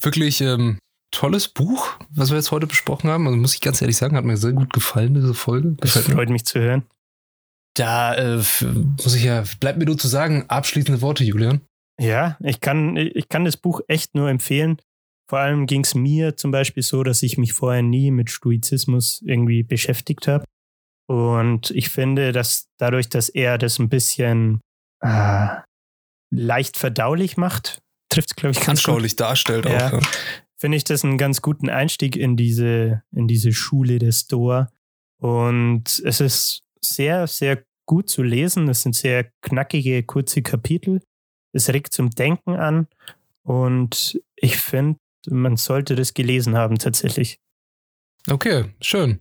wirklich 0.00 0.40
ähm, 0.40 0.78
tolles 1.16 1.48
Buch, 1.48 1.96
was 2.10 2.30
wir 2.30 2.36
jetzt 2.36 2.50
heute 2.50 2.66
besprochen 2.66 3.08
haben. 3.10 3.26
Also 3.26 3.38
muss 3.38 3.54
ich 3.54 3.60
ganz 3.62 3.80
ehrlich 3.80 3.96
sagen, 3.96 4.16
hat 4.16 4.24
mir 4.24 4.36
sehr 4.36 4.52
gut 4.52 4.72
gefallen, 4.72 5.14
diese 5.14 5.32
Folge. 5.34 5.72
Das 5.78 5.92
Gefällt 5.94 6.08
mir. 6.08 6.14
freut 6.14 6.28
mich 6.30 6.44
zu 6.44 6.60
hören. 6.60 6.82
Da 7.74 8.14
äh, 8.14 8.36
muss 8.36 9.14
ich 9.14 9.24
ja, 9.24 9.44
bleibt 9.60 9.78
mir 9.78 9.86
nur 9.86 9.98
zu 9.98 10.08
sagen, 10.08 10.44
abschließende 10.48 11.00
Worte, 11.02 11.24
Julian. 11.24 11.60
Ja, 12.00 12.36
ich 12.40 12.60
kann, 12.60 12.96
ich 12.96 13.28
kann 13.28 13.44
das 13.46 13.56
Buch 13.56 13.80
echt 13.88 14.14
nur 14.14 14.28
empfehlen. 14.28 14.78
Vor 15.28 15.38
allem 15.40 15.66
ging 15.66 15.82
es 15.82 15.94
mir 15.94 16.36
zum 16.36 16.50
Beispiel 16.50 16.82
so, 16.82 17.02
dass 17.02 17.22
ich 17.22 17.36
mich 17.38 17.52
vorher 17.54 17.82
nie 17.82 18.10
mit 18.10 18.30
Stoizismus 18.30 19.22
irgendwie 19.24 19.62
beschäftigt 19.62 20.28
habe. 20.28 20.44
Und 21.08 21.70
ich 21.70 21.88
finde, 21.88 22.32
dass 22.32 22.66
dadurch, 22.78 23.08
dass 23.08 23.28
er 23.28 23.58
das 23.58 23.78
ein 23.78 23.88
bisschen 23.88 24.60
äh, 25.02 25.48
leicht 26.34 26.76
verdaulich 26.76 27.36
macht, 27.36 27.78
trifft 28.12 28.30
es, 28.30 28.36
glaube 28.36 28.52
ich, 28.52 28.56
ganz 28.58 28.66
gut. 28.66 28.70
Anschaulich 28.94 29.16
darstellt 29.16 29.64
Ja. 29.66 29.88
auch. 29.88 29.92
Ja. 29.92 30.00
Finde 30.58 30.76
ich 30.76 30.84
das 30.84 31.04
einen 31.04 31.18
ganz 31.18 31.42
guten 31.42 31.68
Einstieg 31.68 32.16
in 32.16 32.36
diese, 32.36 33.02
in 33.12 33.28
diese 33.28 33.52
Schule 33.52 33.98
der 33.98 34.12
Stoa. 34.12 34.70
Und 35.18 36.02
es 36.04 36.20
ist 36.20 36.62
sehr, 36.80 37.26
sehr 37.26 37.64
gut 37.86 38.08
zu 38.08 38.22
lesen. 38.22 38.68
Es 38.68 38.82
sind 38.82 38.94
sehr 38.94 39.30
knackige, 39.42 40.02
kurze 40.02 40.42
Kapitel. 40.42 41.02
Es 41.52 41.68
regt 41.68 41.92
zum 41.92 42.10
Denken 42.10 42.56
an. 42.56 42.88
Und 43.42 44.20
ich 44.34 44.56
finde, 44.56 44.98
man 45.28 45.56
sollte 45.56 45.94
das 45.94 46.14
gelesen 46.14 46.56
haben 46.56 46.78
tatsächlich. 46.78 47.38
Okay, 48.28 48.74
schön. 48.80 49.20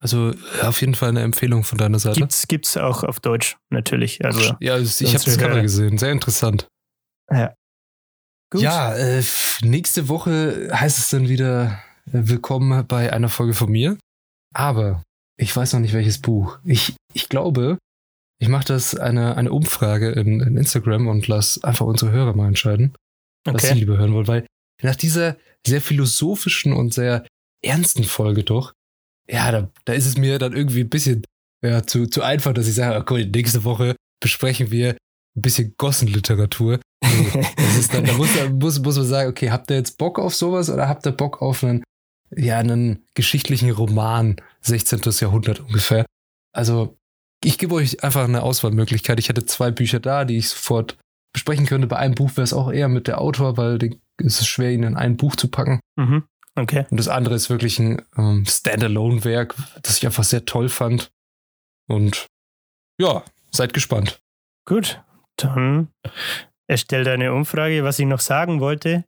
Also 0.00 0.30
äh, 0.30 0.62
auf 0.62 0.80
jeden 0.80 0.94
Fall 0.94 1.10
eine 1.10 1.20
Empfehlung 1.20 1.62
von 1.62 1.76
deiner 1.76 1.98
Seite. 1.98 2.20
Gibt's, 2.20 2.48
gibt's 2.48 2.76
auch 2.76 3.04
auf 3.04 3.20
Deutsch 3.20 3.58
natürlich. 3.68 4.24
Also 4.24 4.54
ja, 4.60 4.78
ich 4.78 5.14
habe 5.14 5.24
Cover 5.24 5.48
Hörer. 5.50 5.62
gesehen. 5.62 5.98
Sehr 5.98 6.12
interessant. 6.12 6.68
Gut. 8.50 8.62
Ja, 8.62 8.94
äh, 8.94 9.22
nächste 9.62 10.08
Woche 10.08 10.70
heißt 10.72 10.98
es 10.98 11.10
dann 11.10 11.28
wieder 11.28 11.82
äh, 12.06 12.12
willkommen 12.12 12.86
bei 12.86 13.12
einer 13.12 13.28
Folge 13.28 13.54
von 13.54 13.70
mir. 13.70 13.96
Aber 14.54 15.02
ich 15.36 15.54
weiß 15.54 15.72
noch 15.72 15.80
nicht 15.80 15.94
welches 15.94 16.18
Buch. 16.18 16.58
Ich, 16.64 16.94
ich 17.14 17.28
glaube, 17.28 17.78
ich 18.40 18.48
mache 18.48 18.64
das 18.64 18.94
eine, 18.94 19.36
eine 19.36 19.52
Umfrage 19.52 20.10
in, 20.10 20.40
in 20.40 20.56
Instagram 20.56 21.06
und 21.08 21.28
lass 21.28 21.62
einfach 21.62 21.86
unsere 21.86 22.10
Hörer 22.10 22.34
mal 22.34 22.48
entscheiden, 22.48 22.94
was 23.44 23.62
sie 23.62 23.68
okay. 23.68 23.78
lieber 23.78 23.96
hören 23.96 24.12
wollen. 24.12 24.28
Weil 24.28 24.46
nach 24.82 24.96
dieser 24.96 25.36
sehr 25.66 25.80
philosophischen 25.80 26.72
und 26.72 26.92
sehr 26.92 27.26
ernsten 27.62 28.04
Folge 28.04 28.44
doch, 28.44 28.72
ja, 29.28 29.52
da, 29.52 29.70
da 29.84 29.92
ist 29.92 30.06
es 30.06 30.16
mir 30.16 30.38
dann 30.38 30.54
irgendwie 30.54 30.80
ein 30.80 30.88
bisschen 30.88 31.24
ja, 31.62 31.86
zu, 31.86 32.06
zu 32.06 32.22
einfach, 32.22 32.52
dass 32.54 32.66
ich 32.66 32.74
sage, 32.74 32.98
oh, 32.98 33.12
cool, 33.12 33.26
nächste 33.26 33.64
Woche 33.64 33.94
besprechen 34.20 34.70
wir 34.70 34.96
ein 35.36 35.42
bisschen 35.42 35.74
Gossenliteratur. 35.76 36.80
Dann, 37.92 38.04
da 38.04 38.12
muss, 38.14 38.28
muss, 38.50 38.80
muss 38.80 38.96
man 38.96 39.06
sagen, 39.06 39.30
okay, 39.30 39.50
habt 39.50 39.70
ihr 39.70 39.76
jetzt 39.76 39.98
Bock 39.98 40.18
auf 40.18 40.34
sowas 40.34 40.70
oder 40.70 40.88
habt 40.88 41.06
ihr 41.06 41.12
Bock 41.12 41.42
auf 41.42 41.64
einen, 41.64 41.82
ja, 42.34 42.58
einen 42.58 43.04
geschichtlichen 43.14 43.70
Roman, 43.70 44.36
16. 44.62 45.00
Jahrhundert 45.20 45.60
ungefähr? 45.60 46.04
Also, 46.52 46.98
ich 47.42 47.58
gebe 47.58 47.74
euch 47.74 48.02
einfach 48.04 48.24
eine 48.24 48.42
Auswahlmöglichkeit. 48.42 49.18
Ich 49.18 49.28
hatte 49.28 49.46
zwei 49.46 49.70
Bücher 49.70 50.00
da, 50.00 50.24
die 50.24 50.36
ich 50.36 50.50
sofort 50.50 50.98
besprechen 51.32 51.66
könnte. 51.66 51.86
Bei 51.86 51.96
einem 51.96 52.14
Buch 52.14 52.30
wäre 52.32 52.42
es 52.42 52.52
auch 52.52 52.70
eher 52.70 52.88
mit 52.88 53.06
der 53.06 53.20
Autor, 53.20 53.56
weil 53.56 53.78
den, 53.78 54.00
es 54.18 54.40
ist 54.40 54.48
schwer, 54.48 54.72
ihn 54.72 54.82
in 54.82 54.96
ein 54.96 55.16
Buch 55.16 55.36
zu 55.36 55.48
packen. 55.48 55.80
Mhm. 55.96 56.24
Okay. 56.56 56.86
Und 56.90 56.98
das 56.98 57.08
andere 57.08 57.36
ist 57.36 57.48
wirklich 57.48 57.78
ein 57.78 58.02
ähm, 58.16 58.44
Standalone-Werk, 58.46 59.54
das 59.82 59.98
ich 59.98 60.06
einfach 60.06 60.24
sehr 60.24 60.44
toll 60.44 60.68
fand. 60.68 61.10
Und 61.88 62.26
ja, 63.00 63.24
seid 63.50 63.72
gespannt. 63.72 64.20
Gut, 64.66 65.02
dann 65.44 65.88
erstell 66.68 67.04
deine 67.04 67.32
Umfrage. 67.32 67.84
Was 67.84 67.98
ich 67.98 68.06
noch 68.06 68.20
sagen 68.20 68.60
wollte, 68.60 69.04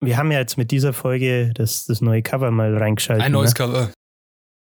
wir 0.00 0.16
haben 0.16 0.30
ja 0.30 0.38
jetzt 0.38 0.56
mit 0.58 0.70
dieser 0.70 0.92
Folge 0.92 1.52
das, 1.54 1.86
das 1.86 2.00
neue 2.00 2.22
Cover 2.22 2.50
mal 2.50 2.76
reingeschaltet. 2.76 3.24
Ein 3.24 3.32
neues 3.32 3.50
ne? 3.50 3.56
Cover. 3.56 3.92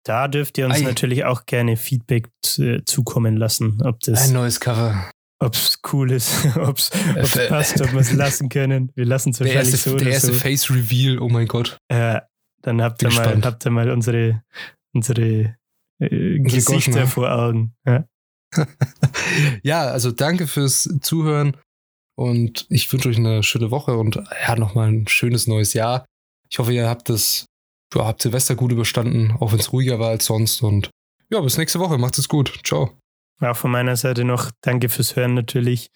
Da 0.04 0.28
dürft 0.28 0.58
ihr 0.58 0.66
uns 0.66 0.78
Ei. 0.78 0.82
natürlich 0.82 1.26
auch 1.26 1.46
gerne 1.46 1.76
Feedback 1.76 2.30
äh, 2.58 2.82
zukommen 2.86 3.36
lassen, 3.36 3.82
ob 3.84 3.96
Ein 3.96 4.14
das 4.14 4.32
neues 4.32 4.60
Cover. 4.60 5.12
ob's 5.40 5.80
cool 5.91 6.12
ist, 6.12 6.56
ob's, 6.58 6.91
ob's 7.20 7.36
Äh, 7.36 7.50
passt, 7.50 7.82
ob 7.82 7.91
wir 7.91 8.00
es 8.00 8.14
lassen 8.14 8.48
können. 8.50 8.91
Wir 8.96 9.06
lassen 9.06 9.32
es 9.32 9.40
wahrscheinlich 9.41 9.74
erste, 9.74 9.90
so 9.90 9.98
der 9.98 10.08
oder 10.08 10.14
erste 10.14 10.34
so. 10.34 10.40
Face-Reveal, 10.40 11.20
oh 11.20 11.28
mein 11.28 11.48
Gott. 11.48 11.78
Äh, 11.90 12.22
dann 12.62 12.82
habt 12.82 13.04
ihr, 13.04 13.12
mal, 13.12 13.41
habt 13.44 13.66
ihr 13.66 13.72
mal 13.72 13.90
unsere, 13.91 14.44
unsere 14.94 15.56
äh, 16.00 16.40
Gesichter 16.40 16.74
Gossen, 16.74 16.94
ne? 16.94 17.08
vor 17.08 17.32
Augen. 17.32 17.76
Ja. 17.86 18.06
ja, 19.64 19.88
also 19.88 20.12
danke 20.12 20.48
fürs 20.48 20.90
Zuhören 21.02 21.58
und 22.16 22.66
ich 22.70 22.92
wünsche 22.92 23.10
euch 23.10 23.18
eine 23.18 23.44
schöne 23.44 23.72
Woche 23.72 23.98
und 23.98 24.16
ja, 24.16 24.56
nochmal 24.56 24.90
ein 24.90 25.08
schönes 25.08 25.48
neues 25.48 25.74
Jahr. 25.74 26.06
Ich 26.50 26.60
hoffe, 26.60 26.74
ihr 26.74 26.88
habt 26.88 27.10
das, 27.10 27.46
ja, 27.94 28.06
habt 28.06 28.22
Silvester 28.22 28.56
gut 28.56 28.72
überstanden, 28.72 29.36
auch 29.40 29.52
wenn 29.52 29.60
es 29.60 29.72
ruhiger 29.74 30.00
war 30.00 30.10
als 30.10 30.26
sonst 30.26 30.62
und 30.62 30.90
ja, 31.30 31.42
bis 31.42 31.58
nächste 31.58 31.80
Woche. 31.80 31.98
Macht's 31.98 32.18
es 32.18 32.30
gut. 32.30 32.62
Ciao. 32.64 32.92
Auch 33.42 33.58
von 33.58 33.72
meiner 33.72 33.98
Seite 33.98 34.24
noch 34.24 34.52
danke 34.62 34.90
fürs 34.90 35.16
Hören 35.16 35.34
natürlich 35.34 35.90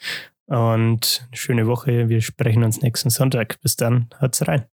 und 0.45 1.25
eine 1.27 1.37
schöne 1.37 1.67
Woche. 1.67 2.09
Wir 2.09 2.21
sprechen 2.21 2.63
uns 2.63 2.81
nächsten 2.81 3.09
Sonntag. 3.09 3.59
Bis 3.61 3.75
dann, 3.75 4.09
haut's 4.19 4.45
rein. 4.47 4.65